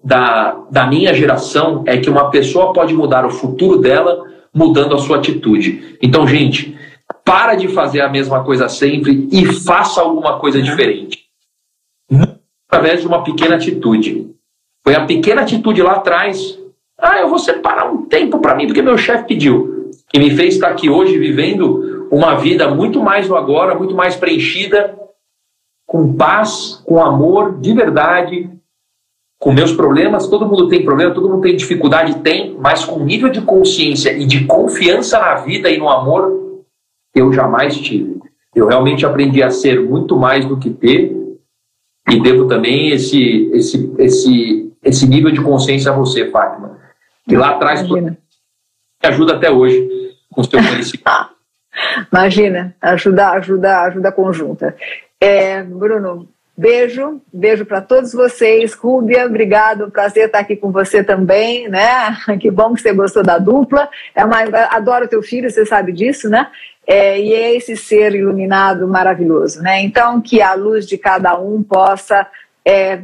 da, 0.03 0.57
da 0.71 0.87
minha 0.87 1.13
geração 1.13 1.83
é 1.85 1.97
que 1.97 2.09
uma 2.09 2.31
pessoa 2.31 2.73
pode 2.73 2.95
mudar 2.95 3.27
o 3.27 3.31
futuro 3.31 3.77
dela 3.77 4.25
mudando 4.51 4.95
a 4.95 4.99
sua 4.99 5.17
atitude. 5.17 5.97
Então, 6.01 6.27
gente, 6.27 6.74
para 7.25 7.55
de 7.55 7.67
fazer 7.67 8.01
a 8.01 8.09
mesma 8.09 8.43
coisa 8.43 8.69
sempre 8.69 9.27
e 9.31 9.45
faça 9.51 9.99
alguma 9.99 10.39
coisa 10.39 10.61
diferente. 10.61 11.25
Através 12.69 13.01
de 13.01 13.07
uma 13.07 13.23
pequena 13.23 13.55
atitude. 13.55 14.29
Foi 14.83 14.93
a 14.93 15.05
pequena 15.05 15.41
atitude 15.41 15.81
lá 15.81 15.93
atrás. 15.93 16.59
Ah, 16.97 17.19
eu 17.19 17.27
vou 17.27 17.39
separar 17.39 17.91
um 17.91 18.05
tempo 18.05 18.39
para 18.39 18.53
mim, 18.53 18.67
porque 18.67 18.81
meu 18.83 18.97
chefe 18.97 19.25
pediu. 19.25 19.91
Que 20.09 20.19
me 20.19 20.29
fez 20.35 20.53
estar 20.53 20.69
aqui 20.69 20.87
hoje 20.87 21.17
vivendo 21.17 22.07
uma 22.11 22.35
vida 22.35 22.69
muito 22.69 23.01
mais 23.01 23.27
no 23.27 23.35
agora, 23.35 23.73
muito 23.73 23.95
mais 23.95 24.15
preenchida. 24.15 24.95
com 25.87 26.15
paz, 26.15 26.81
com 26.85 27.01
amor, 27.01 27.59
de 27.59 27.73
verdade, 27.73 28.49
com 29.39 29.51
meus 29.51 29.71
problemas. 29.71 30.27
Todo 30.27 30.45
mundo 30.45 30.67
tem 30.67 30.83
problema, 30.83 31.13
todo 31.13 31.29
mundo 31.29 31.41
tem 31.41 31.55
dificuldade, 31.55 32.19
tem, 32.19 32.55
mas 32.59 32.83
com 32.85 32.99
nível 32.99 33.29
de 33.29 33.41
consciência 33.41 34.11
e 34.11 34.25
de 34.25 34.45
confiança 34.45 35.19
na 35.19 35.35
vida 35.35 35.69
e 35.69 35.77
no 35.77 35.89
amor, 35.89 36.44
eu 37.15 37.31
jamais 37.31 37.77
tive. 37.77 38.19
Eu 38.53 38.67
realmente 38.67 39.05
aprendi 39.05 39.41
a 39.41 39.49
ser 39.49 39.81
muito 39.81 40.17
mais 40.17 40.45
do 40.45 40.59
que 40.59 40.69
ter 40.69 41.15
e 42.09 42.21
devo 42.21 42.47
também 42.47 42.89
esse, 42.89 43.49
esse, 43.53 43.93
esse, 43.97 44.73
esse 44.83 45.07
nível 45.07 45.31
de 45.31 45.41
consciência 45.41 45.91
a 45.91 45.95
você, 45.95 46.29
Fátima. 46.29 46.77
Que 47.27 47.35
lá 47.35 47.51
atrás 47.51 47.81
me 47.89 48.17
ajuda 49.03 49.35
até 49.35 49.49
hoje 49.49 49.89
com 50.31 50.41
o 50.41 50.43
seu 50.43 50.59
conhecimento. 50.59 51.03
Imagina, 52.11 52.75
ajuda, 52.81 53.31
ajuda, 53.31 53.81
ajuda 53.81 54.11
conjunta. 54.11 54.75
É, 55.19 55.63
Bruno, 55.63 56.27
beijo, 56.57 57.21
beijo 57.33 57.65
para 57.65 57.81
todos 57.81 58.13
vocês. 58.13 58.73
Rúbia, 58.73 59.25
obrigado, 59.25 59.91
prazer 59.91 60.27
estar 60.27 60.39
aqui 60.39 60.55
com 60.55 60.71
você 60.71 61.03
também, 61.03 61.67
né? 61.67 62.17
Que 62.39 62.49
bom 62.49 62.73
que 62.73 62.81
você 62.81 62.93
gostou 62.93 63.23
da 63.23 63.37
dupla. 63.37 63.89
É 64.13 64.23
uma, 64.23 64.37
adoro 64.69 65.07
teu 65.07 65.21
filho, 65.21 65.49
você 65.49 65.65
sabe 65.65 65.91
disso, 65.91 66.29
né? 66.29 66.47
É, 66.87 67.19
e 67.19 67.33
é 67.33 67.55
esse 67.55 67.75
ser 67.75 68.13
iluminado 68.13 68.87
maravilhoso, 68.87 69.61
né? 69.61 69.81
Então, 69.81 70.21
que 70.21 70.41
a 70.41 70.53
luz 70.53 70.85
de 70.85 70.97
cada 70.97 71.37
um 71.39 71.63
possa 71.63 72.27
é, 72.63 73.01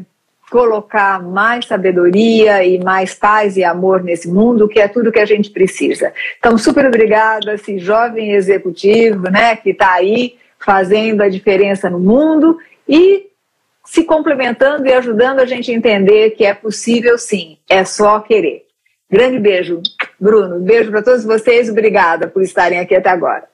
colocar 0.51 1.21
mais 1.21 1.65
sabedoria 1.65 2.63
e 2.63 2.77
mais 2.77 3.15
paz 3.15 3.57
e 3.57 3.63
amor 3.63 4.03
nesse 4.03 4.27
mundo, 4.27 4.67
que 4.67 4.79
é 4.79 4.87
tudo 4.87 5.11
que 5.11 5.19
a 5.19 5.25
gente 5.25 5.49
precisa. 5.49 6.13
Então, 6.37 6.57
super 6.57 6.85
obrigada, 6.85 7.53
esse 7.53 7.79
jovem 7.79 8.33
executivo, 8.33 9.31
né, 9.31 9.55
que 9.55 9.69
está 9.69 9.93
aí 9.93 10.35
fazendo 10.59 11.21
a 11.21 11.29
diferença 11.29 11.89
no 11.89 11.99
mundo 11.99 12.57
e 12.87 13.30
se 13.91 14.05
complementando 14.05 14.87
e 14.87 14.93
ajudando 14.93 15.41
a 15.41 15.45
gente 15.45 15.69
a 15.69 15.73
entender 15.73 16.29
que 16.29 16.45
é 16.45 16.53
possível 16.53 17.17
sim, 17.17 17.57
é 17.69 17.83
só 17.83 18.21
querer. 18.21 18.65
Grande 19.09 19.37
beijo, 19.37 19.81
Bruno. 20.17 20.61
Beijo 20.61 20.89
para 20.91 21.03
todos 21.03 21.25
vocês, 21.25 21.69
obrigada 21.69 22.29
por 22.29 22.41
estarem 22.41 22.79
aqui 22.79 22.95
até 22.95 23.09
agora. 23.09 23.50